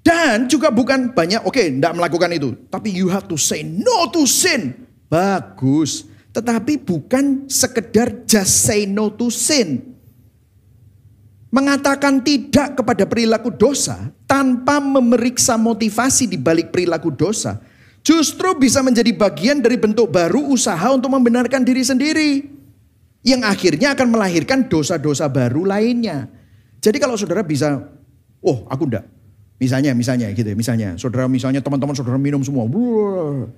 Dan 0.03 0.49
juga 0.49 0.73
bukan 0.73 1.13
banyak, 1.13 1.45
oke, 1.45 1.53
okay, 1.53 1.75
tidak 1.75 1.93
melakukan 1.95 2.31
itu. 2.33 2.55
Tapi 2.73 2.89
you 2.95 3.13
have 3.13 3.29
to 3.29 3.37
say 3.37 3.61
no 3.61 4.09
to 4.09 4.25
sin. 4.25 4.89
Bagus. 5.11 6.09
Tetapi 6.33 6.81
bukan 6.81 7.51
sekedar 7.51 8.25
just 8.25 8.65
say 8.65 8.89
no 8.89 9.13
to 9.13 9.29
sin. 9.29 9.97
Mengatakan 11.49 12.21
tidak 12.21 12.77
kepada 12.77 13.09
perilaku 13.09 13.49
dosa 13.49 14.13
tanpa 14.29 14.81
memeriksa 14.81 15.57
motivasi 15.57 16.29
di 16.29 16.37
balik 16.37 16.69
perilaku 16.69 17.09
dosa 17.09 17.57
Justru 18.09 18.57
bisa 18.57 18.81
menjadi 18.81 19.13
bagian 19.13 19.61
dari 19.61 19.77
bentuk 19.77 20.09
baru 20.09 20.41
usaha 20.49 20.89
untuk 20.89 21.13
membenarkan 21.13 21.61
diri 21.61 21.85
sendiri. 21.85 22.49
Yang 23.27 23.43
akhirnya 23.45 23.99
akan 23.99 24.15
melahirkan 24.15 24.71
dosa-dosa 24.71 25.27
baru 25.27 25.67
lainnya. 25.67 26.31
Jadi 26.79 26.97
kalau 27.03 27.19
saudara 27.19 27.43
bisa, 27.43 27.83
oh 28.39 28.63
aku 28.71 28.87
enggak. 28.87 29.05
Misalnya, 29.59 29.91
misalnya 29.91 30.31
gitu 30.31 30.55
ya, 30.55 30.57
misalnya. 30.57 30.95
Saudara 30.95 31.27
misalnya 31.27 31.59
teman-teman 31.59 31.91
saudara 31.99 32.15
minum 32.15 32.39
semua. 32.47 32.63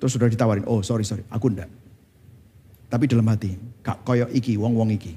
Terus 0.00 0.16
saudara 0.16 0.32
ditawarin, 0.32 0.64
oh 0.64 0.80
sorry, 0.80 1.04
sorry, 1.04 1.20
aku 1.28 1.52
enggak. 1.52 1.68
Tapi 2.88 3.04
dalam 3.04 3.28
hati, 3.28 3.54
kak 3.84 4.00
koyo 4.02 4.24
iki, 4.32 4.56
wong-wong 4.56 4.96
iki. 4.96 5.14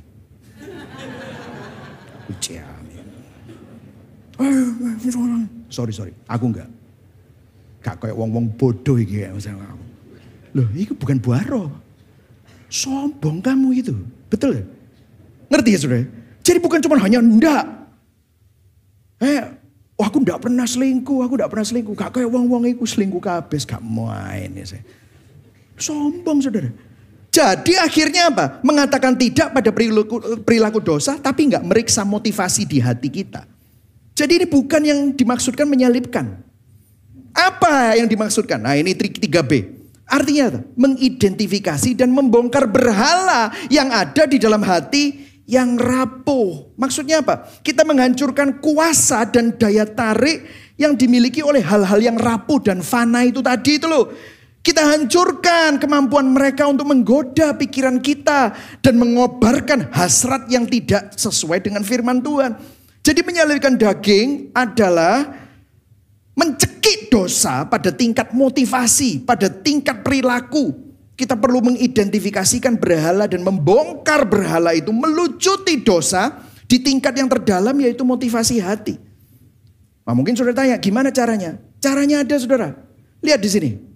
Sorry, 5.73 5.89
sorry, 5.95 6.13
aku 6.29 6.53
enggak. 6.53 6.69
Kak 7.81 7.97
koyo 8.03 8.13
wong-wong 8.19 8.53
bodoh 8.59 8.99
iki 8.99 9.25
ya. 9.25 9.33
Loh, 10.53 10.67
itu 10.77 10.93
bukan 10.93 11.17
buaro. 11.17 11.71
Sombong 12.69 13.41
kamu 13.41 13.69
itu. 13.73 13.95
Betul 14.34 14.57
ya? 14.57 14.63
Ngerti 15.53 15.69
ya 15.69 15.79
saudara? 15.79 16.05
Jadi 16.41 16.57
bukan 16.57 16.81
cuma 16.81 16.97
hanya 16.97 17.21
enggak. 17.21 17.63
Eh, 19.21 19.63
Oh, 19.93 20.01
aku 20.01 20.25
ndak 20.25 20.41
pernah 20.41 20.65
selingkuh, 20.65 21.21
aku 21.21 21.38
ndak 21.38 21.49
pernah 21.53 21.65
selingkuh. 21.69 21.93
Gak 21.93 22.17
kayak 22.17 22.29
wong-wong 22.34 22.65
iku 22.65 22.81
selingkuh 22.81 23.21
kabeh, 23.21 23.61
gak 23.61 23.79
main 23.79 24.49
ya 24.57 24.65
saya. 24.65 24.84
Sombong 25.77 26.41
saudara. 26.41 26.73
Jadi 27.34 27.77
akhirnya 27.77 28.29
apa? 28.29 28.61
Mengatakan 28.61 29.13
tidak 29.17 29.53
pada 29.53 29.69
perilaku, 29.73 30.41
perilaku 30.41 30.77
dosa, 30.81 31.17
tapi 31.17 31.49
nggak 31.49 31.65
meriksa 31.65 32.05
motivasi 32.05 32.61
di 32.69 32.77
hati 32.77 33.09
kita. 33.09 33.49
Jadi 34.13 34.43
ini 34.43 34.45
bukan 34.45 34.81
yang 34.86 34.99
dimaksudkan 35.17 35.65
menyalipkan. 35.65 36.41
Apa 37.34 37.97
yang 37.97 38.05
dimaksudkan? 38.05 38.61
Nah 38.61 38.77
ini 38.77 38.93
trik 38.93 39.17
3B. 39.17 39.81
Artinya? 40.08 40.62
Mengidentifikasi 40.76 41.95
dan 41.95 42.12
membongkar 42.12 42.68
berhala 42.68 43.51
yang 43.72 43.89
ada 43.89 44.28
di 44.28 44.38
dalam 44.38 44.62
hati 44.62 45.34
yang 45.43 45.76
rapuh. 45.76 46.76
Maksudnya 46.80 47.24
apa? 47.24 47.47
Kita 47.64 47.84
menghancurkan 47.84 48.64
kuasa 48.64 49.28
dan 49.28 49.56
daya 49.56 49.84
tarik 49.84 50.47
yang 50.80 50.95
dimiliki 50.95 51.43
oleh 51.43 51.62
hal-hal 51.62 51.99
yang 51.99 52.18
rapuh 52.18 52.60
dan 52.64 52.80
fana 52.80 53.28
itu 53.28 53.43
tadi 53.43 53.80
itu 53.80 53.88
loh. 53.88 54.12
Kita 54.64 54.80
hancurkan 54.95 55.76
kemampuan 55.76 56.32
mereka 56.32 56.64
untuk 56.72 56.88
menggoda 56.88 57.51
pikiran 57.60 57.99
kita 57.99 58.56
dan 58.80 58.95
mengobarkan 58.95 59.91
hasrat 59.91 60.47
yang 60.47 60.64
tidak 60.64 61.12
sesuai 61.20 61.60
dengan 61.60 61.84
firman 61.84 62.24
Tuhan. 62.24 62.56
Jadi 63.04 63.20
menyalurkan 63.28 63.76
daging 63.76 64.56
adalah 64.56 65.42
mencekik 66.34 67.13
dosa 67.13 67.65
pada 67.69 67.93
tingkat 67.93 68.34
motivasi, 68.34 69.21
pada 69.21 69.49
tingkat 69.49 70.01
perilaku, 70.01 70.73
kita 71.13 71.38
perlu 71.38 71.61
mengidentifikasikan 71.61 72.77
berhala 72.77 73.29
dan 73.29 73.45
membongkar 73.45 74.25
berhala 74.25 74.73
itu 74.73 74.89
melucuti 74.89 75.77
dosa 75.81 76.41
di 76.65 76.81
tingkat 76.81 77.13
yang 77.13 77.29
terdalam 77.29 77.77
yaitu 77.77 78.01
motivasi 78.01 78.57
hati. 78.57 78.97
Nah, 80.03 80.13
mungkin 80.17 80.36
saudara 80.36 80.65
tanya, 80.65 80.75
gimana 80.81 81.13
caranya? 81.13 81.61
Caranya 81.79 82.25
ada 82.25 82.36
saudara. 82.36 82.75
Lihat 83.23 83.39
di 83.39 83.49
sini. 83.49 83.92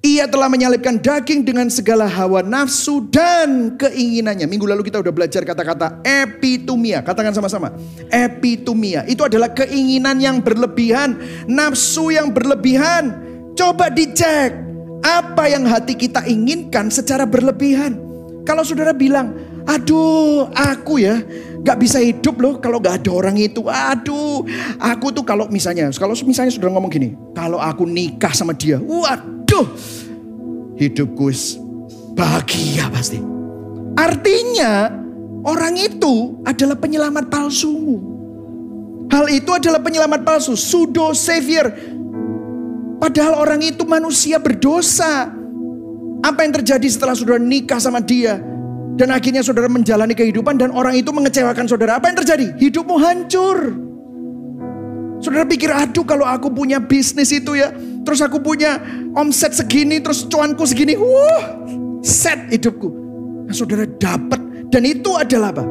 Ia 0.00 0.24
telah 0.24 0.48
menyalipkan 0.48 0.96
daging 0.96 1.44
dengan 1.44 1.68
segala 1.68 2.08
hawa 2.08 2.40
nafsu 2.40 3.04
dan 3.12 3.76
keinginannya. 3.76 4.48
Minggu 4.48 4.64
lalu 4.64 4.88
kita 4.88 4.96
udah 4.96 5.12
belajar 5.12 5.44
kata-kata 5.44 6.00
epitumia. 6.00 7.04
Katakan 7.04 7.36
sama-sama. 7.36 7.76
Epitumia. 8.08 9.04
Itu 9.04 9.28
adalah 9.28 9.52
keinginan 9.52 10.16
yang 10.16 10.40
berlebihan. 10.40 11.20
Nafsu 11.44 12.16
yang 12.16 12.32
berlebihan. 12.32 13.12
Coba 13.52 13.92
dicek 13.92 14.56
apa 15.04 15.52
yang 15.52 15.68
hati 15.68 15.92
kita 15.92 16.24
inginkan 16.24 16.88
secara 16.88 17.28
berlebihan. 17.28 18.00
Kalau 18.48 18.64
saudara 18.64 18.96
bilang, 18.96 19.36
aduh 19.68 20.48
aku 20.56 21.04
ya 21.04 21.20
gak 21.60 21.76
bisa 21.76 22.00
hidup 22.00 22.40
loh 22.40 22.56
kalau 22.56 22.80
gak 22.80 23.04
ada 23.04 23.12
orang 23.12 23.36
itu. 23.36 23.68
Aduh 23.68 24.48
aku 24.80 25.12
tuh 25.12 25.28
kalau 25.28 25.44
misalnya, 25.52 25.92
kalau 25.92 26.16
misalnya 26.24 26.48
saudara 26.48 26.72
ngomong 26.72 26.88
gini, 26.88 27.12
kalau 27.36 27.60
aku 27.60 27.84
nikah 27.84 28.32
sama 28.32 28.56
dia, 28.56 28.80
waduh 28.80 29.39
hidupku 30.76 31.32
bahagia 32.14 32.88
pasti. 32.92 33.18
Artinya 33.98 34.92
orang 35.44 35.74
itu 35.76 36.40
adalah 36.46 36.76
penyelamat 36.78 37.28
palsumu. 37.28 38.08
Hal 39.10 39.26
itu 39.26 39.50
adalah 39.50 39.82
penyelamat 39.82 40.22
palsu, 40.22 40.54
pseudo 40.54 41.10
savior, 41.18 41.66
Padahal 43.00 43.40
orang 43.40 43.64
itu 43.64 43.88
manusia 43.88 44.36
berdosa. 44.36 45.32
Apa 46.20 46.44
yang 46.44 46.52
terjadi 46.52 46.84
setelah 46.84 47.16
saudara 47.16 47.40
nikah 47.40 47.80
sama 47.80 48.04
dia? 48.04 48.36
Dan 49.00 49.08
akhirnya 49.08 49.40
saudara 49.40 49.72
menjalani 49.72 50.12
kehidupan 50.12 50.60
dan 50.60 50.68
orang 50.68 50.92
itu 51.00 51.08
mengecewakan 51.08 51.64
saudara. 51.64 51.96
Apa 51.96 52.12
yang 52.12 52.20
terjadi? 52.20 52.52
Hidupmu 52.60 52.96
hancur. 53.00 53.58
Saudara 55.24 55.48
pikir, 55.48 55.72
aduh 55.72 56.04
kalau 56.04 56.28
aku 56.28 56.52
punya 56.52 56.76
bisnis 56.76 57.32
itu 57.32 57.56
ya. 57.56 57.72
Terus 58.10 58.26
aku 58.26 58.42
punya 58.42 58.82
omset 59.14 59.54
segini, 59.54 60.02
terus 60.02 60.26
cuanku 60.26 60.66
segini. 60.66 60.98
Wah, 60.98 61.62
set 62.02 62.50
hidupku. 62.50 62.90
Nah, 63.46 63.54
saudara 63.54 63.86
dapat. 63.86 64.66
Dan 64.66 64.82
itu 64.82 65.14
adalah 65.14 65.54
apa? 65.54 65.62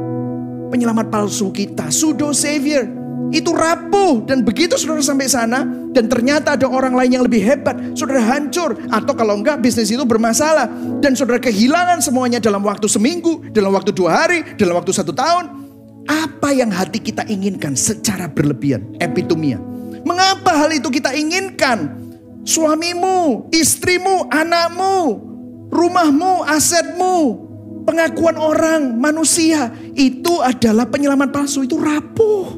Penyelamat 0.71 1.11
palsu 1.11 1.51
kita. 1.51 1.91
Pseudo 1.91 2.31
savior 2.31 2.87
itu 3.35 3.51
rapuh 3.51 4.23
dan 4.23 4.47
begitu 4.47 4.79
saudara 4.79 5.03
sampai 5.03 5.27
sana 5.27 5.67
dan 5.91 6.07
ternyata 6.07 6.55
ada 6.55 6.63
orang 6.63 6.95
lain 6.95 7.19
yang 7.19 7.23
lebih 7.27 7.43
hebat, 7.43 7.75
saudara 7.91 8.23
hancur 8.23 8.71
atau 8.87 9.11
kalau 9.11 9.35
enggak 9.35 9.59
bisnis 9.59 9.91
itu 9.91 10.07
bermasalah 10.07 10.71
dan 11.03 11.19
saudara 11.19 11.43
kehilangan 11.43 11.99
semuanya 11.99 12.39
dalam 12.39 12.63
waktu 12.63 12.87
seminggu, 12.87 13.51
dalam 13.51 13.75
waktu 13.75 13.91
dua 13.91 14.23
hari, 14.23 14.47
dalam 14.55 14.79
waktu 14.79 14.95
satu 14.95 15.11
tahun. 15.11 15.67
Apa 16.07 16.55
yang 16.55 16.71
hati 16.71 17.03
kita 17.03 17.27
inginkan 17.27 17.75
secara 17.75 18.31
berlebihan? 18.31 18.95
Epitomia. 19.03 19.59
Mengapa 20.07 20.55
hal 20.55 20.71
itu 20.71 20.87
kita 20.87 21.11
inginkan? 21.11 22.08
Suamimu, 22.49 23.45
istrimu, 23.53 24.25
anakmu, 24.33 25.21
rumahmu, 25.69 26.49
asetmu, 26.49 27.45
pengakuan 27.85 28.41
orang, 28.41 28.97
manusia 28.97 29.69
itu 29.93 30.41
adalah 30.41 30.89
penyelamat 30.89 31.29
palsu, 31.29 31.69
itu 31.69 31.77
rapuh 31.77 32.57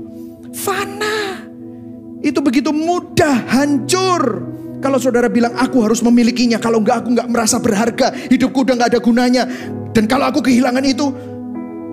fana. 0.55 1.43
Itu 2.23 2.39
begitu 2.39 2.71
mudah 2.71 3.51
hancur. 3.51 4.47
Kalau 4.79 4.95
saudara 4.95 5.27
bilang 5.27 5.59
aku 5.59 5.83
harus 5.83 5.99
memilikinya, 5.99 6.55
kalau 6.55 6.79
enggak 6.79 7.03
aku 7.03 7.11
enggak 7.11 7.27
merasa 7.27 7.59
berharga, 7.59 8.15
hidupku 8.31 8.63
udah 8.63 8.79
enggak 8.79 8.95
ada 8.95 9.01
gunanya. 9.03 9.43
Dan 9.91 10.07
kalau 10.07 10.31
aku 10.31 10.39
kehilangan 10.39 10.87
itu, 10.87 11.11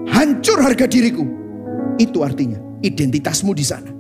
hancur 0.06 0.62
harga 0.62 0.86
diriku. 0.86 1.26
Itu 1.98 2.22
artinya 2.22 2.62
identitasmu 2.78 3.50
di 3.58 3.66
sana. 3.66 3.97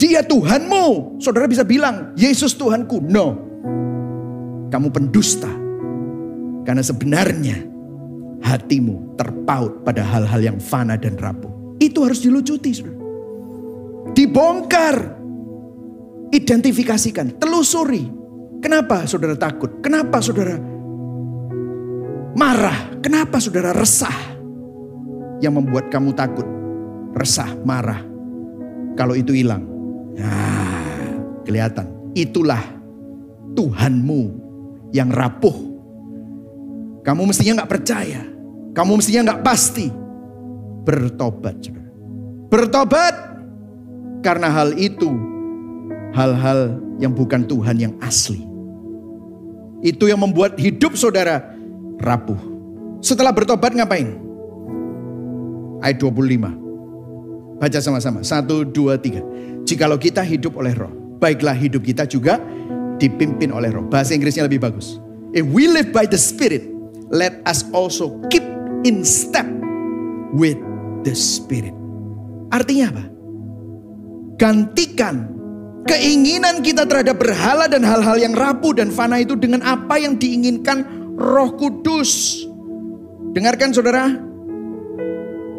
Dia 0.00 0.24
Tuhanmu. 0.24 1.20
Saudara 1.20 1.44
bisa 1.44 1.60
bilang, 1.60 2.16
Yesus 2.16 2.56
Tuhanku. 2.56 3.04
No. 3.04 3.36
Kamu 4.72 4.88
pendusta. 4.88 5.52
Karena 6.64 6.80
sebenarnya 6.80 7.60
hatimu 8.40 9.20
terpaut 9.20 9.84
pada 9.84 10.00
hal-hal 10.00 10.40
yang 10.40 10.56
fana 10.56 10.96
dan 10.96 11.20
rapuh. 11.20 11.76
Itu 11.76 12.08
harus 12.08 12.24
dilucuti, 12.24 12.72
saudara. 12.72 12.96
Dibongkar. 14.16 14.96
Identifikasikan, 16.30 17.36
telusuri. 17.36 18.06
Kenapa 18.64 19.04
saudara 19.04 19.34
takut? 19.36 19.82
Kenapa 19.82 20.22
saudara 20.22 20.56
marah? 22.38 23.02
Kenapa 23.02 23.42
saudara 23.42 23.74
resah? 23.74 24.14
Yang 25.42 25.54
membuat 25.58 25.90
kamu 25.90 26.14
takut, 26.14 26.46
resah, 27.16 27.50
marah. 27.66 28.04
Kalau 28.94 29.16
itu 29.16 29.32
hilang, 29.32 29.79
nah, 30.16 31.14
kelihatan. 31.44 31.86
Itulah 32.14 32.62
Tuhanmu 33.54 34.22
yang 34.94 35.10
rapuh. 35.10 35.54
Kamu 37.00 37.22
mestinya 37.26 37.62
nggak 37.62 37.70
percaya. 37.70 38.22
Kamu 38.74 38.98
mestinya 38.98 39.32
nggak 39.32 39.42
pasti. 39.42 39.86
Bertobat, 40.86 41.60
saudara. 41.60 41.90
Bertobat 42.50 43.14
karena 44.20 44.48
hal 44.50 44.76
itu, 44.76 45.08
hal-hal 46.12 46.80
yang 47.00 47.14
bukan 47.14 47.46
Tuhan 47.46 47.76
yang 47.78 47.94
asli. 48.04 48.44
Itu 49.80 50.12
yang 50.12 50.20
membuat 50.20 50.60
hidup 50.60 50.92
saudara 50.92 51.56
rapuh. 51.96 52.36
Setelah 53.00 53.32
bertobat 53.32 53.72
ngapain? 53.72 54.12
Ayat 55.80 55.96
25. 55.96 56.52
Baca 57.56 57.78
sama-sama. 57.80 58.20
Satu, 58.20 58.64
dua, 58.64 59.00
tiga. 59.00 59.24
Jikalau 59.70 60.02
kita 60.02 60.26
hidup 60.26 60.58
oleh 60.58 60.74
roh. 60.74 60.90
Baiklah 61.22 61.54
hidup 61.54 61.86
kita 61.86 62.10
juga 62.10 62.42
dipimpin 62.98 63.54
oleh 63.54 63.70
roh. 63.70 63.86
Bahasa 63.86 64.18
Inggrisnya 64.18 64.50
lebih 64.50 64.58
bagus. 64.58 64.98
If 65.30 65.46
we 65.46 65.70
live 65.70 65.94
by 65.94 66.10
the 66.10 66.18
Spirit, 66.18 66.66
let 67.14 67.38
us 67.46 67.62
also 67.70 68.18
keep 68.34 68.42
in 68.82 69.06
step 69.06 69.46
with 70.34 70.58
the 71.06 71.14
Spirit. 71.14 71.70
Artinya 72.50 72.90
apa? 72.90 73.04
gantikan 74.40 75.28
keinginan 75.84 76.64
kita 76.64 76.88
terhadap 76.88 77.20
berhala 77.20 77.68
dan 77.68 77.84
hal-hal 77.84 78.16
yang 78.16 78.32
rapuh 78.32 78.72
dan 78.72 78.88
fana 78.88 79.20
itu 79.20 79.36
dengan 79.36 79.60
apa 79.60 80.00
yang 80.00 80.16
diinginkan 80.16 80.88
Roh 81.20 81.52
Kudus. 81.60 82.40
Dengarkan 83.36 83.76
saudara, 83.76 84.08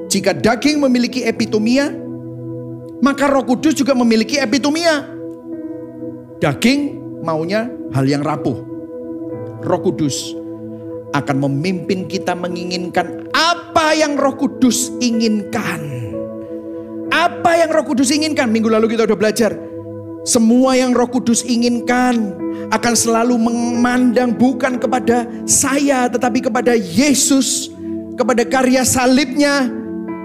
jika 0.10 0.34
daging 0.34 0.82
memiliki 0.82 1.22
epitomia, 1.30 1.94
maka 3.02 3.28
Roh 3.28 3.44
Kudus 3.44 3.74
juga 3.76 3.98
memiliki 3.98 4.38
epitomia. 4.38 5.04
Daging 6.42 7.02
maunya 7.26 7.70
hal 7.94 8.06
yang 8.06 8.22
rapuh. 8.22 8.58
Roh 9.62 9.82
Kudus 9.82 10.34
akan 11.12 11.50
memimpin 11.50 12.08
kita 12.08 12.34
menginginkan 12.34 13.30
apa 13.34 13.94
yang 13.98 14.16
Roh 14.16 14.38
Kudus 14.38 14.94
inginkan. 15.02 15.82
Apa 17.12 17.60
yang 17.60 17.70
Roh 17.74 17.86
Kudus 17.86 18.10
inginkan? 18.14 18.48
Minggu 18.48 18.72
lalu 18.72 18.96
kita 18.96 19.04
udah 19.04 19.18
belajar. 19.20 19.52
Semua 20.22 20.78
yang 20.78 20.94
Roh 20.94 21.10
Kudus 21.10 21.42
inginkan 21.44 22.38
akan 22.72 22.94
selalu 22.94 23.36
memandang 23.42 24.32
bukan 24.32 24.78
kepada 24.78 25.28
saya 25.50 26.08
tetapi 26.08 26.46
kepada 26.46 26.78
Yesus, 26.78 27.74
kepada 28.16 28.46
karya 28.48 28.86
salibnya. 28.86 29.81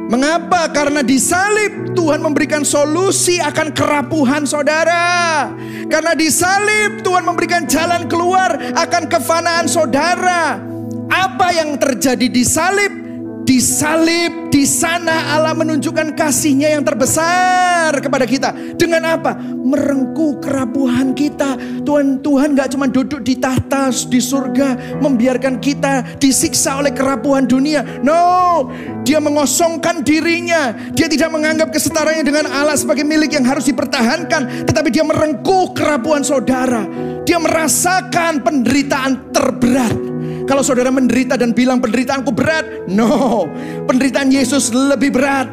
Mengapa? 0.06 0.70
Karena 0.70 1.02
di 1.02 1.18
salib 1.18 1.94
Tuhan 1.98 2.22
memberikan 2.22 2.62
solusi 2.62 3.42
akan 3.42 3.74
kerapuhan 3.74 4.46
saudara. 4.46 5.50
Karena 5.90 6.14
di 6.14 6.30
salib 6.30 7.02
Tuhan 7.02 7.26
memberikan 7.26 7.66
jalan 7.66 8.06
keluar 8.06 8.54
akan 8.54 9.10
kefanaan 9.10 9.66
saudara. 9.66 10.62
Apa 11.10 11.54
yang 11.54 11.78
terjadi 11.78 12.26
di 12.30 12.42
salib 12.46 13.05
di 13.46 13.62
salib, 13.62 14.50
di 14.50 14.66
sana 14.66 15.38
Allah 15.38 15.54
menunjukkan 15.54 16.18
kasihnya 16.18 16.74
yang 16.74 16.82
terbesar 16.82 17.94
kepada 18.02 18.26
kita. 18.26 18.50
Dengan 18.74 19.06
apa? 19.06 19.38
Merengkuh 19.38 20.42
kerapuhan 20.42 21.14
kita. 21.14 21.54
Tuhan 21.86 22.26
Tuhan 22.26 22.58
gak 22.58 22.74
cuma 22.74 22.90
duduk 22.90 23.22
di 23.22 23.38
tahta 23.38 23.94
di 24.10 24.18
surga, 24.18 24.98
membiarkan 24.98 25.62
kita 25.62 26.18
disiksa 26.18 26.82
oleh 26.82 26.90
kerapuhan 26.90 27.46
dunia. 27.46 27.86
No, 28.02 28.66
dia 29.06 29.22
mengosongkan 29.22 30.02
dirinya. 30.02 30.74
Dia 30.90 31.06
tidak 31.06 31.30
menganggap 31.30 31.70
kesetaranya 31.70 32.26
dengan 32.26 32.50
Allah 32.50 32.74
sebagai 32.74 33.06
milik 33.06 33.30
yang 33.38 33.46
harus 33.46 33.70
dipertahankan. 33.70 34.66
Tetapi 34.66 34.90
dia 34.90 35.06
merengkuh 35.06 35.70
kerapuhan 35.70 36.26
saudara. 36.26 36.82
Dia 37.22 37.38
merasakan 37.38 38.42
penderitaan 38.42 39.30
terberat 39.30 40.15
kalau 40.46 40.62
saudara 40.62 40.94
menderita 40.94 41.34
dan 41.34 41.50
bilang 41.50 41.82
penderitaanku 41.82 42.30
berat, 42.30 42.86
no. 42.86 43.50
Penderitaan 43.90 44.30
Yesus 44.30 44.70
lebih 44.70 45.10
berat. 45.10 45.50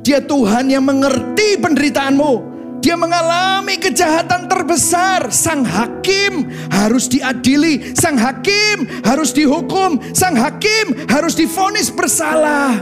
Dia 0.00 0.24
Tuhan 0.24 0.72
yang 0.72 0.88
mengerti 0.88 1.60
penderitaanmu. 1.60 2.48
Dia 2.80 2.96
mengalami 2.96 3.76
kejahatan 3.76 4.48
terbesar. 4.48 5.28
Sang 5.28 5.60
hakim 5.60 6.48
harus 6.72 7.12
diadili, 7.12 7.92
sang 7.92 8.16
hakim 8.16 8.88
harus 9.04 9.36
dihukum, 9.36 10.00
sang 10.16 10.32
hakim 10.40 10.96
harus 11.12 11.36
difonis 11.36 11.92
bersalah. 11.92 12.80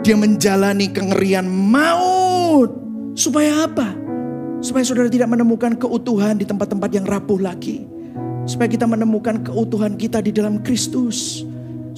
Dia 0.00 0.16
menjalani 0.16 0.88
kengerian 0.88 1.44
maut. 1.44 2.72
Supaya 3.12 3.68
apa? 3.68 3.92
Supaya 4.64 4.88
saudara 4.88 5.12
tidak 5.12 5.28
menemukan 5.28 5.76
keutuhan 5.76 6.40
di 6.40 6.48
tempat-tempat 6.48 6.90
yang 6.96 7.04
rapuh 7.04 7.36
lagi 7.44 7.97
Supaya 8.48 8.66
kita 8.72 8.88
menemukan 8.88 9.44
keutuhan 9.44 10.00
kita 10.00 10.24
di 10.24 10.32
dalam 10.32 10.64
Kristus. 10.64 11.44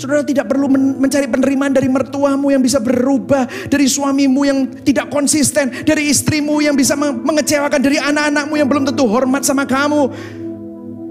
Saudara 0.01 0.25
tidak 0.25 0.49
perlu 0.49 0.65
mencari 0.73 1.29
penerimaan 1.29 1.77
dari 1.77 1.85
mertuamu 1.85 2.49
yang 2.49 2.65
bisa 2.65 2.81
berubah, 2.81 3.45
dari 3.69 3.85
suamimu 3.85 4.41
yang 4.49 4.59
tidak 4.81 5.13
konsisten, 5.13 5.85
dari 5.85 6.09
istrimu 6.09 6.65
yang 6.65 6.73
bisa 6.73 6.97
mengecewakan, 6.97 7.85
dari 7.85 8.01
anak-anakmu 8.01 8.57
yang 8.57 8.65
belum 8.65 8.89
tentu 8.89 9.05
hormat 9.05 9.45
sama 9.45 9.69
kamu. 9.69 10.09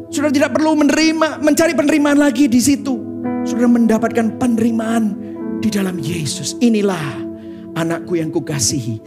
Saudara 0.09 0.33
tidak 0.33 0.57
perlu 0.57 0.73
menerima, 0.73 1.37
mencari 1.37 1.77
penerimaan 1.77 2.17
lagi 2.17 2.49
di 2.49 2.57
situ. 2.57 2.97
Saudara 3.45 3.69
mendapatkan 3.69 4.41
penerimaan 4.41 5.13
di 5.61 5.69
dalam 5.69 6.01
Yesus. 6.01 6.57
Inilah 6.57 7.29
anakku 7.77 8.17
yang 8.17 8.33
kukasihi. 8.33 8.97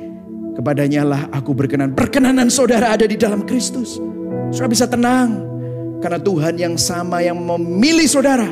Kepadanya 0.55 1.03
lah 1.03 1.23
aku 1.35 1.59
berkenan. 1.59 1.99
Perkenanan 1.99 2.55
saudara 2.55 2.95
ada 2.95 3.03
di 3.03 3.19
dalam 3.19 3.43
Kristus. 3.43 3.99
Saudara 4.55 4.71
bisa 4.71 4.87
tenang. 4.87 5.52
Karena 6.03 6.19
Tuhan 6.19 6.59
yang 6.59 6.75
sama 6.75 7.23
yang 7.23 7.39
memilih 7.39 8.11
saudara. 8.11 8.51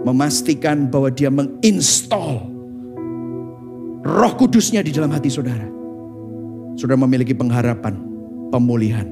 Memastikan 0.00 0.88
bahwa 0.88 1.12
dia 1.12 1.28
menginstall 1.28 2.48
roh 4.00 4.32
kudusnya 4.40 4.80
di 4.80 4.96
dalam 4.96 5.12
hati 5.12 5.28
saudara. 5.28 5.68
Saudara 6.80 6.96
memiliki 7.04 7.36
pengharapan, 7.36 8.00
pemulihan, 8.48 9.04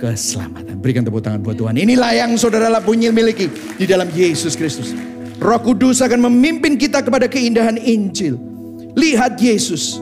keselamatan. 0.00 0.80
Berikan 0.80 1.04
tepuk 1.04 1.20
tangan 1.20 1.44
buat 1.44 1.60
Tuhan. 1.60 1.76
Inilah 1.76 2.16
yang 2.16 2.32
saudara 2.40 2.72
punya 2.80 3.12
miliki 3.12 3.52
di 3.76 3.84
dalam 3.84 4.08
Yesus 4.08 4.56
Kristus. 4.56 4.96
Roh 5.36 5.60
Kudus 5.60 6.00
akan 6.00 6.32
memimpin 6.32 6.80
kita 6.80 7.04
kepada 7.04 7.28
keindahan 7.28 7.76
Injil. 7.76 8.40
Lihat 8.96 9.36
Yesus. 9.36 10.00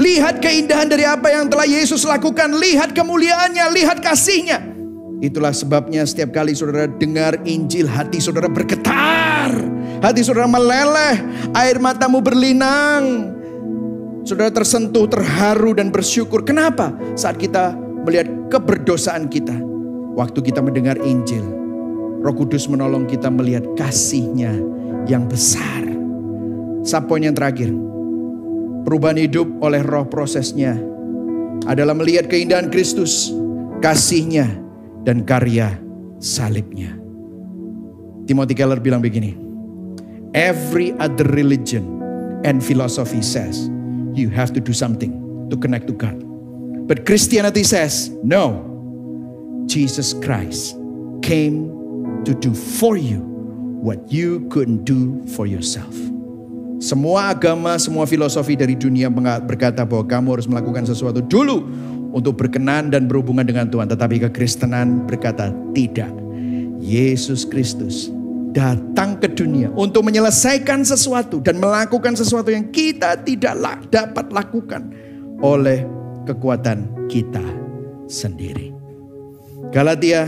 Lihat 0.00 0.40
keindahan 0.40 0.88
dari 0.88 1.04
apa 1.04 1.28
yang 1.28 1.52
telah 1.52 1.68
Yesus 1.68 2.08
lakukan. 2.08 2.56
Lihat 2.56 2.96
kemuliaannya, 2.96 3.64
lihat 3.76 4.00
kasihnya. 4.00 4.75
Itulah 5.16 5.56
sebabnya 5.56 6.04
setiap 6.04 6.36
kali 6.36 6.52
saudara 6.52 6.84
dengar 6.84 7.40
Injil, 7.48 7.88
hati 7.88 8.20
saudara 8.20 8.52
bergetar. 8.52 9.48
Hati 10.04 10.20
saudara 10.20 10.44
meleleh, 10.44 11.16
air 11.56 11.80
matamu 11.80 12.20
berlinang. 12.20 13.32
Saudara 14.28 14.52
tersentuh, 14.52 15.08
terharu 15.08 15.72
dan 15.72 15.88
bersyukur. 15.88 16.44
Kenapa? 16.44 16.92
Saat 17.16 17.40
kita 17.40 17.72
melihat 18.04 18.28
keberdosaan 18.52 19.32
kita. 19.32 19.56
Waktu 20.16 20.38
kita 20.44 20.60
mendengar 20.60 21.00
Injil. 21.00 21.44
Roh 22.20 22.34
Kudus 22.34 22.66
menolong 22.68 23.08
kita 23.08 23.32
melihat 23.32 23.64
kasihnya 23.78 24.52
yang 25.06 25.30
besar. 25.30 25.86
Sapoin 26.82 27.24
yang 27.24 27.36
terakhir. 27.38 27.72
Perubahan 28.84 29.18
hidup 29.18 29.48
oleh 29.64 29.80
roh 29.82 30.06
prosesnya 30.06 30.76
adalah 31.66 31.94
melihat 31.94 32.30
keindahan 32.30 32.70
Kristus, 32.70 33.34
kasihnya, 33.82 34.65
dan 35.06 35.22
karya 35.22 35.78
salibnya. 36.18 36.90
Timothy 38.26 38.58
Keller 38.58 38.82
bilang 38.82 38.98
begini, 38.98 39.38
Every 40.34 40.92
other 40.98 41.24
religion 41.32 42.02
and 42.42 42.58
philosophy 42.60 43.22
says 43.22 43.70
you 44.12 44.28
have 44.34 44.52
to 44.52 44.60
do 44.60 44.74
something 44.74 45.14
to 45.48 45.56
connect 45.56 45.86
to 45.86 45.94
God. 45.94 46.18
But 46.90 47.06
Christianity 47.06 47.62
says, 47.62 48.10
no, 48.20 48.62
Jesus 49.70 50.12
Christ 50.12 50.76
came 51.22 51.70
to 52.26 52.34
do 52.34 52.52
for 52.52 52.98
you 52.98 53.22
what 53.80 54.12
you 54.12 54.44
couldn't 54.50 54.84
do 54.84 55.22
for 55.34 55.46
yourself. 55.46 55.94
Semua 56.76 57.32
agama, 57.32 57.80
semua 57.80 58.04
filosofi 58.04 58.52
dari 58.52 58.76
dunia 58.76 59.08
berkata 59.40 59.82
bahwa 59.88 60.04
kamu 60.04 60.28
harus 60.36 60.46
melakukan 60.46 60.84
sesuatu 60.84 61.24
dulu 61.24 61.64
untuk 62.12 62.38
berkenan 62.38 62.90
dan 62.92 63.10
berhubungan 63.10 63.46
dengan 63.46 63.66
Tuhan. 63.70 63.90
Tetapi 63.90 64.28
kekristenan 64.30 65.06
berkata 65.06 65.50
tidak. 65.72 66.10
Yesus 66.76 67.48
Kristus 67.48 68.12
datang 68.56 69.20
ke 69.20 69.28
dunia 69.28 69.68
untuk 69.76 70.04
menyelesaikan 70.08 70.80
sesuatu 70.80 71.44
dan 71.44 71.60
melakukan 71.60 72.16
sesuatu 72.16 72.48
yang 72.48 72.72
kita 72.72 73.20
tidak 73.20 73.52
dapat 73.92 74.32
lakukan 74.32 74.92
oleh 75.44 75.84
kekuatan 76.24 76.88
kita 77.12 77.44
sendiri. 78.08 78.72
Galatia 79.68 80.24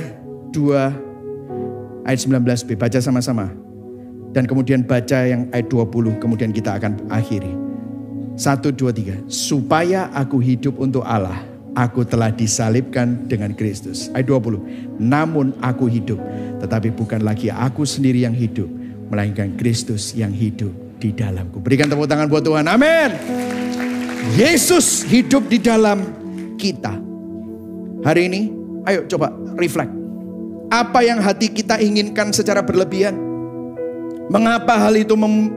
2 0.53 2.05
ayat 2.05 2.21
19b 2.21 2.77
baca 2.77 2.99
sama-sama. 3.01 3.49
Dan 4.29 4.45
kemudian 4.45 4.85
baca 4.85 5.25
yang 5.25 5.49
ayat 5.57 5.73
20 5.73 6.21
kemudian 6.21 6.53
kita 6.53 6.77
akan 6.77 7.01
akhiri. 7.09 7.49
1 8.37 8.61
2 8.61 9.25
3 9.25 9.25
supaya 9.25 10.13
aku 10.13 10.37
hidup 10.39 10.77
untuk 10.77 11.03
Allah 11.03 11.48
Aku 11.79 12.03
telah 12.03 12.35
disalibkan 12.35 13.31
dengan 13.31 13.55
Kristus. 13.55 14.11
Ayat 14.11 14.27
20. 14.27 14.99
Namun 14.99 15.55
aku 15.63 15.87
hidup, 15.87 16.19
tetapi 16.59 16.91
bukan 16.91 17.23
lagi 17.23 17.55
aku 17.55 17.87
sendiri 17.87 18.27
yang 18.27 18.35
hidup, 18.35 18.67
melainkan 19.07 19.55
Kristus 19.55 20.11
yang 20.11 20.35
hidup 20.35 20.75
di 20.99 21.15
dalamku. 21.15 21.63
Berikan 21.63 21.87
tepuk 21.87 22.11
tangan 22.11 22.27
buat 22.27 22.43
Tuhan. 22.43 22.67
Amin. 22.67 23.15
Yesus 24.35 25.07
hidup 25.07 25.47
di 25.47 25.63
dalam 25.63 26.03
kita. 26.59 26.99
Hari 28.03 28.27
ini, 28.27 28.51
ayo 28.91 29.07
coba 29.07 29.31
reflect. 29.55 29.95
Apa 30.75 31.07
yang 31.07 31.23
hati 31.23 31.47
kita 31.47 31.79
inginkan 31.79 32.35
secara 32.35 32.59
berlebihan? 32.59 33.15
Mengapa 34.35 34.77
hal 34.83 34.99
itu 34.99 35.15
mem 35.15 35.55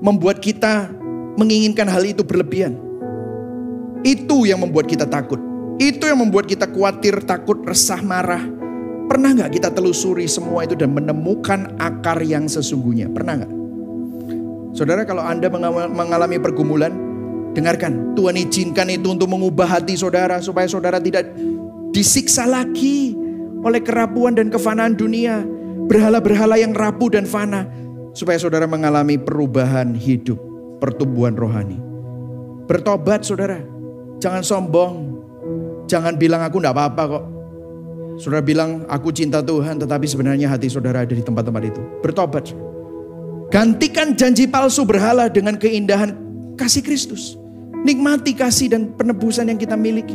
membuat 0.00 0.40
kita 0.40 0.88
menginginkan 1.36 1.86
hal 1.92 2.08
itu 2.08 2.24
berlebihan? 2.24 2.89
Itu 4.02 4.48
yang 4.48 4.64
membuat 4.64 4.88
kita 4.88 5.04
takut. 5.04 5.38
Itu 5.80 6.08
yang 6.08 6.20
membuat 6.20 6.48
kita 6.48 6.68
khawatir, 6.68 7.24
takut, 7.24 7.60
resah, 7.64 8.00
marah. 8.04 8.44
Pernah 9.08 9.34
nggak 9.34 9.58
kita 9.58 9.68
telusuri 9.72 10.28
semua 10.30 10.68
itu 10.68 10.76
dan 10.76 10.92
menemukan 10.92 11.76
akar 11.80 12.20
yang 12.22 12.46
sesungguhnya? 12.46 13.10
Pernah 13.10 13.34
nggak? 13.42 13.52
Saudara 14.76 15.02
kalau 15.02 15.24
Anda 15.26 15.50
mengalami 15.90 16.38
pergumulan, 16.38 17.10
Dengarkan, 17.50 18.14
Tuhan 18.14 18.38
izinkan 18.38 18.86
itu 18.94 19.10
untuk 19.10 19.26
mengubah 19.26 19.66
hati 19.66 19.98
saudara 19.98 20.38
supaya 20.38 20.70
saudara 20.70 21.02
tidak 21.02 21.34
disiksa 21.90 22.46
lagi 22.46 23.18
oleh 23.66 23.82
kerapuan 23.82 24.38
dan 24.38 24.54
kefanaan 24.54 24.94
dunia. 24.94 25.42
Berhala-berhala 25.90 26.54
yang 26.62 26.70
rapuh 26.70 27.10
dan 27.10 27.26
fana. 27.26 27.66
Supaya 28.14 28.38
saudara 28.38 28.70
mengalami 28.70 29.18
perubahan 29.18 29.98
hidup, 29.98 30.38
pertumbuhan 30.78 31.34
rohani. 31.34 31.78
Bertobat 32.70 33.26
saudara, 33.26 33.58
jangan 34.20 34.44
sombong. 34.44 35.18
Jangan 35.90 36.14
bilang 36.14 36.44
aku 36.44 36.62
enggak 36.62 36.76
apa-apa 36.76 37.02
kok. 37.08 37.24
Saudara 38.20 38.44
bilang 38.44 38.84
aku 38.86 39.10
cinta 39.10 39.40
Tuhan 39.40 39.80
tetapi 39.80 40.04
sebenarnya 40.04 40.52
hati 40.52 40.68
saudara 40.68 41.02
ada 41.02 41.10
di 41.16 41.24
tempat-tempat 41.24 41.62
itu. 41.66 41.80
Bertobat. 42.04 42.52
Gantikan 43.50 44.14
janji 44.14 44.46
palsu 44.46 44.86
berhala 44.86 45.26
dengan 45.26 45.58
keindahan 45.58 46.14
kasih 46.54 46.84
Kristus. 46.84 47.34
Nikmati 47.80 48.36
kasih 48.36 48.70
dan 48.70 48.92
penebusan 48.92 49.48
yang 49.48 49.56
kita 49.56 49.74
miliki 49.74 50.14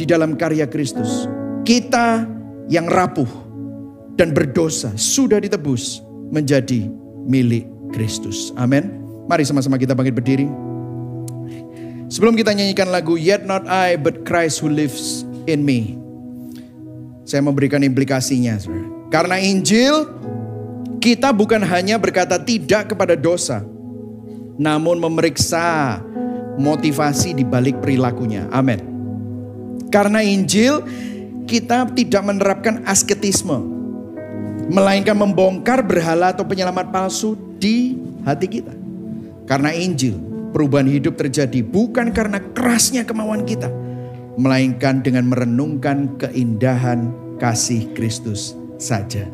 di 0.00 0.08
dalam 0.08 0.34
karya 0.34 0.64
Kristus. 0.64 1.28
Kita 1.62 2.24
yang 2.72 2.88
rapuh 2.88 3.28
dan 4.16 4.32
berdosa 4.32 4.96
sudah 4.96 5.38
ditebus 5.38 6.00
menjadi 6.32 6.88
milik 7.28 7.68
Kristus. 7.92 8.50
Amin. 8.56 8.88
Mari 9.28 9.44
sama-sama 9.44 9.76
kita 9.76 9.92
bangkit 9.92 10.16
berdiri. 10.16 10.65
Sebelum 12.06 12.38
kita 12.38 12.54
nyanyikan 12.54 12.94
lagu 12.94 13.18
Yet 13.18 13.42
Not 13.42 13.66
I 13.66 13.98
But 13.98 14.22
Christ 14.22 14.62
Who 14.62 14.70
Lives 14.70 15.26
in 15.50 15.66
Me. 15.66 15.98
Saya 17.26 17.42
memberikan 17.42 17.82
implikasinya. 17.82 18.62
Karena 19.10 19.42
Injil 19.42 20.06
kita 21.02 21.34
bukan 21.34 21.62
hanya 21.66 21.98
berkata 21.98 22.38
tidak 22.38 22.94
kepada 22.94 23.18
dosa. 23.18 23.66
Namun 24.54 25.02
memeriksa 25.02 25.98
motivasi 26.56 27.34
di 27.36 27.44
balik 27.44 27.82
perilakunya. 27.82 28.46
Amin. 28.54 28.78
Karena 29.90 30.22
Injil 30.22 30.82
kita 31.46 31.86
tidak 31.94 32.22
menerapkan 32.26 32.82
asketisme, 32.86 33.54
melainkan 34.70 35.14
membongkar 35.14 35.82
berhala 35.82 36.34
atau 36.34 36.42
penyelamat 36.42 36.90
palsu 36.90 37.38
di 37.58 37.98
hati 38.26 38.46
kita. 38.50 38.74
Karena 39.46 39.70
Injil, 39.70 40.18
perubahan 40.56 40.88
hidup 40.88 41.20
terjadi 41.20 41.60
bukan 41.60 42.16
karena 42.16 42.40
kerasnya 42.56 43.04
kemauan 43.04 43.44
kita, 43.44 43.68
melainkan 44.40 45.04
dengan 45.04 45.28
merenungkan 45.28 46.16
keindahan 46.16 47.12
kasih 47.36 47.92
Kristus 47.92 48.56
saja. 48.80 49.28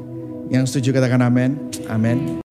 Yang 0.50 0.74
setuju 0.74 0.98
katakan 0.98 1.22
amin. 1.22 1.62
Amin. 1.86 2.41